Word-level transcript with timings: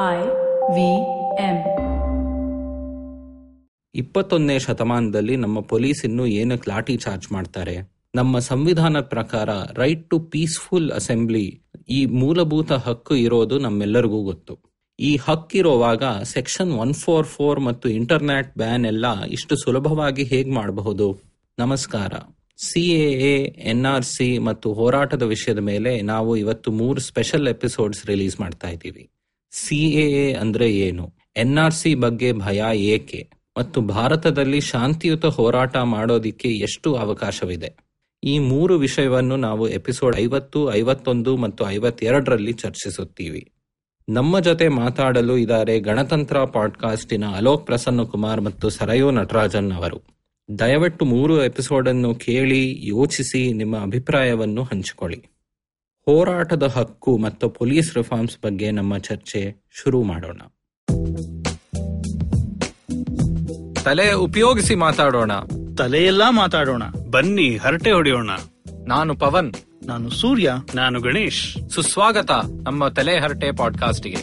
I 0.00 0.26
V 0.74 0.90
M. 1.42 1.56
ಇಪ್ಪತ್ತೊಂದನೇ 3.94 4.58
ಶತಮಾನದಲ್ಲಿ 4.58 5.36
ನಮ್ಮ 5.36 5.60
ಪೊಲೀಸ್ 5.60 6.04
ಇನ್ನು 6.04 6.26
ಏನಕ್ಕೆ 6.26 6.70
ಲಾಠಿ 6.70 6.96
ಚಾರ್ಜ್ 6.96 7.32
ಮಾಡ್ತಾರೆ? 7.32 7.92
ನಮ್ಮ 8.14 8.38
ಸಂವಿಧಾನದ 8.38 9.00
ಪ್ರಕಾರ 9.00 9.48
ರೈಟ್ 9.74 10.10
ಟು 10.10 10.20
ಪೀಸ್ಫುಲ್ 10.20 10.92
ಅಸೆಂಬ್ಲಿ 10.92 11.62
ಈ 11.88 12.06
ಮೂಲಭೂತ 12.06 12.72
ಹಕ್ಕು 12.72 13.14
ಇರೋದು 13.14 13.58
ನಮ್ಮೆಲ್ಲರಿಗೂ 13.58 14.22
ಗೊತ್ತು. 14.22 14.58
ಈ 15.00 15.16
ಹಕ್ಕಿರುವಾಗ 15.16 16.02
ಸೆಕ್ಷನ್ 16.22 16.72
ಒನ್ 16.72 16.94
ಫೋರ್ 16.94 17.26
ಫೋರ್ 17.26 17.60
ಮತ್ತು 17.60 17.88
ಇಂಟರ್ನೆಟ್ 17.88 18.58
ಬ್ಯಾನ್ 18.58 18.86
ಎಲ್ಲ 18.86 19.22
ಇಷ್ಟು 19.22 19.56
ಸುಲಭವಾಗಿ 19.56 20.24
ಹೇಗೆ 20.24 20.50
ಮಾಡಬಹುದು? 20.50 21.20
ನಮಸ್ಕಾರ. 21.58 22.12
ಸಿಎಎ 22.58 23.42
ಎನ್ಆರ್ಸಿ 23.42 24.38
ಮತ್ತು 24.38 24.72
ಹೋರಾಟದ 24.72 25.22
ವಿಷಯದ 25.22 25.58
ಮೇಲೆ 25.58 26.02
ನಾವು 26.02 26.36
ಇವತ್ತು 26.36 26.72
ಮೂರು 26.72 27.00
ಸ್ಪೆಷಲ್ 27.00 27.48
ಎಪಿಸೋಡ್ಸ್ 27.48 28.06
ರಿಲೀಸ್ 28.06 28.40
ಮಾಡ್ತಾ 28.40 28.68
ಇದ್ದೀವಿ. 28.68 29.08
ಸಿಎಎ 29.56 30.32
ಅಂದ್ರೆ 30.32 30.72
ಏನು? 30.72 31.12
ಎನ್ಆರ್ಸಿ 31.36 31.94
ಬಗ್ಗೆ 31.94 32.32
ಭಯ 32.32 32.62
ಏಕೆ? 32.74 33.28
ಮತ್ತು 33.58 33.80
ಭಾರತದಲ್ಲಿ 33.80 34.60
ಶಾಂತಿಯುತ 34.60 35.26
ಹೋರಾಟ 35.26 35.76
ಮಾಡೋದಿಕ್ಕೆ 35.76 36.48
ಎಷ್ಟು 36.48 36.94
ಅವಕಾಶವಿದೆ? 36.94 37.72
ಈ 38.24 38.38
ಮೂರು 38.38 38.78
ವಿಷಯವನ್ನು 38.78 39.36
ನಾವು 39.36 39.68
ಎಪಿಸೋಡ್ 39.68 40.16
ಐವತ್ತು, 40.16 40.74
ಐವತ್ತೊಂದು 40.74 41.36
ಮತ್ತು 41.36 41.70
ಐವತ್ತೆರಡರಲ್ಲಿ 41.70 42.52
ಚರ್ಚಿಸುತ್ತೀವಿ. 42.52 43.50
ನಮ್ಮ 44.08 44.40
ಜೊತೆ 44.40 44.68
ಮಾತಾಡಲು 44.68 45.38
ಇದ್ದಾರೆ 45.38 45.80
ಗಣತಂತ್ರ 45.80 46.44
ಪಾಡ್ಕಾಸ್ಟಿನ 46.44 47.26
ಅಲೋಕ್ 47.26 47.66
ಪ್ರಸನ್ನ 47.66 48.02
ಕುಮಾರ್ 48.02 48.40
ಮತ್ತು 48.40 48.70
ಸರಯೋ 48.70 49.10
ನಟರಾಜನ್ 49.10 49.72
ಅವರು. 49.72 50.02
ದಯವಿಟ್ಟು 50.58 51.04
ಮೂರು 51.04 51.44
ಎಪಿಸೋಡನ್ನು 51.44 52.14
ಕೇಳಿ 52.14 52.86
ಯೋಚಿಸಿ 52.86 53.52
ನಿಮ್ಮ 53.52 53.76
ಅಭಿಪ್ರಾಯವನ್ನು 53.76 54.62
ಹಂಚಿಕೊಳ್ಳಿ. 54.62 55.33
ಹೋರಾಟದ 56.06 56.62
ಹಕ್ಕು 56.62 57.18
ಮತ್ತು 57.18 57.48
ಪೊಲೀಸ್ 57.48 57.96
ರಿಫಾರ್ಮ್ಸ್ 57.96 58.38
ಬಗ್ಗೆ 58.44 58.70
ನಮ್ಮ 58.70 58.98
ಚರ್ಚೆ 58.98 59.56
ಶುರು 59.82 60.02
ಮಾಡೋಣ. 60.02 60.40
ತಲೆ 63.84 64.12
ಉಪಯೋಗಿಸಿ 64.12 64.74
ಮಾತಾಡೋಣ. 64.74 65.32
ತಲೆಯೆಲ್ಲಾ 65.78 66.30
ಮಾತಾಡೋಣ. 66.30 66.82
ಬನ್ನಿ 67.10 67.56
ಹರಟೆ 67.56 67.92
ಹೊಡೆಯೋಣ. 67.92 68.30
ನಾನು 68.86 69.16
ಪವನ್. 69.16 69.52
ನಾನು 69.86 70.10
ಸೂರ್ಯ. 70.10 70.52
ನಾನು 70.74 71.00
ಗಣೇಶ್. 71.00 71.70
ಸುಸ್ವಾಗತ 71.70 72.30
ನಮ್ಮ 72.62 72.88
ತಲೆ 72.88 73.20
ಹರಟೆ 73.20 73.56
ಪಾಡ್ಕಾಸ್ಟ್ಗೆ. 73.56 74.16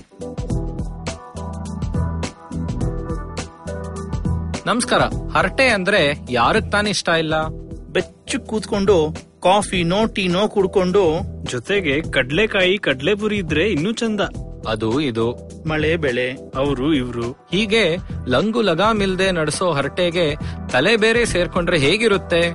ನಮಸ್ಕಾರ. 4.66 5.02
ಹರಟೆ 5.38 5.68
ಅಂದ್ರೆ 5.68 6.18
ಯಾರಕ್ 6.30 6.72
ತಾನೇ 6.72 6.90
ಇಷ್ಟ 6.90 7.10
ಇಲ್ಲ? 7.10 7.48
ಬೆಚ್ಚು 7.90 8.40
ಕೂತ್ಕೊಂಡು 8.40 9.31
ಕಾಫಿನೋ 9.44 10.06
ಟೀನೋ 10.06 10.48
ಕುಡ್ಕೊಂಡು 10.48 11.22
ಜೊತೆಗೆ 11.44 12.02
ಕಡ್ಲೆಕಾಯಿ 12.02 12.78
ಕಡ್ಲೆಪುರಿ 12.78 13.38
ಇದ್ರೆ 13.38 13.72
ಇನ್ನೂ 13.72 13.92
ಚಂದ. 13.92 14.22
ಅದು 14.68 15.02
ಇದು. 15.02 15.32
ಮಳೆ 15.70 15.98
ಬೆಳೆ 15.98 16.32
ಅವರು 16.56 16.94
ಇವ್ರು. 16.94 17.32
ಹೀಗೆ 17.32 17.98
ಲಂಗು 18.28 18.62
ಲಗಾಮಿಲ್ದೆ 18.62 19.32
ನಡೆಸೋ 19.32 19.72
ಹರಟೆಗೆ 19.72 20.36
ತಲೆ 20.72 20.98
ಬೇರೆ 20.98 21.26
ಸೇರ್ಕೊಂಡ್ರೆ 21.26 21.78
ಹೇಗಿರುತ್ತೆ? 21.78 22.50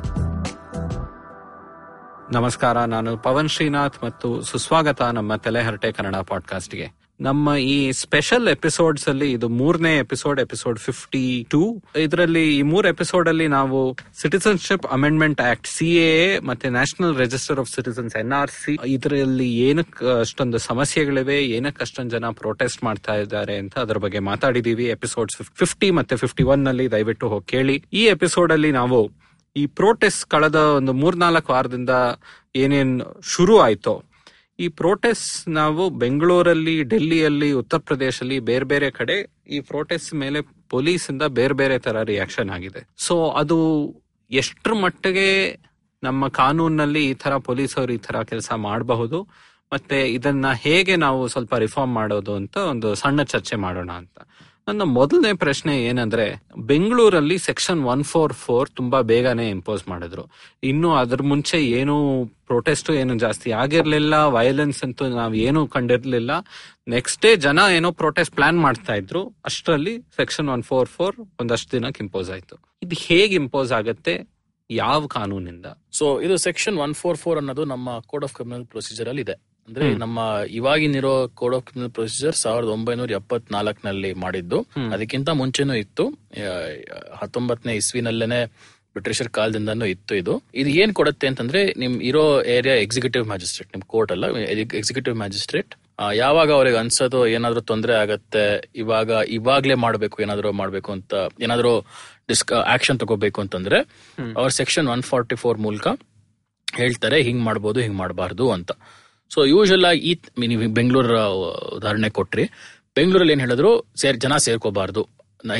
ನಮಸ್ಕಾರ 2.32 2.78
ನಾನು 2.78 3.18
ಪವನ್ 3.18 3.48
ಶ್ರೀನಾಥ್ 3.48 4.04
ಮತ್ತು 4.04 4.42
ಸುಸ್ವಾಗತ 4.42 5.02
ನಮ್ಮ 5.02 5.34
ತಲೆ 5.34 5.62
ಹರಟೆ 5.62 5.92
ಕನ್ನಡ 5.92 6.16
ಪಾಡ್ಕಾಸ್ಟ್ಗೆ. 6.16 7.05
ನಮ್ಮ 7.20 7.56
ಈ 7.56 7.92
ಸ್ಪೆಷಲ್ 7.92 8.48
ಎಪಿಸೋಡ್ಸ್ 8.48 9.08
ಅಲ್ಲಿ 9.08 9.32
ಇದು 9.32 9.48
ಮೂರನೇ 9.48 9.98
ಎಪಿಸೋಡ್ 9.98 10.40
ಎಪಿಸೋಡ್ 10.40 10.78
ಫಿಫ್ಟಿ 10.78 11.46
ಟೂ 11.50 11.82
ಇದರಲ್ಲಿ 11.96 12.56
ಈ 12.56 12.62
ಮೂರ್ 12.62 12.86
ಎಪಿಸೋಡ್ 12.86 13.28
ಅಲ್ಲಿ 13.28 13.48
ನಾವು 13.48 13.96
ಸಿಟಿಸನ್ಶಿಪ್ 14.20 14.86
ಅಮೆಂಡ್ಮೆಂಟ್ 14.86 15.40
ಆಕ್ಟ್ 15.40 15.82
ಎ 15.82 16.38
ಮತ್ತೆ 16.40 16.70
national 16.70 17.16
register 17.16 17.58
of 17.58 17.70
citizens 17.70 18.16
N 18.16 18.32
R 18.32 18.50
C 18.50 18.78
ಇದರಲ್ಲಿ 18.86 19.48
ಏನಕ್ಕೆ 19.58 20.20
ಅಷ್ಟೊಂದು 20.20 20.58
ಸಮಸ್ಯೆಗಳಿವೆ 20.58 21.44
ಏನಕ್ಕೆ 21.48 21.82
ಅಷ್ಟೊಂದು 21.82 22.10
ಜನ 22.10 22.30
ಪ್ರೊಟೆಸ್ಟ್ 22.30 22.84
ಮಾಡ್ತಾ 22.84 23.14
ಇದ್ದಾರೆ 23.14 23.56
ಅಂತ 23.56 23.78
ಅದ್ರ 23.78 23.98
ಬಗ್ಗೆ 23.98 24.18
ಮಾತಾಡಿದೀವಿ. 24.18 24.84
ಎಪಿಸೋಡ್ 24.86 25.32
ಫಿಫ್ಟಿ 25.54 25.90
ಮತ್ತೆ 25.90 26.16
ಫಿಫ್ಟಿ 26.16 26.42
ಒನ್ನಲ್ಲಿ 26.42 26.90
ದಯವಿಟ್ಟು 26.90 27.28
ಹೋಗಿ 27.28 27.46
ಕೇಳಿ. 27.46 27.84
ಈ 27.92 28.04
ಎಪಿಸೋಡ್ 28.04 28.52
ಅಲ್ಲಿ 28.52 28.72
ನಾವು 28.72 28.98
ಈ 29.56 29.66
ಪ್ರೊಟೆಸ್ಟ್ 29.66 30.24
ಕಳೆದ 30.24 30.54
ಒಂದು 30.54 30.92
ಮೂರ್ನಾಲ್ಕು 30.92 31.52
ವಾರದಿಂದ 31.52 31.90
ಏನೇನ್ 32.56 33.02
ಶುರು 33.22 33.60
ಆಯ್ತೋ 33.60 33.94
ಈ 34.58 34.68
ಪ್ರೋಟೆಸ್ಟ್ 34.68 35.48
ನಾವು 35.48 35.90
ಬೆಂಗಳೂರಲ್ಲಿ, 35.90 36.82
ಡೆಲ್ಲಿಯಲ್ಲಿ, 36.82 37.52
ಉತ್ತರ 37.52 37.78
ಪ್ರದೇಶಲ್ಲಿ 37.78 38.40
ಬೇರೆ 38.40 38.64
ಬೇರೆ 38.64 38.90
ಕಡೆ 38.90 39.16
ಈ 39.48 39.60
ಪ್ರೋಟೆಸ್ಟ್ 39.60 40.14
ಮೇಲೆ 40.14 40.40
ಪೊಲೀಸ್ 40.68 41.10
ಇಂದ 41.10 41.22
ಬೇರೆ 41.22 41.54
ಬೇರೆ 41.54 41.78
ತರ 41.78 42.02
ರಿಯಾಕ್ಷನ್ 42.02 42.50
ಆಗಿದೆ. 42.50 42.80
ಸೊ 42.96 43.28
ಅದು 43.30 43.56
ಎಷ್ಟ್ರ 44.30 44.72
ಮಟ್ಟಿಗೆ 44.72 45.28
ನಮ್ಮ 46.02 46.28
ಕಾನೂನಲ್ಲಿ 46.28 47.10
ಈ 47.10 47.14
ತರ 47.14 47.32
ಅವರು 47.78 47.92
ಈ 47.92 47.96
ತರ 47.96 48.22
ಕೆಲಸ 48.22 48.52
ಮಾಡಬಹುದು, 48.52 49.20
ಮತ್ತೆ 49.72 50.12
ಇದನ್ನ 50.12 50.52
ಹೇಗೆ 50.52 50.96
ನಾವು 50.96 51.28
ಸ್ವಲ್ಪ 51.28 51.54
ರಿಫಾರ್ಮ್ 51.54 51.94
ಮಾಡೋದು 51.94 52.34
ಅಂತ 52.34 52.56
ಒಂದು 52.56 52.94
ಸಣ್ಣ 52.94 53.22
ಚರ್ಚೆ 53.22 53.56
ಮಾಡೋಣ 53.56 53.92
ಅಂತ. 53.92 54.18
ನನ್ನ 54.68 54.82
ಮೊದಲನೇ 54.82 55.32
ಪ್ರಶ್ನೆ 55.32 55.84
ಏನಂದ್ರೆ, 55.84 56.42
ಬೆಂಗಳೂರಲ್ಲಿ 56.56 57.38
ಸೆಕ್ಷನ್ 57.38 57.84
ಒನ್ 57.84 58.04
ಫೋರ್ 58.04 58.32
ಫೋರ್ 58.32 58.70
ತುಂಬಾ 58.70 59.00
ಬೇಗನೆ 59.00 59.50
ಇಂಪೋಸ್ 59.50 59.88
ಮಾಡಿದ್ರು. 59.88 60.30
ಇನ್ನು 60.62 60.94
ಅದ್ರ 60.94 61.22
ಮುಂಚೆ 61.22 61.66
ಏನು 61.66 62.26
ಪ್ರೊಟೆಸ್ಟ್ 62.46 62.90
ಏನು 62.90 63.18
ಜಾಸ್ತಿ 63.18 63.50
ಆಗಿರ್ಲಿಲ್ಲ 63.50 64.14
ವೈಲೆನ್ಸ್ 64.24 64.84
ಅಂತೂ 64.84 65.08
ನಾವ್ 65.08 65.36
ಏನು 65.36 65.66
ಕಂಡಿರ್ಲಿಲ್ಲ. 65.66 66.30
ನೆಕ್ಸ್ಟ್ 66.88 67.22
ಡೇ 67.22 67.36
ಜನ 67.36 67.58
ಏನೋ 67.76 67.92
ಪ್ರೊಟೆಸ್ಟ್ 67.92 68.34
ಪ್ಲಾನ್ 68.34 68.60
ಮಾಡ್ತಾ 68.60 68.94
ಇದ್ರು. 68.94 69.34
ಅಷ್ಟರಲ್ಲಿ 69.44 69.98
ಸೆಕ್ಷನ್ 70.00 70.48
ಒನ್ 70.48 70.62
ಫೋರ್ 70.62 70.88
ಫೋರ್ 70.88 71.16
ಒಂದಷ್ಟು 71.40 71.72
ದಿನಕ್ಕೆ 71.72 72.04
ಇಂಪೋಸ್ 72.04 72.30
ಆಯ್ತು. 72.30 72.56
ಇದು 72.82 72.96
ಹೇಗೆ 72.96 73.34
ಇಂಪೋಸ್ 73.34 73.72
ಆಗತ್ತೆ? 73.72 74.28
ಯಾವ 74.70 75.06
ಕಾನೂನಿಂದ? 75.06 75.66
ಸೊ 75.92 76.20
ಇದು 76.20 76.36
ಸೆಕ್ಷನ್ 76.36 76.78
ಒನ್ 76.78 76.94
ಫೋರ್ 76.94 77.18
ಫೋರ್ 77.18 77.38
ಅನ್ನೋದು 77.38 77.64
ನಮ್ಮ 77.64 77.98
ಕೋಡ್ 77.98 78.24
ಆಫ್ 78.24 78.34
ಕ್ರಿಮಿನಲ್ 78.34 78.66
ಪ್ರೊಸೀಜರ್ 78.66 79.08
ಅಲ್ಲಿ 79.08 79.22
ಇದೆ 79.22 79.45
ಅಂದ್ರೆ 79.68 79.86
ನಮ್ಮ 80.02 80.18
ಇವಾಗಿನಿರೋ 80.58 81.12
ಕೋಡ್ 81.40 81.54
ಆಫ್ 81.56 81.64
ಕ್ರಿಮಿನಲ್ 81.66 81.92
ಪ್ರೊಸೀಜರ್ 81.96 82.36
ಸಾವಿರದ 82.42 82.70
ಒಂಬೈನೂರ 82.76 83.10
ಎಪ್ಪತ್ನಾಲ್ಕನಲ್ಲಿ 83.20 84.10
ಮಾಡಿದ್ದು. 84.24 84.58
ಅದಕ್ಕಿಂತ 84.94 85.28
ಮುಂಚೆನೂ 85.40 85.74
ಇತ್ತು. 85.84 86.04
ಹತ್ತೊಂಬತ್ತನೇ 87.22 87.74
ಇಸ್ವಿನಲ್ಲೇನೆ 87.82 88.40
ಬ್ರಿಟಿಷರ್ 88.96 89.30
ಕಾಲದಿಂದನೂ 89.38 89.86
ಇತ್ತು 89.94 90.12
ಇದು. 90.20 90.34
ಇದು 90.54 90.70
ಏನ್ 90.82 90.92
ಕೊಡುತ್ತೆ 90.98 91.26
ಅಂತಂದ್ರೆ 91.30 91.60
ನಿಮ್ 91.82 91.96
ಇರೋ 92.10 92.22
ಏರಿಯಾ 92.56 92.76
ಎಕ್ಸಿಕ್ಯೂಟಿವ್ 92.84 93.24
ಮ್ಯಾಜಿಸ್ಟ್ರೇಟ್ 93.32 93.70
ನಿಮ್ 93.74 93.82
ಕೋರ್ಟ್ 93.94 94.12
ಅಲ್ಲ 94.14 94.24
ಎಕ್ಸಿಕ್ಯೂಟಿವ್ 94.80 95.16
ಮ್ಯಾಜಿಸ್ಟ್ರೇಟ್ 95.16 95.72
ಯಾವಾಗ 96.18 96.48
ಅವ್ರಿಗೆ 96.52 96.76
ಅನ್ಸೋದು 96.76 97.20
ಏನಾದ್ರೂ 97.34 97.60
ತೊಂದರೆ 97.70 97.94
ಆಗತ್ತೆ 98.02 98.42
ಇವಾಗ 98.76 99.10
ಇವಾಗ್ಲೇ 99.36 99.74
ಮಾಡ್ಬೇಕು 99.84 100.16
ಏನಾದ್ರೂ 100.22 100.50
ಮಾಡ್ಬೇಕು 100.52 100.90
ಅಂತ 100.92 101.14
ಏನಾದ್ರೂ 101.44 101.72
ಡಿಸ್ಕ 102.28 102.52
ಆಕ್ಷನ್ 102.74 102.98
ತಗೋಬೇಕು 103.02 103.40
ಅಂತಂದ್ರೆ 103.40 103.78
ಅವ್ರ 104.36 104.48
ಸೆಕ್ಷನ್ 104.60 104.88
ಒನ್ 104.88 105.02
ಫಾರ್ಟಿ 105.02 105.36
ಫೋರ್ 105.42 105.58
ಮೂಲಕ 105.58 105.86
ಹೇಳ್ತಾರೆ 106.68 107.18
ಹಿಂಗ್ 107.22 107.42
ಮಾಡ್ಬೋದು 107.44 107.80
ಹಿಂಗ್ 107.80 107.96
ಮಾಡಬಾರ್ದು 107.96 108.46
ಅಂತ. 108.50 108.70
ಸೊ 109.34 109.40
ಯೂಶಲ್ 109.54 109.84
ಆಗಿ 109.90 110.00
ಈ 110.10 110.12
ನೀವು 110.52 110.68
ಬೆಂಗಳೂರ 110.78 111.18
ಉದಾಹರಣೆ 111.78 112.10
ಕೊಟ್ರಿ. 112.18 112.44
ಬೆಂಗಳೂರಲ್ಲಿ 112.98 113.32
ಏನ್ 113.36 113.42
ಹೇಳಿದ್ರು 113.46 113.70
ಸೇರ್ 114.02 114.18
ಜನ 114.24 114.34
ಸೇರ್ಕೋಬಾರ್ದು. 114.46 115.02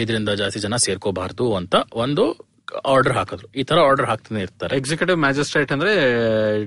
ಐದರಿಂದ 0.03 0.31
ಜಾಸ್ತಿ 0.43 0.61
ಜನ 0.67 0.77
ಸೇರ್ಕೋಬಾರ್ದು 0.85 1.47
ಅಂತ 1.59 1.75
ಒಂದು 2.05 2.25
ಆರ್ಡರ್ 2.93 3.15
ಹಾಕಿದ್ರು. 3.19 3.49
ಈ 3.61 3.63
ತರ 3.71 3.79
ಆರ್ಡರ್ 3.89 4.07
ಹಾಕ್ತಾನೆ 4.11 4.41
ಇರ್ತಾರೆ. 4.47 4.73
ಎಕ್ಸಿಕ್ಯೂಟಿವ್ 4.81 5.19
ಮ್ಯಾಜಿಸ್ಟ್ರೇಟ್ 5.25 5.73
ಅಂದ್ರೆ 5.75 5.93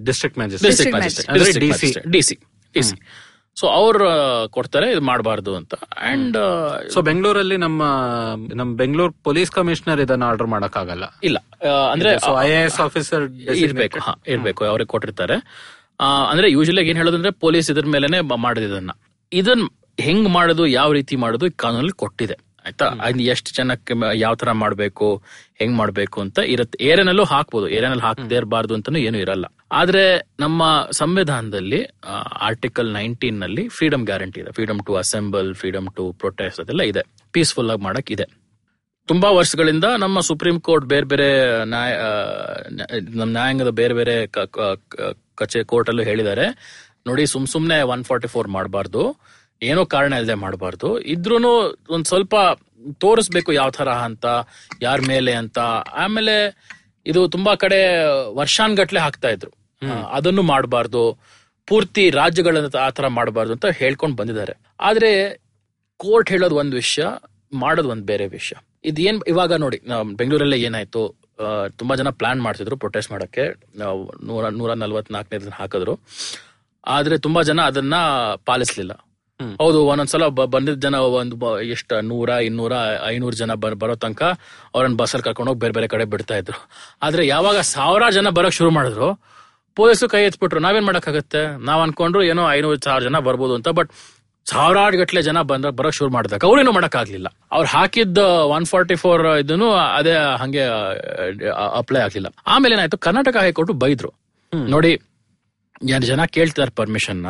district 0.09 0.37
magistrate 0.41 1.59
DC 1.65 2.37
DC 2.75 2.97
so 3.57 3.67
ಅವ್ರು 3.79 4.05
ಕೊಡ್ತಾರೆ 4.55 4.87
ಇದು 4.91 5.01
ಮಾಡಬಾರ್ದು 5.09 5.51
ಅಂತ. 5.59 5.73
ಅಂಡ್ 6.11 6.37
ಸೊ 6.93 6.99
ಬೆಂಗಳೂರಲ್ಲಿ 7.07 7.57
ನಮ್ಮ 7.63 7.81
ನಮ್ 8.59 8.69
ಬೆಂಗಳೂರು 8.81 9.13
ಪೊಲೀಸ್ 9.27 9.51
ಕಮಿಷನರ್ 9.57 10.01
ಇದನ್ನ 10.05 10.23
ಆರ್ಡರ್ 10.31 10.49
ಮಾಡಕ್ 10.53 10.77
ಆಗಲ್ಲ 10.81 11.05
ಇಲ್ಲ. 11.29 11.37
ಅಂದ್ರೆ 11.93 12.11
ಐ 12.45 12.49
ಎ 12.51 12.61
ಎಸ್ 12.67 12.79
ಆಫೀಸರ್ 12.85 13.25
ಇರ್ಬೇಕು. 13.65 13.99
ಹಾ 14.07 14.13
ಇರ್ಬೇಕು. 14.35 14.63
ಅವ್ರಿಗೆ 14.71 14.91
ಕೊಟ್ಟಿರ್ತಾರೆ. 14.93 15.37
ಅಂದ್ರೆ 15.99 16.51
ಯೂಶಲಿ 16.51 16.89
ಏನ್ 16.89 16.97
ಹೇಳೋದಂದ್ರೆ 16.97 17.31
ಪೊಲೀಸ್ 17.31 17.71
ಇದ್ರ 17.71 17.85
ಮೇಲೆನೆ 17.85 18.21
ಮಾಡಿದನ್ನ 18.21 18.91
ಇದನ್ 19.31 19.69
ಹೆಂಗ್ 19.99 20.29
ಮಾಡೋದು 20.29 20.67
ಯಾವ 20.67 20.91
ರೀತಿ 20.93 21.15
ಮಾಡೋದು 21.15 21.51
ಕಾನೂನಲ್ಲಿ 21.51 21.91
ಕೊಟ್ಟಿದೆ. 21.91 22.33
ಆಯ್ತಾ? 22.65 22.85
ಅದ್ 22.85 23.21
ಎಷ್ಟು 23.21 23.55
ಜನಕ್ಕೆ 23.55 23.93
ಯಾವ 24.15 24.35
ತರ 24.35 24.51
ಮಾಡ್ಬೇಕು 24.51 25.23
ಹೆಂಗ್ 25.59 25.77
ಮಾಡ್ಬೇಕು 25.77 26.21
ಅಂತ 26.21 26.39
ಇರತ್ತೆ 26.39 26.83
ಏರನಲ್ಲೂ 26.83 27.23
ಹಾಕ್ಬೋದು 27.23 27.69
ಏರನಲ್ಲಿ 27.69 28.03
ಹಾಕದೇ 28.03 28.35
ಇರಬಾರ್ದು 28.35 28.73
ಅಂತಾನು 28.73 28.99
ಏನು 28.99 29.17
ಇರಲ್ಲ. 29.17 29.45
ಆದ್ರೆ 29.71 30.27
ನಮ್ಮ 30.39 30.87
ಸಂವಿಧಾನದಲ್ಲಿ 30.91 31.83
ಆರ್ಟಿಕಲ್ 32.39 32.93
ನೈನ್ಟೀನ್ನಲ್ಲಿ 32.93 33.67
ಫ್ರೀಡಮ್ 33.67 34.05
ಗ್ಯಾರಂಟಿ 34.05 34.39
ಇದೆ. 34.41 34.51
Freedom 34.51 34.79
to 34.85 34.95
assemble 34.95 35.55
freedom 35.55 35.87
to 35.95 36.11
protest 36.11 36.59
ಅದೆಲ್ಲ 36.59 36.81
ಇದೆ. 36.81 37.03
ಪೀಸ್ಫುಲ್ 37.31 37.71
ಆಗಿ 37.71 37.81
ಮಾಡಕ್ 37.81 38.11
ಇದೆ. 38.11 38.25
ತುಂಬಾ 39.05 39.31
ವರ್ಷಗಳಿಂದ 39.31 39.83
ನಮ್ಮ 39.83 40.19
ಸುಪ್ರೀಂ 40.19 40.59
ಕೋರ್ಟ್ 40.59 40.85
ಬೇರೆ 40.85 41.05
ಬೇರೆ 41.05 41.29
ನ್ಯಾಯ 41.65 41.93
ನಮ್ಮ 43.09 43.31
ನ್ಯಾಯಾಂಗದ 43.31 43.69
ಬೇರೆ 43.69 43.93
ಬೇರೆ 43.93 44.27
ಕಚೆ 45.41 45.63
ಕೋರ್ಟ್ 45.63 45.89
ಅಲ್ಲೂ 45.89 46.03
ಹೇಳಿದ್ದಾರೆ. 46.03 46.45
ನೋಡಿ 47.07 47.23
ಸುಮ್ 47.27 47.47
ಸುಮ್ನೆ 47.47 47.77
ಒನ್ 47.93 48.03
ಫಾರ್ಟಿ 48.03 48.27
ಫೋರ್ 48.27 48.47
ಮಾಡಬಾರ್ದು. 48.47 49.03
ಏನೋ 49.61 49.85
ಕಾರಣ 49.85 50.13
ಇಲ್ಲದೆ 50.13 50.33
ಮಾಡಬಾರ್ದು. 50.43 50.89
ಇದ್ರೂನು 51.13 51.51
ಒಂದ್ 51.89 52.05
ಸ್ವಲ್ಪ 52.05 52.35
ತೋರಿಸ್ಬೇಕು 52.99 53.51
ಯಾವ 53.53 53.69
ತರ 53.69 53.89
ಅಂತ 54.07 54.25
ಯಾರ 54.81 54.99
ಮೇಲೆ 55.07 55.31
ಅಂತ. 55.33 55.59
ಆಮೇಲೆ 56.03 56.35
ಇದು 57.05 57.21
ತುಂಬಾ 57.29 57.53
ಕಡೆ 57.55 57.79
ವರ್ಷಾನ್ಗಟ್ಲೆ 58.35 58.99
ಹಾಕ್ತಾ 58.99 59.29
ಇದ್ರು. 59.29 59.51
ಅದನ್ನು 60.11 60.43
ಮಾಡಬಾರ್ದು. 60.43 61.03
ಪೂರ್ತಿ 61.67 62.03
ರಾಜ್ಯಗಳನ್ನ 62.09 62.77
ಆ 62.77 62.89
ತರ 62.89 63.07
ಮಾಡಬಾರ್ದು 63.07 63.53
ಅಂತ 63.53 63.65
ಹೇಳ್ಕೊಂಡು 63.79 64.15
ಬಂದಿದ್ದಾರೆ. 64.15 64.53
ಆದ್ರೆ 64.79 65.11
ಕೋರ್ಟ್ 65.97 66.29
ಹೇಳೋದು 66.29 66.55
ಒಂದ್ 66.55 66.75
ವಿಷಯ 66.75 67.05
ಮಾಡೋದು 67.53 67.89
ಒಂದ್ 67.89 68.05
ಬೇರೆ 68.05 68.25
ವಿಷಯ. 68.27 68.55
ಇದೇನ್ 68.83 69.21
ಇವಾಗ 69.27 69.53
ನೋಡಿ 69.53 69.77
ಬೆಂಗಳೂರಲ್ಲೇ 70.15 70.57
ಏನಾಯ್ತು? 70.57 71.01
ತುಂಬಾ 71.77 71.95
ಜನ 71.95 72.09
ಪ್ಲಾನ್ 72.09 72.41
ಮಾಡ್ತಿದ್ರು 72.41 72.77
ಪ್ರೊಟೆಸ್ಟ್ 72.77 73.11
ಮಾಡಕ್ಕೆ. 73.11 73.49
ನೂರ 74.25 74.49
ನೂರ 74.49 74.73
ನಲ್ವತ್ನಾಲ್ಕನೇ 74.73 75.39
ದಿನ 75.39 75.49
ಹಾಕಿದ್ರು. 75.49 75.99
ಆದ್ರೆ 76.87 77.17
ತುಂಬಾ 77.17 77.41
ಜನ 77.41 77.61
ಅದನ್ನ 77.61 77.95
ಪಾಲಿಸ್ಲಿಲ್ಲ. 78.45 79.05
ಹೌದು 79.57 79.85
ಒಂದೊಂದ್ಸಲ 79.85 80.27
ಬಂದಿದ್ದ 80.27 80.79
ಜನ 80.79 80.95
ಒಂದು 80.95 81.61
ಎಷ್ಟ 81.61 81.93
ನೂರ 81.93 82.29
ಇನ್ನೂರ 82.29 82.73
ಐನೂರು 83.05 83.35
ಜನ 83.35 83.53
ಬರ್- 83.53 83.75
ಬರೋ 83.75 83.95
ತನಕ 83.95 84.23
ಅವ್ರನ್ನ 84.75 84.95
ಬಸ್ಸಲ್ಲಿ 84.95 85.23
ಕರ್ಕೊಂಡು 85.23 85.49
ಹೋಗಿ 85.49 85.59
ಬೇರೆ 85.59 85.73
ಬೇರೆ 85.73 85.87
ಕಡೆ 85.87 86.05
ಬಿಡ್ತಾ 86.05 86.35
ಇದ್ರು. 86.35 86.69
ಆದ್ರೆ 87.01 87.27
ಯಾವಾಗ 87.27 87.57
ಸಾವಿರಾರು 87.57 88.13
ಜನ 88.13 88.29
ಬರೋಕ್ 88.29 88.53
ಶುರು 88.53 88.69
ಮಾಡಿದ್ರು 88.69 89.19
ಪೊಲೀಸರು 89.75 90.09
ಕೈ 90.09 90.23
ಎತ್ಬಿಟ್ರು 90.23 90.59
ನಾವೇನ್ 90.59 90.85
ಮಾಡಕ್ಕಾಗತ್ತೆ? 90.85 91.65
ನಾವ್ 91.65 91.81
ಅನ್ಕೊಂಡ್ರು 91.81 92.23
ಏನೋ 92.23 92.51
ಐನೂರು 92.51 92.79
ಸಾವಿರ 92.79 93.03
ಜನ 93.03 93.19
ಬರ್ಬೋದು 93.19 93.55
ಅಂತ 93.55 93.69
ಬಟ್ 93.69 93.91
ಸಾವಿರಾರು 94.51 94.97
ಗಟ್ಲೆ 95.01 95.21
ಜನ 95.27 95.39
ಬಂದ 95.51 95.67
ಬರೋಕ್ 95.79 95.95
ಶುರು 95.99 96.11
ಮಾಡಿದಾಗ 96.15 96.45
ಅವ್ರೇನು 96.49 96.71
ಮಾಡಕ್ಕಾಗ್ಲಿಲ್ಲ. 96.77 97.27
ಅವ್ರು 97.55 97.67
ಹಾಕಿದ್ದ 97.75 98.19
ಒನ್ 98.55 98.65
ಫಾರ್ಟಿ 98.71 98.95
ಫೋರ್ 99.01 99.23
ಇದನ್ನು 99.43 99.67
ಅದೇ 99.97 100.13
ಹಂಗೆ 100.41 100.63
ಅಪ್ಲೈ 101.79 101.99
ಆಗ್ಲಿಲ್ಲ. 102.05 102.29
ಆಮೇಲೆ 102.53 102.75
ಏನಾಯ್ತು? 102.77 102.99
ಕರ್ನಾಟಕ 103.07 103.35
ಹೈಕೋರ್ಟ್ 103.45 103.73
ಬೈದ್ರು. 103.83 104.11
ನೋಡಿ 104.75 104.91
ಎರಡು 105.93 106.05
ಜನ 106.11 106.21
ಕೇಳ್ತಿದಾರೆ 106.37 106.73
ಪರ್ಮಿಷನ್ 106.81 107.21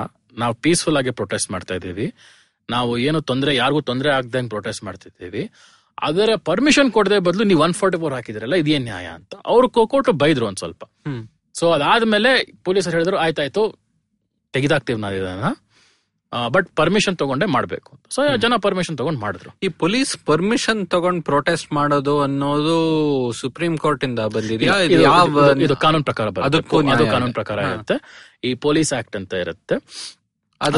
ನಾವು 0.41 0.53
ಪೀಸ್ಫುಲ್ 0.65 0.97
ಆಗಿ 0.99 1.11
ಪ್ರೊಟೆಸ್ಟ್ 1.19 1.49
ಮಾಡ್ತಾ 1.55 1.73
ಇದ್ದೀವಿ. 1.79 2.07
ನಾವು 2.69 2.91
ಏನು 3.07 3.19
ತೊಂದರೆ 3.29 3.51
ಯಾರಿಗೂ 3.61 3.81
ತೊಂದರೆ 3.89 4.09
ಆಗ್ದಂಗೆ 4.17 4.51
ಪ್ರೊಟೆಸ್ಟ್ 4.55 4.83
ಮಾಡ್ತಿದ್ದೀವಿ 4.87 5.43
ಅದರ 6.07 6.29
ಪರ್ಮಿಷನ್ 6.49 6.89
ಕೊಡದೆ 6.97 7.17
ಬದಲು 7.27 7.43
ನೀವು 7.49 7.61
ಒನ್ 7.65 7.73
ಫಾರ್ಟಿ 7.79 7.97
ಫೋರ್ 8.01 8.13
ಹಾಕಿದ್ರಲ್ಲ 8.17 8.57
ಇದೇನ್ 8.63 8.85
ನ್ಯಾಯ 8.89 9.07
ಅಂತ. 9.19 9.33
ಅವ್ರು 9.53 9.67
ಕೋರ್ಟ್ 9.93 10.11
ಬೈದ್ರು 10.21 10.45
ಒಂದ್ 10.49 10.59
ಸ್ವಲ್ಪ. 10.63 10.83
ಸೊ 11.59 11.65
ಅದಾದ್ಮೇಲೆ 11.77 12.31
ಪೊಲೀಸರು 12.67 12.95
ಹೇಳಿದ್ರು 12.97 13.17
ಆಯ್ತಾಯ್ತು 13.23 13.63
ತೆಗೆದಾಕ್ತೀವಿ 14.53 14.99
ನಾವು 15.05 15.15
ಇದನ್ನ. 15.19 15.49
ಬಟ್ 16.55 16.67
ಪರ್ಮಿಷನ್ 16.75 17.15
ತಗೊಂಡೇ 17.21 17.45
ಮಾಡ್ಬೇಕು 17.55 17.91
ಸೊ 18.15 18.21
ಜನ 18.43 18.53
ಪರ್ಮಿಷನ್ 18.65 18.97
ತಗೊಂಡ್ 18.97 19.19
ಮಾಡಿದ್ರು. 19.19 19.51
ಈ 19.63 19.67
ಪೊಲೀಸ್ 19.83 20.11
ಪರ್ಮಿಷನ್ 20.29 20.81
ತಗೊಂಡ್ 20.93 21.21
ಪ್ರೊಟೆಸ್ಟ್ 21.29 21.69
ಮಾಡೋದು 21.73 22.13
ಅನ್ನೋದು 22.25 22.75
ಸುಪ್ರೀಂ 23.41 23.75
ಕೋರ್ಟ್ 23.85 24.03
ಇಂದ 24.03 24.19
ಬಂದಿದೆಯಾ? 24.35 24.75
ಇದು 25.65 25.75
ಕಾನೂನು 25.85 26.07
ಪ್ರಕಾರ. 26.11 26.27
ಅದಕ್ಕೂ 26.49 26.77
ಅದು 26.95 27.07
ಕಾನೂನು 27.15 27.35
ಪ್ರಕಾರ 27.39 27.57
ಇರುತ್ತೆ. 27.71 27.97
ಈ 28.49 28.53
ಪೊಲೀಸ್ 28.67 28.93
ಆಕ್ಟ್ 28.99 29.17
ಅಂತ 29.21 29.33
ಇರುತ್ತೆ. 29.45 29.77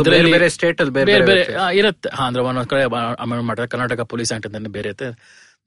ಬೇರೆ 0.09 0.31
ಬೇರೆ 0.31 0.49
ಸ್ಟೇಟ್ 0.55 0.81
ಅಲ್ಲಿ 0.81 0.93
ಬೇರೆ 0.93 1.19
ಬೇರೆ 1.29 1.43
ಇರುತ್ತೆ. 1.77 2.09
ಅಂದ್ರೆ 2.25 2.43
ಒಂದೊಂದ್ 2.49 2.69
ಕಡೆ 2.73 2.83
ಅಮೆಂಡ್ 3.25 3.45
ಮಾಡ್ತಾರೆ. 3.45 3.69
ಕರ್ನಾಟಕ 3.75 4.01
ಪೊಲೀಸ್ 4.13 4.33
ಆಕ್ಟ್ 4.33 4.47
ಅಂತ 4.47 4.69
ಬೇರೆ 4.79 4.89
ಇರುತ್ತೆ. 4.89 5.09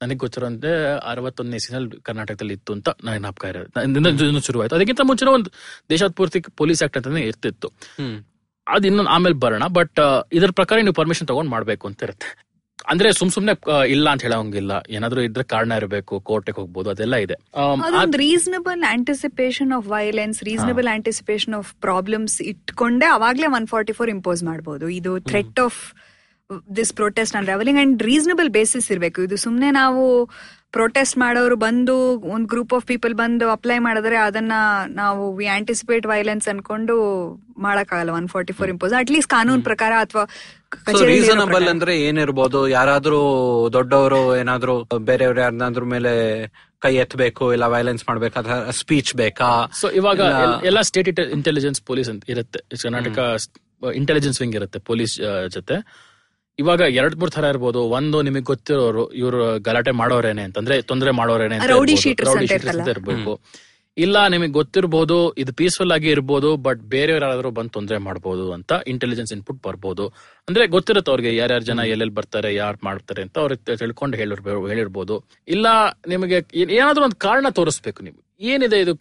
ನನಗೆ 0.01 0.19
ಗೊತ್ತಿರೋಂತೆ 0.23 0.69
ಅರವತ್ತೊಂದನೇ 1.11 1.57
ಇಸ್ವಿನಲ್ಲಿ 1.61 1.97
ಕರ್ನಾಟಕದಲ್ಲಿ 2.07 2.53
ಇತ್ತು 2.53 2.71
ಅಂತ 2.73 2.89
ನನಗೆ 3.03 3.21
ನಾಪಕ 3.25 3.45
ಇರೋದು. 3.45 4.41
ಶುರುವಾಯ್ತು. 4.47 4.75
ಅದಕ್ಕಿಂತ 4.75 5.01
ಮುಂಚೆ 5.09 5.33
ಒಂದು 5.39 5.51
ದೇಶದ 5.89 6.11
ಪೂರ್ತಿ 6.19 6.39
ಪೊಲೀಸ್ 6.61 6.81
ಆಕ್ಟ್ 6.83 6.97
ಅಂತಾನೆ 6.97 7.21
ಇರ್ತಿತ್ತು. 7.31 7.69
ಅದು 8.73 8.85
ಇನ್ನೊಂದು 8.89 9.11
ಆಮೇಲೆ 9.15 9.37
ಬರೋಣ 9.43 9.65
ಬಟ್ 9.79 9.99
ಇದ್ರ 10.37 10.51
ಪ್ರಕಾರ 10.59 10.77
ನೀವು 10.87 10.97
ಪರ್ಮಿಷನ್ 11.01 11.27
ತಗೊಂಡ್ 11.31 11.51
ಮಾಡ್ಬೇಕು 11.55 11.85
ಅಂತ 11.89 12.07
ಇರುತ್ತೆ. 12.07 12.29
ಅಂದ್ರೆ 12.91 13.09
ಸುಮ್ 13.17 13.29
ಸುಮ್ನೆ 13.35 13.53
ಇಲ್ಲ 13.93 14.07
ಅಂತ 14.13 14.23
ಹೇಳೋಂಗಿಲ್ಲ. 14.27 14.73
ಏನಾದ್ರೂ 14.95 15.21
ಇದ್ರೆ 15.27 15.43
ಕಾರಣ 15.53 15.71
ಇರಬೇಕು 15.81 16.13
ಕೋರ್ಟಿಗೆ 16.29 16.57
ಹೋಗ್ಬೋದು 16.61 16.89
ಅದೆಲ್ಲ 16.93 17.15
ಇದೆ. 17.25 17.35
Reasonable 18.25 18.83
anticipation 18.95 19.71
of 19.77 19.85
violence 19.95 20.39
reasonable 20.49 20.89
anticipation 20.95 21.55
of 21.59 21.69
problems 21.85 22.35
ಇಟ್ಕೊಂಡೆ 22.51 23.07
ಅವಾಗ್ಲೇ 23.17 23.49
ಒನ್ 23.59 23.67
ಫಾರ್ಟಿ 23.73 23.95
ಫೋರ್ 23.99 24.11
ಇಂಪೋಸ್ 24.15 24.43
ಮಾಡಬಹುದು 24.49 24.87
ಇದು 24.99 25.13
threat 25.31 25.61
of 25.67 25.79
this 26.79 26.91
protest 27.01 27.37
and 27.37 27.49
rebelling 27.53 27.79
and 27.83 28.03
reasonable 28.11 28.49
basis 28.59 28.89
ಇರಬೇಕು. 28.95 29.21
ಇದು 29.27 29.37
ಸುಮ್ನೆ 29.45 29.69
ನಾವು 29.81 30.03
ಪ್ರೊಟೆಸ್ಟ್ 30.77 31.17
ಮಾಡೋರು 31.23 31.55
ಬಂದು 31.63 31.95
ಒಂದು 32.33 32.47
ಗ್ರೂಪ್ 32.53 32.73
ಆಫ್ 32.77 32.85
ಪೀಪಲ್ 32.91 33.13
ಬಂದು 33.21 33.45
ಅಪ್ಲೈ 33.55 33.77
ಮಾಡಿದ್ರೆ 33.87 34.17
ಅದನ್ನ 34.27 34.53
ನಾವು 35.01 35.23
ವಿ 35.39 35.47
ಆಂಟಿಸಿಪೇಟ್ 35.57 36.05
ವೈಲೆನ್ಸ್ 36.13 36.47
ಅನ್ಕೊಂಡು 36.53 36.95
ಮಾಡಕ್ಕಾಗಲ್ಲ 37.65 38.13
one 38.19 38.27
forty 38.35 38.53
four 38.59 38.71
impose 38.73 38.93
at least 39.01 39.31
ಕಾನೂನು 39.35 39.63
ಪ್ರಕಾರ 39.69 39.93
ಅಥವಾ 40.05 40.25
ರೀಸನಬಲ್ 41.09 41.67
ಅಂದ್ರೆ 41.73 41.93
ಏನಿರ್ಬೋದು 42.07 42.61
ಯಾರಾದ್ರೂ 42.77 43.19
ದೊಡ್ಡವರು 43.77 44.21
ಏನಾದ್ರು 44.37 44.75
ಬೇರೆಯವ್ರು 45.09 45.41
ಯಾರನ್ನಾದ್ರೂ 45.41 45.85
ಮೇಲೆ 45.95 46.13
ಕೈ 46.85 46.93
ಎತ್ತಬೇಕು 47.03 47.45
ಇಲ್ಲ 47.53 47.65
ವೈಲೆನ್ಸ್ 47.75 48.03
ಅಥವಾ 48.41 48.57
ಸ್ಪೀಚ್ 48.79 49.11
ಬೇಕಾ? 49.21 49.49
ಸೊ 49.81 49.87
ಇವಾಗ 49.99 50.19
ಎಲ್ಲ 50.69 50.81
ಸ್ಟೇಟ್ 50.89 51.07
ಇಂಟೆಲಿಜೆನ್ಸ್ 51.37 51.81
ಪೊಲೀಸ್ 51.91 52.09
ಅಂತ 52.13 52.29
ಇರುತ್ತೆ. 52.33 52.59
ಕರ್ನಾಟಕ 52.83 53.17
ಇಂಟೆಲಿಜೆನ್ಸ್ 54.01 54.39
ವಿಂಗ್ 54.41 54.55
ಇರುತ್ತೆ 54.55 54.79
ಪೊಲೀಸ್ 54.91 55.15
ಜೊತೆ. 55.55 55.77
ಇವಾಗ 56.59 56.79
ಎರಡ್ 56.79 57.15
ಮೂರ್ 57.15 57.31
ತರ 57.31 57.43
ಇರ್ಬೋದು. 57.43 57.79
ಒಂದು 57.79 58.21
ನಿಮಗೆ 58.21 58.41
ಗೊತ್ತಿರೋರು 58.41 59.13
ಇವ್ರು 59.13 59.59
ಗಲಾಟೆ 59.59 59.91
ಮಾಡೋರೇನೆ 59.91 60.41
ಅಂತಂದ್ರೆ 60.41 60.81
ತೊಂದರೆ 60.81 61.11
ಮಾಡೋರೇನೆ 61.11 61.55
ಅಂತ 61.55 61.63
ಇರ್ಬೇಕು. 62.89 63.39
ಇಲ್ಲ 63.97 64.27
ನಿಮಗೆ 64.27 64.51
ಗೊತ್ತಿರ್ಬೋದು 64.51 65.31
ಇದು 65.31 65.53
ಪೀಸ್ಫುಲ್ 65.53 65.91
ಆಗಿ 65.91 66.09
ಇರ್ಬೋದು 66.09 66.55
ಬಟ್ 66.55 66.79
ಬೇರೆಯವ್ರ 66.79 67.23
ಯಾರಾದ್ರೂ 67.23 67.51
ಬಂದು 67.51 67.69
ತೊಂದರೆ 67.69 67.97
ಮಾಡಬಹುದು 67.97 68.53
ಅಂತ 68.53 68.71
ಇಂಟೆಲಿಜೆನ್ಸ್ 68.87 69.33
ಇನ್ಪುಟ್ 69.33 69.63
ಬರ್ಬೋದು. 69.63 70.07
ಅಂದ್ರೆ 70.49 70.67
ಗೊತ್ತಿರುತ್ತೆ 70.67 71.11
ಅವ್ರಿಗೆ 71.11 71.35
ಯಾರ್ಯಾರ 71.35 71.61
ಜನ 71.61 71.79
ಎಲ್ಲೆಲ್ಲಿ 71.79 72.15
ಬರ್ತಾರೆ 72.15 72.55
ಯಾರು 72.55 72.77
ಮಾಡ್ತಾರೆ 72.83 73.21
ಅಂತ 73.21 73.39
ಅವ್ರಿಗೆ 73.39 73.77
ತಿಳ್ಕೊಂಡು 73.77 74.17
ಹೇಳಿರ್ಬೋದು 74.17 74.67
ಹೇಳಿರ್ಬೋದು. 74.67 75.23
ಇಲ್ಲ 75.47 75.67
ನಿಮಗೆ 76.07 76.35
ಏನ್- 76.35 76.71
ಏನಾದ್ರೂ 76.71 77.03
ಒಂದು 77.03 77.15
ಕಾರಣ 77.15 77.45
ತೋರಿಸ್ಬೇಕು 77.49 78.03
ನೀವು. 78.03 78.25
ಏನಿದೆ 78.41 78.81
ಇದು 78.81 78.99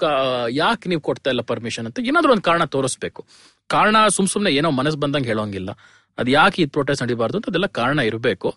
ಯಾಕೆ 0.49 0.89
ನೀವು 0.89 1.01
ಕೊಡ್ತಾ 1.01 1.31
ಇಲ್ಲ 1.31 1.41
ಪರ್ಮಿಷನ್ 1.41 1.87
ಅಂತ 1.87 1.99
ಏನಾದ್ರೂ 2.01 2.33
ಒಂದು 2.33 2.43
ಕಾರಣ 2.43 2.65
ತೋರಿಸ್ಬೇಕು. 2.65 3.25
ಕಾರಣ 3.67 3.97
ಸುಮ್ 4.09 4.29
ಸುಮ್ನೆ 4.29 4.51
ಏನೋ 4.51 4.71
ಮನಸ್ಸು 4.71 5.01
ಬಂದಂಗೆ 5.01 5.27
ಹೇಳೋಂಗಿಲ್ಲ. 5.27 5.71
ಅದ್ 6.19 6.31
ಯಾಕೆ 6.39 6.59
ಇದ್ 6.65 6.73
ಪ್ರೊಟೆಸ್ಟ್ 6.77 7.03
ನಡಿಬಾರ್ದು 7.05 7.37
ಅಂತ 7.39 7.49
ಅದೆಲ್ಲ 7.53 7.69
ಕಾರಣ 7.81 7.99
ಇರಬೇಕು. 8.11 8.49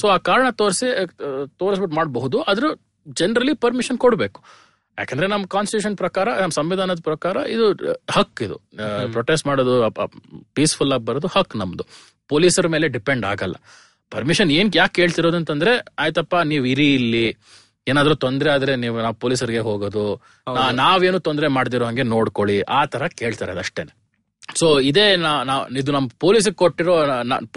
ಸೊ 0.00 0.06
ಆ 0.14 0.16
ಕಾರಣ 0.28 0.46
ತೋರಿಸಿ 0.60 0.86
ತೋರಿಸ್ಬಿಟ್ಟು 1.62 1.96
ಮಾಡಬಹುದು 2.00 2.38
ಆದ್ರೂ 2.52 2.70
ಜನರಲಿ 3.20 3.54
ಪರ್ಮಿಷನ್ 3.64 3.98
ಕೊಡಬೇಕು. 4.04 4.40
ಯಾಕಂದ್ರೆ 4.98 5.26
ನಮ್ಮ 5.32 5.44
ಕಾನ್ಸ್ಟಿಟ್ಯೂಷನ್ 5.54 5.96
ಪ್ರಕಾರ 6.02 6.28
ನಮ್ಮ 6.42 6.54
ಸಂವಿಧಾನದ 6.58 7.00
ಪ್ರಕಾರ 7.08 7.36
ಇದು 7.54 7.64
ಹಕ್ 8.16 8.40
ಇದು. 8.46 8.56
ಪ್ರೊಟೆಸ್ಟ್ 9.16 9.46
ಮಾಡೋದು 9.48 9.74
ಪೀಸ್ಫುಲ್ 10.56 10.94
ಆಗಿ 10.96 11.04
ಬರೋದು 11.10 11.28
ಹಕ್ 11.34 11.54
ನಮ್ದು. 11.62 11.84
ಪೊಲೀಸರ 12.32 12.68
ಮೇಲೆ 12.74 12.86
ಡಿಪೆಂಡ್ 12.96 13.26
ಆಗಲ್ಲ. 13.32 13.56
ಪರ್ಮಿಷನ್ 14.14 14.50
ಏನ್ 14.56 14.68
ಯಾಕೆ 14.80 14.94
ಕೇಳ್ತಿರೋದು 15.00 15.38
ಅಂತಂದ್ರೆ 15.40 15.72
ಆಯ್ತಪ್ಪ 16.02 16.34
ನೀವು 16.52 16.64
ಇರಿ 16.72 16.88
ಇಲ್ಲಿ. 16.98 17.26
ಏನಾದ್ರೂ 17.90 18.14
ತೊಂದ್ರೆ 18.24 18.48
ಆದ್ರೆ 18.54 18.72
ನೀವು 18.84 18.96
ನಾವು 19.04 19.16
ಪೊಲೀಸರಿಗೆ 19.22 19.62
ಹೋಗೋದು. 19.68 20.04
ನಾವೇನು 20.80 21.18
ತೊಂದ್ರೆ 21.28 21.48
ಮಾಡ್ದಿರೋ 21.56 21.86
ಹಂಗೆ 21.90 22.04
ನೋಡ್ಕೊಳ್ಳಿ. 22.14 22.56
ಆ 22.78 22.80
ತರ 22.92 23.02
ಕೇಳ್ತಾರೆ 23.20 23.52
ಅದಷ್ಟೇನೆ 23.56 23.92
ಸೊ 24.56 24.66
ಇದೇ 24.90 25.04
ಇದು 25.80 25.90
ನಮ್ 25.96 26.06
ಪೊಲೀಸಿಗೆ 26.24 26.56
ಕೊಟ್ಟಿರೋ 26.62 26.94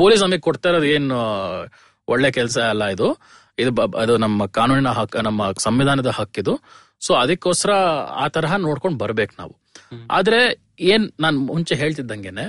ಪೊಲೀಸ್ 0.01 0.21
ನಮಗೆ 0.23 0.43
ಕೊಡ್ತಾ 0.47 0.69
ಇರೋದು 0.71 0.87
ಏನು 0.95 1.17
ಒಳ್ಳೆ 2.07 2.29
ಕೆಲಸ 2.31 2.57
ಅಲ್ಲ 2.71 2.83
ಇದು. 2.95 3.07
ಇದು 3.57 3.71
ಅದು 4.01 4.13
ನಮ್ಮ 4.17 4.45
ಕಾನೂನಿನ 4.57 4.91
ಹಕ್ 4.99 5.15
ನಮ್ಮ 5.27 5.43
ಸಂವಿಧಾನದ 5.65 6.11
ಹಕ್ಕಿದು 6.19 6.53
ಸೊ 7.01 7.11
ಅದಕ್ಕೋಸ್ಕರ 7.13 7.71
ಆ 8.21 8.25
ತರಹ 8.27 8.53
ನೋಡ್ಕೊಂಡು 8.65 8.97
ಬರ್ಬೇಕು 9.03 9.33
ನಾವು. 9.39 9.53
ಆದ್ರೆ 10.11 10.39
ಏನ್ 10.93 11.05
ನಾನು 11.19 11.37
ಮುಂಚೆ 11.51 11.75
ಹೇಳ್ತಿದ್ದಂಗೆನೆ 11.75 12.45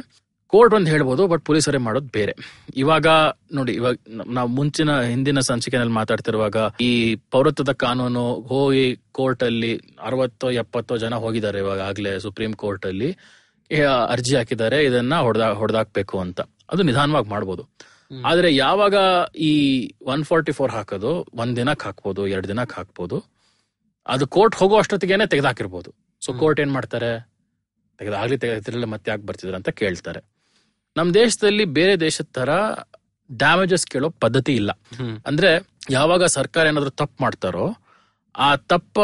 ಕೋರ್ಟ್ 0.52 0.72
ಒಂದು 0.76 0.88
ಹೇಳ್ಬೋದು 0.90 1.22
ಬಟ್ 1.32 1.42
ಪೊಲೀಸರೇ 1.48 1.78
ಮಾಡೋದು 1.78 2.08
ಬೇರೆ. 2.16 2.32
ಇವಾಗ 2.76 3.06
ನೋಡಿ 3.54 3.72
ಇವಾಗ 3.72 3.94
ನಾವು 4.30 4.48
ಮುಂಚಿನ 4.56 4.90
ಹಿಂದಿನ 5.10 5.40
ಸಂಚಿಕೆನಲ್ಲಿ 5.50 5.94
ಮಾತಾಡ್ತಿರುವಾಗ 6.00 6.56
ಈ 6.80 6.90
ಪೌರತ್ವದ 7.34 7.72
ಕಾನೂನು 7.84 8.24
ಹೋಗಿ 8.50 8.86
ಕೋರ್ಟ್ 9.12 9.42
ಅಲ್ಲಿ 9.42 9.72
ಅರವತ್ತೋ 10.00 10.50
ಎಪ್ಪತ್ತೋ 10.62 10.96
ಜನ 10.96 11.14
ಹೋಗಿದ್ದಾರೆ 11.24 11.58
ಇವಾಗ 11.58 11.80
ಆಗ್ಲೇ 11.90 12.14
ಸುಪ್ರೀಂ 12.26 12.54
ಕೋರ್ಟ್ 12.64 12.86
ಅಲ್ಲಿ 12.86 13.10
ಅರ್ಜಿ 14.08 14.36
ಹಾಕಿದ್ದಾರೆ 14.36 14.84
ಇದನ್ನ 14.84 15.14
ಹೊಡೆದ 15.14 15.42
ಹೊಡೆದಾಕ್ಬೇಕು 15.42 16.20
ಅಂತ. 16.20 16.40
ಅದು 16.70 16.82
ನಿಧಾನವಾಗಿ 16.82 17.28
ಮಾಡ್ಬೋದು. 17.28 17.68
ಆದ್ರೆ 18.24 18.56
ಯಾವಾಗ 18.56 18.94
ಈ 19.36 19.52
ಒನ್ 20.02 20.24
ಫಾರ್ಟಿ 20.24 20.52
ಫೋರ್ 20.52 20.72
ಹಾಕೋದು 20.72 21.26
ಒಂದ್ 21.34 21.56
ದಿನಕ್ಕೆ 21.56 21.86
ಹಾಕ್ಬೋದು 21.86 22.26
ಎರಡ್ 22.26 22.48
ದಿನಕ್ಕೆ 22.48 22.76
ಹಾಕ್ಬೋದು 22.76 23.30
ಅದು 24.06 24.26
ಕೋರ್ಟ್ 24.26 24.56
ಹೋಗೋ 24.56 24.78
ಅಷ್ಟೊತ್ತಿಗೆನೆ 24.78 25.26
ತೆಗೆದಾಕಿರ್ಬೋದು. 25.26 25.94
ಸೊ 26.24 26.32
ಕೋರ್ಟ್ 26.32 26.60
ಏನ್ 26.60 26.72
ಮಾಡ್ತಾರೆ? 26.72 27.30
ತೆಗೆದಾಗ್ಲಿ 27.98 28.38
ತೆಗೆದಿರಲಿಲ್ಲ 28.38 28.92
ಮತ್ತೆ 28.92 29.10
ಯಾಕೆ 29.10 29.26
ಬರ್ತಿದ್ರು 29.26 29.56
ಅಂತ 29.56 29.68
ಕೇಳ್ತಾರೆ. 29.68 30.20
ನಮ್ 30.96 31.14
ದೇಶದಲ್ಲಿ 31.14 31.64
ಬೇರೆ 31.64 32.00
ದೇಶದ 32.00 32.26
ತರ 32.32 32.48
ಡ್ಯಾಮೇಜಸ್ 33.32 33.86
ಕೇಳೋ 33.86 34.10
ಪದ್ಧತಿ 34.10 34.52
ಇಲ್ಲ. 34.54 34.70
ಅಂದ್ರೆ 35.26 35.68
ಯಾವಾಗ 35.90 36.24
ಸರ್ಕಾರ 36.24 36.66
ಏನಾದ್ರು 36.66 36.90
ತಪ್ಪು 36.90 37.24
ಮಾಡ್ತಾರೋ 37.24 37.76
ಆ 38.34 38.56
ತಪ್ಪ 38.56 38.98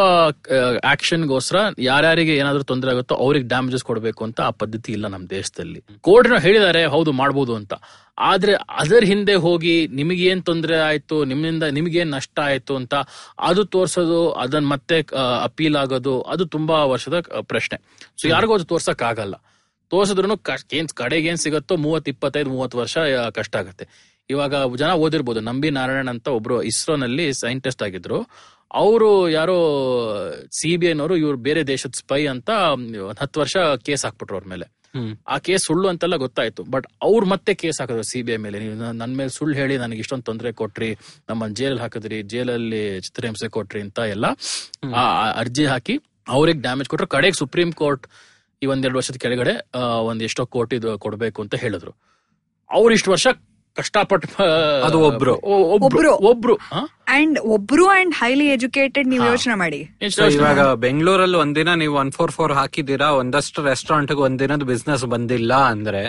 ಆಕ್ಷನ್ಗೋಸ್ಕರ 0.85 1.59
ಯಾರ್ಯಾರಿಗೆ 1.79 2.37
ಏನಾದ್ರೂ 2.37 2.65
ತೊಂದರೆ 2.65 2.91
ಆಗುತ್ತೋ 2.91 3.15
ಅವ್ರಿಗೆ 3.15 3.49
ಡ್ಯಾಮೇಜಸ್ 3.49 3.85
ಕೊಡಬೇಕು 3.85 4.25
ಅಂತ 4.25 4.41
ಆ 4.41 4.51
ಪದ್ಧತಿ 4.51 4.93
ಇಲ್ಲ 4.93 5.07
ನಮ್ಮ 5.07 5.27
ದೇಶದಲ್ಲಿ. 5.29 5.81
ಕೋರ್ಟ್ 6.01 6.29
ಹೇಳಿದ್ದಾರೆ 6.39 6.85
ಹೌದು 6.85 7.13
ಮಾಡ್ಬೋದು 7.13 7.55
ಅಂತ. 7.55 7.75
ಆದ್ರೆ 8.19 8.53
ಅದರ 8.53 9.05
ಹಿಂದೆ 9.05 9.35
ಹೋಗಿ 9.35 9.87
ನಿಮಗೇನ್ 9.87 10.43
ತೊಂದರೆ 10.43 10.77
ಆಯ್ತು 10.79 11.25
ನಿಮ್ಮಿಂದ 11.25 11.63
ನಿಮಗೇನ್ 11.63 12.11
ನಷ್ಟ 12.11 12.39
ಆಯ್ತು 12.43 12.77
ಅಂತ 12.77 12.95
ಅದು 13.39 13.65
ತೋರ್ಸೋದು 13.65 14.33
ಅದನ್ನ 14.33 14.67
ಮತ್ತೆ 14.67 14.99
ಅಪೀಲ್ 15.43 15.77
ಆಗೋದು 15.77 16.21
ಅದು 16.21 16.47
ತುಂಬಾ 16.47 16.85
ವರ್ಷದ 16.85 17.21
ಪ್ರಶ್ನೆ. 17.21 17.79
ಸೊ 18.23 18.29
ಯಾರಿಗೂ 18.29 18.55
ಅದು 18.55 18.65
ತೋರ್ಸಕ್ 18.65 19.03
ಆಗಲ್ಲ 19.03 19.35
ತೋರ್ಸಿದ್ರು 19.91 20.39
ಏನ್ 20.73 20.89
ಕಡೆಗೆ 20.89 21.29
ಏನ್ 21.29 21.37
ಸಿಗತ್ತೋ 21.37 21.77
ಮೂವತ್ 21.77 22.09
ಇಪ್ಪತ್ತೈದು 22.09 22.51
ಮೂವತ್ತು 22.51 22.79
ವರ್ಷ 22.79 22.97
ಕಷ್ಟ 23.35 23.57
ಆಗತ್ತೆ. 23.57 23.87
ಇವಾಗ 24.31 24.55
ಜನ 24.77 24.91
ಓದಿರ್ಬೋದು. 24.91 25.41
ನಂಬಿ 25.41 25.71
ನಾರಾಯಣ್ 25.71 26.09
ಅಂತ 26.09 26.29
ಒಬ್ರು 26.29 26.63
ಇಸ್ರೋನಲ್ಲಿ 26.63 27.35
ಸೈಂಟಿಸ್ಟ್ 27.35 27.83
ಆಗಿದ್ರು. 27.83 28.19
ಅವರು 28.71 29.09
ಯಾರೋ 29.29 29.57
ಸಿ 30.59 30.71
ಬಿ 30.77 30.87
ಐನವರು 30.87 31.17
ಇವ್ರು 31.17 31.39
ಬೇರೆ 31.47 31.61
ದೇಶದ 31.67 31.95
ಸ್ಪೈ 32.01 32.23
ಅಂತ 32.33 32.51
ಒಂದ್ 33.09 33.21
ಹತ್ತು 33.23 33.41
ವರ್ಷ 33.41 33.57
ಕೇಸ್ 33.87 34.05
ಹಾಕ್ಬಿಟ್ರು 34.05 34.37
ಅವ್ರ 34.39 34.49
ಮೇಲೆ. 34.55 34.67
ಆ 35.29 35.37
ಕೇಸ್ 35.47 35.63
ಸುಳ್ಳು 35.69 35.87
ಅಂತೆಲ್ಲ 35.89 36.17
ಗೊತ್ತಾಯ್ತು. 36.17 36.63
ಬಟ್ 36.75 36.87
ಅವ್ರು 37.03 37.27
ಮತ್ತೆ 37.27 37.53
ಕೇಸ್ 37.63 37.79
ಹಾಕಿದ್ರು 37.81 38.05
ಸಿ 38.11 38.21
ಬಿ 38.27 38.33
ಐ 38.33 38.39
ಮೇಲೆ. 38.47 38.59
ನೀವು 38.63 38.77
ನನ್ನ 39.01 39.13
ಮೇಲೆ 39.21 39.33
ಸುಳ್ಳು 39.39 39.55
ಹೇಳಿ 39.61 39.75
ನನಗೆ 39.85 40.01
ಇಷ್ಟೊಂದು 40.05 40.27
ತೊಂದರೆ 40.31 40.51
ಕೊಟ್ರಿ 40.61 40.91
ನಮ್ಮನ್ನ 41.29 41.55
ಜೈಲಲ್ಲಿ 41.55 41.83
ಹಾಕಿದ್ರಿ 41.85 42.19
ಜೈಲಲ್ಲಿ 42.33 42.83
ಚಿತ್ರಹಿಂಸೆ 43.07 43.49
ಕೊಟ್ರಿ 43.57 43.81
ಅಂತ 43.87 43.99
ಎಲ್ಲ 44.15 44.27
ಆ 45.01 45.03
ಅರ್ಜಿ 45.43 45.67
ಹಾಕಿ 45.73 45.97
ಅವ್ರಿಗೆ 46.29 46.61
ಡ್ಯಾಮೇಜ್ 46.67 46.89
ಕೊಟ್ರು. 46.89 47.09
ಕಡೆಗೆ 47.17 47.39
ಸುಪ್ರೀಂ 47.43 47.73
ಕೋರ್ಟ್ 47.83 48.07
ಈ 48.63 48.67
ಒಂದೆರಡು 48.67 48.99
ವರ್ಷದ 49.01 49.19
ಕೆಳಗಡೆ 49.25 49.55
ಒಂದ್ 50.11 50.23
ಎಷ್ಟೋ 50.29 50.47
ಕೋಟಿ 50.57 50.77
ಇದು 50.81 50.91
ಕೊಡ್ಬೇಕು 50.99 51.39
ಅಂತ 51.43 51.55
ಹೇಳಿದ್ರು. 51.65 51.93
ಅವ್ರು 52.71 52.93
ಇಷ್ಟು 52.95 53.11
ವರ್ಷ 53.15 53.27
ಕಷ್ಟಪಟ್ಟು 53.77 54.29
ಅದು 54.87 54.99
ಒಬ್ರು. 55.01 55.35
ಒಬ್ರು 55.77 56.13
ಒಬ್ರು. 56.31 56.55
ಅಂಡ್ 57.17 57.39
ಒಬ್ರು 57.55 57.85
ಅಂಡ್ 57.97 58.15
ಹೈಲಿ 58.15 58.47
ಎಜುಕೇಟೆಡ್ 58.49 59.09
ನೀವು. 59.09 59.25
ಯೋಚನೆ 59.25 59.55
ಮಾಡಿ 59.55 59.81
ಇವಾಗ 60.37 60.61
ಬೆಂಗಳೂರಲ್ಲಿ 60.85 61.37
ಒಂದಿನ 61.37 61.75
ನೀವು 61.75 61.95
ಒನ್ 61.97 62.13
ಫೋರ್ 62.13 62.33
ಫೋರ್ 62.33 62.53
ಹಾಕಿದ್ದೀರಾ 62.53 63.09
ಒಂದಷ್ಟು 63.13 63.63
ರೆಸ್ಟೋರೆಂಟ್ 63.65 64.13
ಒಂದಿನದ 64.27 64.65
ಬಿಸ್ನೆಸ್ 64.65 65.05
ಬಂದಿಲ್ಲ 65.07 65.55
ಅಂದ್ರೆ 65.67 66.03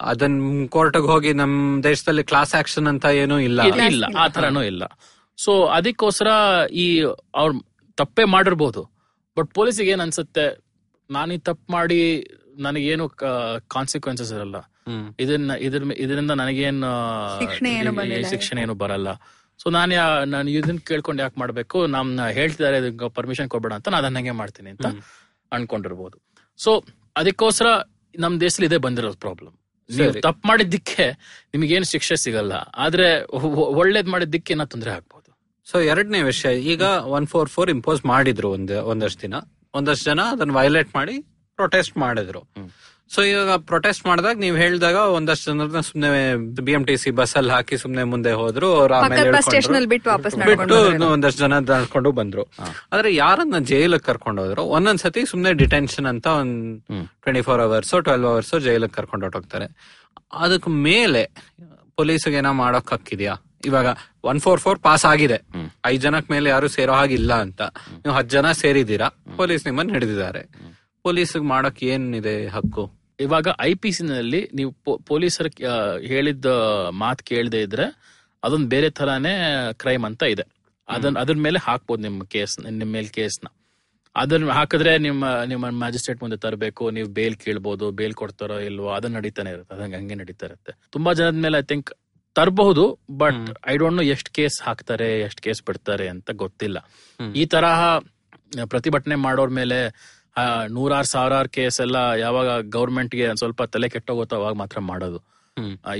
ಅದನ್ 0.00 0.36
ಕೋರ್ಟ್ಗೆ 0.68 1.06
ಹೋಗಿ 1.06 1.32
ನಮ್ 1.32 1.54
ದೇಶದಲ್ಲಿ 1.82 2.24
ಕ್ಲಾಸ್ 2.24 2.54
ಆಕ್ಷನ್ 2.54 2.88
ಅಂತ 2.88 3.06
ಏನೂ 3.22 3.38
ಇಲ್ಲ 3.38 3.60
ಇಲ್ಲ 3.62 3.82
ಇಲ್ಲ 3.86 4.04
ಆ 4.16 4.28
ತರನೂ 4.28 4.62
ಇಲ್ಲ 4.62 4.84
ಸೊ 5.38 5.52
ಅದಕ್ಕೋಸ್ಕರ 5.68 6.30
ಈ 6.76 6.86
ಅವ್ರ 7.34 7.50
ತಪ್ಪೇ 7.98 8.24
ಮಾಡಿರ್ಬೋದು 8.24 8.82
ಬಟ್ 9.36 9.50
ಪೊಲೀಸಿಗೆ 9.54 9.90
ಏನ್ 9.90 10.00
ಅನ್ಸುತ್ತೆ 10.00 10.46
ನಾನು 11.10 11.34
ಈ 11.34 11.38
ತಪ್ಪು 11.38 11.72
ಮಾಡಿ 11.72 12.00
ನನಗೇನು 12.58 13.04
ಕಾನ್ಸಿಕ್ವೆನ್ಸಸ್ 13.68 14.32
ಇರಲ್ಲ. 14.32 14.56
ಇದನ್ನ 15.20 15.50
ಇದ್ರ 15.60 15.82
ಇದರಿಂದ 15.96 16.30
ನನಗೇನು. 16.30 16.90
ಶಿಕ್ಷಣ 18.30 18.58
ಏನು 18.58 18.74
ಬರಲ್ಲ. 18.74 19.08
ಸೊ 19.62 19.70
ನಾನು 19.70 20.24
ನಾನು 20.24 20.50
ಇದನ್ನ 20.50 20.78
ಕೇಳ್ಕೊಂಡು 20.78 21.22
ಯಾಕೆ 21.22 21.40
ಮಾಡ್ಬೇಕು? 21.40 21.86
ನಮ್ 21.86 22.20
ಹೇಳ್ತಿದ್ದಾರೆ 22.32 23.08
ಪರ್ಮಿಷನ್ 23.08 23.48
ಕೊಡ್ಬೇಡ 23.48 23.72
ಅಂತ 23.72 23.88
ನಾನು 23.88 24.02
ಅದನ್ನ 24.02 24.18
ಹಂಗೆ 24.18 24.30
ಮಾಡ್ತೀನಿ 24.30 24.70
ಅಂತ 24.70 24.86
ಅನ್ಕೊಂಡಿರ್ಬೋದು. 25.52 26.18
ಸೊ 26.56 26.84
ಅದಕ್ಕೋಸ್ಕರ 27.16 27.66
ನಮ್ 28.18 28.40
ದೇಶದಲ್ಲಿ 28.40 28.66
ಇದೇ 28.66 28.76
ಬಂದಿರೋದು 28.76 29.16
ಪ್ರಾಬ್ಲಮ್ 29.16 29.54
ನೀವು. 29.96 30.12
ತಪ್ಪು 30.12 30.48
ಮಾಡಿದ್ದಕ್ಕೆ 30.48 31.04
ನಿಮಗೇನು 31.54 31.84
ಶಿಕ್ಷೆ 31.84 32.16
ಸಿಗಲ್ಲ. 32.16 32.52
ಆದ್ರೆ 32.52 33.24
ಒಳ್ಳೇದ್ 33.52 34.08
ಮಾಡಿದ್ದಕ್ಕೆ 34.08 34.52
ಏನೋ 34.54 34.64
ತೊಂದರೆ 34.64 34.90
ಆಗ್ಬೋದು. 34.90 35.30
ಸೊ 35.70 35.80
ಎರಡನೇ 35.80 36.22
ವಿಷಯ 36.22 36.52
ಈಗ 36.72 36.82
ಒನ್ 37.16 37.26
ಫೋರ್ 37.26 37.50
ಫೋರ್ 37.50 37.70
ಇಂಪೋಸ್ 37.70 38.06
ಮಾಡಿದ್ರು 38.06 38.50
ಒಂದ್ 38.50 38.72
ಒಂದಷ್ಟು 38.72 39.22
ದಿನ. 39.22 39.34
ಒಂದಷ್ಟು 39.74 40.04
ಜನ 40.04 40.20
ಅದನ್ನ 40.20 40.52
ವೈಲೇಟ್ 40.52 40.90
ಮಾಡಿ 40.94 41.16
ಪ್ರೊಟೆಸ್ಟ್ 41.56 41.98
ಮಾಡಿದ್ರು. 41.98 42.42
ಸೊ 43.14 43.20
ಇವಾಗ 43.28 43.52
ಪ್ರೊಟೆಸ್ಟ್ 43.70 44.02
ಮಾಡಿದಾಗ 44.08 44.36
ನೀವ್ 44.44 44.56
ಹೇಳಿದಾಗ 44.62 44.96
ಒಂದಷ್ಟು 45.18 45.44
ಜನರನ್ನ 45.50 45.80
ಸುಮ್ನೆ 45.88 46.08
B 46.66 46.72
M 46.78 46.82
T 46.88 46.96
C 47.02 47.10
bus 47.18 47.36
ಅಲ್ಲಿ 47.40 47.52
ಹಾಕಿ 47.56 47.76
ಸುಮ್ನೆ 47.82 48.02
ಮುಂದೆ 48.12 48.32
ಹೋದ್ರು 48.40 48.68
ಅವ್ರು 48.80 48.94
ಆಮೇಲೆ 48.96 49.14
ಪಕ್ಕದ 49.14 49.34
ಬಸ್ 49.36 49.48
ಹೇಳ್ಕೊಂಡ್ರು. 49.48 49.50
ಸ್ಟೇಷನ್ 49.50 49.76
ಅಲ್ಲಿ 49.78 49.90
ಬಿಟ್ಟು 49.92 51.06
ಒಂದಷ್ಟು 51.14 51.40
ಜನ 51.44 51.58
ನಡ್ಕೊಂಡು 51.70 52.12
ಬಂದ್ರು. 52.18 52.44
ಆದ್ರೆ 52.92 53.14
ಯಾರನ್ನ 53.14 53.58
ಜೈಲಿಗೆ 53.70 54.04
ಕರ್ಕೊಂಡು 54.08 54.42
ಹೋದ್ರು? 54.42 54.62
ಒಂದೊಂದ್ಸತಿ 54.62 55.22
ಸುಮ್ನೆ 55.32 55.52
ಡಿಟೆನ್ಷನ್ 55.52 56.08
ಅಂತ 56.12 56.26
ಒಂದ್ 56.40 56.58
twenty 57.22 57.42
four 57.48 57.62
hours 57.66 57.94
twelve 58.08 58.26
hours 58.32 58.54
ಜೈಲಿಗೆ 58.68 58.94
ಕರ್ಕೊಂಡು 58.98 59.26
ಹೊರಟೋಗ್ತಾರೆ. 59.26 59.68
ಅದಕ್ 60.44 60.68
ಮೇಲೆ 60.88 61.22
ಪೊಲೀಸ್ಗೆ 61.96 62.36
ಏನೋ 62.42 62.52
ಮಾಡೋಕ್ 62.52 62.92
ಹಕ್ಕಿದ್ಯಾ? 62.94 63.34
ಇವಾಗ 63.68 63.88
ಒನ್ 64.30 64.40
ಫೋರ್ 64.40 64.60
ಫೋರ್ 64.60 64.78
ಪಾಸ್ 64.88 65.04
ಆಗಿದೆ. 65.12 65.38
ಐದ್ 65.86 66.02
ಜನಕ್ 66.02 66.28
ಮೇಲೆ 66.34 66.48
ಯಾರು 66.50 66.68
ಸೇರೋ 66.68 66.92
ಹಾಗಿಲ್ಲ 66.92 67.32
ಅಂತ. 67.46 67.62
ನೀವು 68.02 68.14
ಹತ್ತು 68.16 68.32
ಜನ 68.36 68.52
ಸೇರಿದ್ದೀರಾ? 68.52 69.08
ಪೊಲೀಸ್ 69.40 69.66
ನಿಮ್ಮನ್ನ 69.66 69.90
ಹಿಡಿದಿದ್ದಾರೆ. 69.90 70.42
ಪೊಲೀಸ್ಗೆ 71.04 71.46
ಮಾಡಕ್ 71.54 71.82
ಏನಿದೆ 71.94 72.36
ಹಕ್ಕು? 72.56 72.97
ಇವಾಗ 73.18 73.48
ಐ 73.60 73.70
ಪಿ 73.74 73.90
ಸಿ 73.92 74.02
ನಲ್ಲಿ 74.08 74.40
ನೀವು 74.54 74.70
ಪೊಲೀಸರು 75.10 75.50
ಹೇಳಿದ 76.12 76.50
ಮಾತು 77.02 77.22
ಕೇಳದೆ 77.24 77.60
ಇದ್ರೆ 77.62 77.86
ಅದೊಂದ್ 78.42 78.68
ಬೇರೆ 78.74 78.88
ತರಾನೇ 78.98 79.32
ಕ್ರೈಮ್ 79.82 80.04
ಅಂತ 80.08 80.22
ಇದೆ. 80.34 80.44
ಅದನ್ನ 80.88 81.16
ಅದ್ರ 81.18 81.36
ಮೇಲೆ 81.46 81.58
ಹಾಕ್ಬೋದು 81.58 82.02
ನಿಮ್ಮ 82.02 82.26
ಕೇಸ್ 82.34 82.54
ನಿಮ್ಮ 82.64 82.90
ಮೇಲೆ 82.96 83.08
ಕೇಸ್ನ. 83.08 83.46
ಅದನ್ನ 84.16 84.50
ಹಾಕಿದ್ರೆ 84.50 84.92
ನಿಮ್ಮ 84.98 85.24
ನಿಮ್ಮ 85.44 85.66
ಮ್ಯಾಜಿಸ್ಟ್ರೇಟ್ 85.80 86.20
ಮುಂದೆ 86.22 86.36
ತರಬೇಕು 86.36 86.84
ನೀವು 86.90 87.08
ಬೇಲ್ 87.08 87.36
ಕೇಳ್ಬೋದು 87.36 87.86
ಬೇಲ್ 87.90 88.14
ಕೊಡ್ತಾರೋ 88.14 88.56
ಇಲ್ವೋ 88.68 88.88
ಅದನ್ನ 88.88 89.16
ನಡೀತಾನೆ 89.16 89.50
ಇರುತ್ತೆ 89.50 89.74
ಅದಂಗೆ 89.74 89.96
ಹಂಗೆ 89.96 90.14
ನಡೀತಾ 90.14 90.46
ಇರುತ್ತೆ. 90.46 90.72
ತುಂಬಾ 90.90 91.10
ಜನದ 91.12 91.40
ಮೇಲೆ 91.44 91.58
ಐ 91.58 91.66
ಥಿಂಕ್ 91.72 91.90
ತರಬಹುದು 92.36 92.84
ಬಟ್ 93.22 93.42
ಐ 93.66 93.74
ಡೋಂಟ್ 93.76 93.96
ನೋ 93.96 94.04
ಎಷ್ಟು 94.14 94.30
ಕೇಸ್ 94.38 94.56
ಹಾಕ್ತಾರೆ 94.62 95.08
ಎಷ್ಟು 95.20 95.42
ಕೇಸ್ 95.42 95.60
ಬಿಡ್ತಾರೆ 95.66 96.06
ಅಂತ 96.08 96.30
ಗೊತ್ತಿಲ್ಲ. 96.44 96.78
ಈ 97.20 97.44
ತರಹ 97.54 97.80
ಪ್ರತಿಭಟನೆ 98.72 99.16
ಮಾಡೋರ್ 99.26 99.52
ಮೇಲೆ 99.60 99.78
ನೂರಾರು 100.76 101.10
ಸಾವಿರಾರು 101.14 101.50
ಕೇಸ್ 101.56 101.80
ಎಲ್ಲ 101.86 101.98
ಯಾವಾಗ 102.26 102.60
ಗೌರ್ಮೆಂಟ್ಗೆ 102.76 103.26
ಸ್ವಲ್ಪ 103.42 103.62
ತಲೆ 103.74 103.88
ಕೆಟ್ಟೋಗುತ್ತೋ 103.96 104.36
ಅವಾಗ 104.42 104.54
ಮಾತ್ರ 104.62 104.78
ಮಾಡೋದು. 104.92 105.20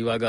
ಇವಾಗ 0.01 0.25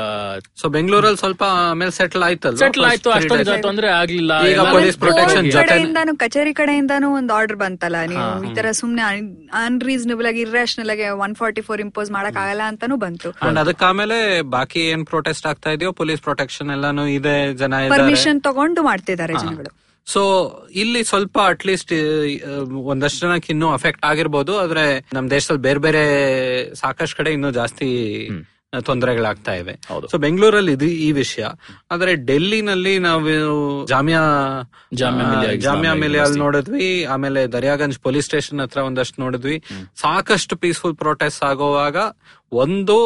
ಸೊ 0.60 0.66
ಬೆಂಗಳೂರಲ್ಲಿ 0.76 1.18
ಸ್ವಲ್ಪ 1.20 1.42
ಆಮೇಲೆ 1.66 1.92
ಸೆಟಲ್ 1.98 2.22
ಆಯ್ತು 2.28 2.50
ಸೆಟಲ್ 2.62 2.86
ಆಯ್ತು 2.88 3.10
ಅಷ್ಟೊಂದು 3.16 3.52
ತೊಂದ್ರೆ 3.66 3.88
ಆಗ್ಲಿಲ್ಲ 3.98 4.32
ಈಗ 4.52 4.62
ಪೊಲೀಸ್ 4.76 4.96
ಪ್ರೊಟೆಕ್ಷನ್ 5.02 5.46
ಕಡೆಯಿಂದಾನು 5.58 6.12
ಕಚೇರಿ 6.22 6.52
ಕಡೆಯಿಂದಾನು 6.60 7.08
ಒಂದು 7.18 7.32
ಆರ್ಡರ್ 7.36 7.58
ಬಂತಲ್ಲ 7.62 7.98
ನೀವು 8.12 8.26
ಈ 8.48 8.50
ತರ 8.58 8.70
ಸುಮ್ನೆ 8.80 9.02
ಅನ್ರೀಸನಬಲ್ 9.60 10.28
ಆಗಿ 10.30 10.40
ಇರ್ರೇಷನಲ್ 10.46 10.90
ಆಗಿ 10.94 11.06
ಒನ್ 11.26 11.36
ಫಾರ್ಟಿ 11.42 11.62
ಫೋರ್ 11.68 11.82
ಇಂಪೋಸ್ 11.86 12.10
ಮಾಡಕ್ 12.16 12.38
ಆಗಲ್ಲ 12.44 12.64
ಅಂತಾನು 12.70 12.96
ಬಂತು. 13.04 13.30
ಅಂಡ್ 13.48 13.60
ಅದಕ್ಕೆ 13.64 13.86
ಆಮೇಲೆ 13.90 14.18
ಬಾಕಿ 14.56 14.82
ಏನ್ 14.94 15.04
ಪ್ರೊಟೆಸ್ಟ್ 15.12 15.46
ಆಗ್ತಾ 15.50 15.72
ಇದೆಯೋ 15.76 15.92
ಪೊಲೀಸ್ 16.00 16.24
ಪ್ರೊಟೆಕ್ಷನ್ 16.26 16.72
ಎಲ್ಲಾನು 16.78 17.04
ಇದೆ 17.18 17.36
ಜನ 17.62 17.82
ಪರ್ಮಿಷನ್ 17.96 18.40
ತಗೊಂಡು 18.48 18.82
ಮಾಡ್ತಿದ್ದಾರೆ 18.90 19.36
ಜನಗಳು. 19.44 19.72
ಸೊ 20.12 20.20
ಇಲ್ಲಿ 20.74 21.00
ಸ್ವಲ್ಪ 21.04 21.36
ಅಟ್ಲೀಸ್ಟ್ 21.44 21.92
ಒಂದಷ್ಟು 22.90 23.20
ಜನಕ್ಕೆ 23.20 23.50
ಇನ್ನೂ 23.52 23.68
ಅಫೆಕ್ಟ್ 23.72 24.04
ಆಗಿರ್ಬೋದು. 24.04 24.52
ಆದ್ರೆ 24.58 24.84
ನಮ್ 25.14 25.26
ದೇಶದಲ್ಲಿ 25.30 25.62
ಬೇರೆ 25.62 25.80
ಬೇರೆ 25.86 26.04
ಸಾಕಷ್ಟು 26.74 27.16
ಕಡೆ 27.16 27.32
ಇನ್ನೂ 27.32 27.50
ಜಾಸ್ತಿ 27.50 27.88
ತೊಂದರೆಗಳಾಗ್ತಾ 28.88 29.52
ಇವೆ. 29.60 29.74
ಸೊ 30.10 30.16
ಬೆಂಗಳೂರಲ್ಲಿ 30.24 30.72
ಇದು 30.76 30.88
ಈ 31.06 31.08
ವಿಷಯ. 31.12 31.44
ಆದ್ರೆ 31.90 32.12
ಡೆಲ್ಲಿನಲ್ಲಿ 32.28 32.92
ನಾವು 33.06 33.32
ಜಾಮಿಯಾ 33.92 34.22
ಜಾಮಿಯಾ 35.00 35.94
ಮಿಲಿಯಾ 36.02 36.24
ಅಲ್ಲಿ. 36.24 36.40
ನೋಡಿದ್ವಿ. 36.44 36.90
ಆಮೇಲೆ 37.14 37.40
ದರ್ಯಾಗಂಜ್ 37.56 37.98
ಪೊಲೀಸ್ 38.06 38.28
ಸ್ಟೇಷನ್ 38.30 38.60
ಹತ್ರ 38.64 38.80
ಒಂದಷ್ಟು 38.90 39.18
ನೋಡಿದ್ವಿ. 39.24 39.56
ಸಾಕಷ್ಟು 40.04 40.56
ಪೀಸ್ಫುಲ್ 40.64 40.96
ಪ್ರೊಟೆಸ್ಟ್ 41.02 41.44
ಆಗುವಾಗ 41.50 41.96
ಒಂದು 42.64 42.98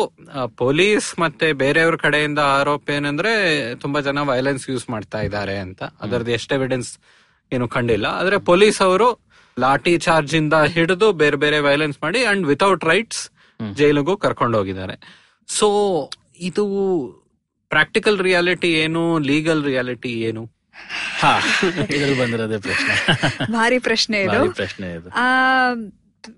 ಪೊಲೀಸ್ 0.63 1.09
ಮತ್ತೆ 1.25 1.49
ಬೇರೆಯವ್ರ 1.65 1.97
ಕಡೆಯಿಂದ 2.05 2.41
ಆರೋಪ 2.61 2.85
ಏನಂದ್ರೆ 2.99 3.33
ತುಂಬಾ 3.75 4.01
ಜನ 4.11 4.21
ವೈಲೆನ್ಸ್ 4.33 4.71
ಯೂಸ್ 4.71 4.87
ಮಾಡ್ತಾ 4.91 5.21
ಇದ್ದಾರೆ 5.21 5.57
ಅಂತ. 5.67 5.83
ಅದರದ್ದು 6.05 6.33
ಎಷ್ಟು 6.39 6.55
ಎವಿಡೆನ್ಸ್ 6.61 6.93
ಏನು 7.53 7.69
ಕಂಡಿಲ್ಲ. 7.69 8.07
ಆದ್ರೆ 8.21 8.37
ಪೊಲೀಸ್ 8.53 8.81
ಅವರು 8.83 9.09
ಲಾಠಿ 9.57 9.93
ಚಾರ್ಜ್ 9.99 10.33
ಇಂದ 10.35 10.55
ಹಿಡಿದು 10.77 11.09
ಬೇರೆ 11.25 11.37
ಬೇರೆ 11.43 11.59
ವೈಲೆನ್ಸ್ 11.71 11.99
ಮಾಡಿ 12.03 12.21
ಅಂಡ್ 12.31 12.45
ವಿತೌಟ್ 12.47 12.85
ರೈಟ್ಸ್ 12.85 13.23
ಜೈಲಿಗೂ 13.61 14.15
ಕರ್ಕೊಂಡು 14.23 14.57
ಹೋಗಿದ್ದಾರೆ 14.59 14.95
ಸೊ 15.49 15.69
ಇದು 16.41 16.65
ಪ್ರಾಕ್ಟಿಕಲ್ 17.71 18.19
ರಿಯಾಲಿಟಿ 18.19 18.71
ಏನು 18.73 19.19
ಲೀಗಲ್ 19.19 19.65
ರಿಯಾಲಿಟಿ 19.65 20.13
ಏನು? 20.21 20.43
ಹಾ 21.21 21.33
ಇದ್ರಲ್ಲಿ 21.95 22.19
ಬಂದಿರೋದೇ 22.21 22.59
ಪ್ರಶ್ನೆ. 22.59 22.95
ಭಾರಿ 23.53 23.79
ಪ್ರಶ್ನೆ 23.79 24.19
ಇದು. 24.23 24.41
ಪ್ರಶ್ನೆ 24.53 24.87
ಇದು. 24.93 25.09
ಆ 25.25 25.27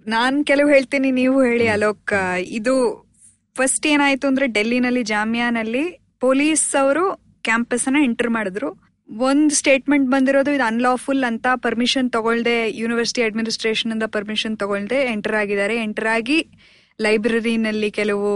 ನಾನ್ 0.06 0.46
ಕೆಲವು 0.46 0.68
ಹೇಳ್ತೀನಿ 0.68 1.10
ನೀವು 1.10 1.42
ಹೇಳಿ 1.42 1.68
ಅಲೋಕ್. 1.68 2.12
ಇದು 2.58 2.75
ಫಸ್ಟ್ 3.56 3.86
ಏನಾಯ್ತು 3.86 4.26
ಅಂದ್ರೆ 4.28 4.46
ಡೆಲ್ಲಿನಲ್ಲಿ 4.46 5.02
ಜಾಮಿಯಾನಲ್ಲಿ 5.02 5.84
ಪೊಲೀಸ್ 6.20 6.76
ಅವರು 6.82 7.04
ಕ್ಯಾಂಪಸ್ 7.42 7.86
ಅನ್ನ 7.88 7.98
ಎಂಟರ್ 8.04 8.30
ಮಾಡಿದ್ರು. 8.30 8.70
ಒಂದ್ 9.08 9.52
ಸ್ಟೇಟ್ಮೆಂಟ್ 9.52 10.10
ಬಂದಿರೋದು 10.10 10.52
ಇದು 10.52 10.64
ಅನ್ಲಾಫುಲ್ 10.64 11.25
ಅಂತ 11.25 11.46
ಪರ್ಮಿಷನ್ 11.54 12.10
ತಗೊಳ್ದೆ 12.10 12.56
ಯೂನಿವರ್ಸಿಟಿ 12.70 13.22
ಅಡ್ಮಿನಿಸ್ಟ್ರೇಷನ್ 13.22 13.92
ಇಂದ 13.92 14.02
ಪರ್ಮಿಷನ್ 14.02 14.56
ತಗೊಳ್ದೆ 14.58 14.98
ಎಂಟರ್ 15.12 15.36
ಆಗಿದ್ದಾರೆ. 15.42 15.76
ಎಂಟರ್ 15.82 16.06
ಆಗಿ 16.06 16.38
ಲೈಬ್ರರಿನಲ್ಲಿ 17.05 17.88
ಕೆಲವು 17.97 18.29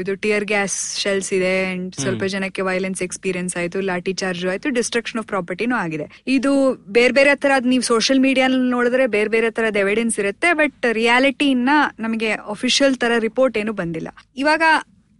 ಇದು 0.00 0.12
ಟಿಯರ್ 0.24 0.44
ಗ್ಯಾಸ್ 0.50 0.76
ಶೆಲ್ಸ್ 1.02 1.32
ಇದೆ 1.36 1.54
ಅಂಡ್ 1.70 1.94
ಸ್ವಲ್ಪ 2.02 2.24
ಜನಕ್ಕೆ 2.34 2.62
ವೈಲೆನ್ಸ್ 2.68 3.00
ಎಕ್ಸ್ಪೀರಿಯನ್ಸ್ 3.06 3.54
ಆಯ್ತು 3.60 3.78
ಲಾಠಿ 3.88 4.12
ಚಾರ್ಜ್ 4.20 4.42
ಆಯ್ತು 4.52 4.68
ಡಿಸ್ಟ್ರಕ್ಷನ್ 4.76 5.18
ಆಫ್ 5.22 5.26
ಪ್ರಾಪರ್ಟಿನೂ 5.26 5.76
ಆಗಿದೆ. 5.76 6.06
ಇದು 6.36 6.52
ಬೇರೆ 6.96 7.12
ಬೇರೆ 7.12 7.32
ತರ 7.44 7.52
ನೀವು 7.72 7.82
ಸೋಷಿಯಲ್ 7.82 8.20
ಮೀಡಿಯಾ 8.26 8.48
ನೋಡಿದ್ರೆ 8.74 9.06
ಬೇರೆ 9.16 9.28
ಬೇರೆ 9.28 9.50
ತರದ 9.50 9.78
ಎವಿಡೆನ್ಸ್ 9.84 10.18
ಇರುತ್ತೆ 10.22 10.50
ಬಟ್ 10.52 10.86
ರಿಯಾಲಿಟಿ 11.00 11.48
ಇನ್ನ 11.56 11.70
ನಮಗೆ 12.04 12.30
ಅಫಿಷಿಯಲ್ 12.54 12.96
ತರ 12.96 13.12
ರಿಪೋರ್ಟ್ 13.26 13.58
ಏನು 13.62 13.72
ಬಂದಿಲ್ಲ. 13.72 14.08
ಇವಾಗ 14.36 14.62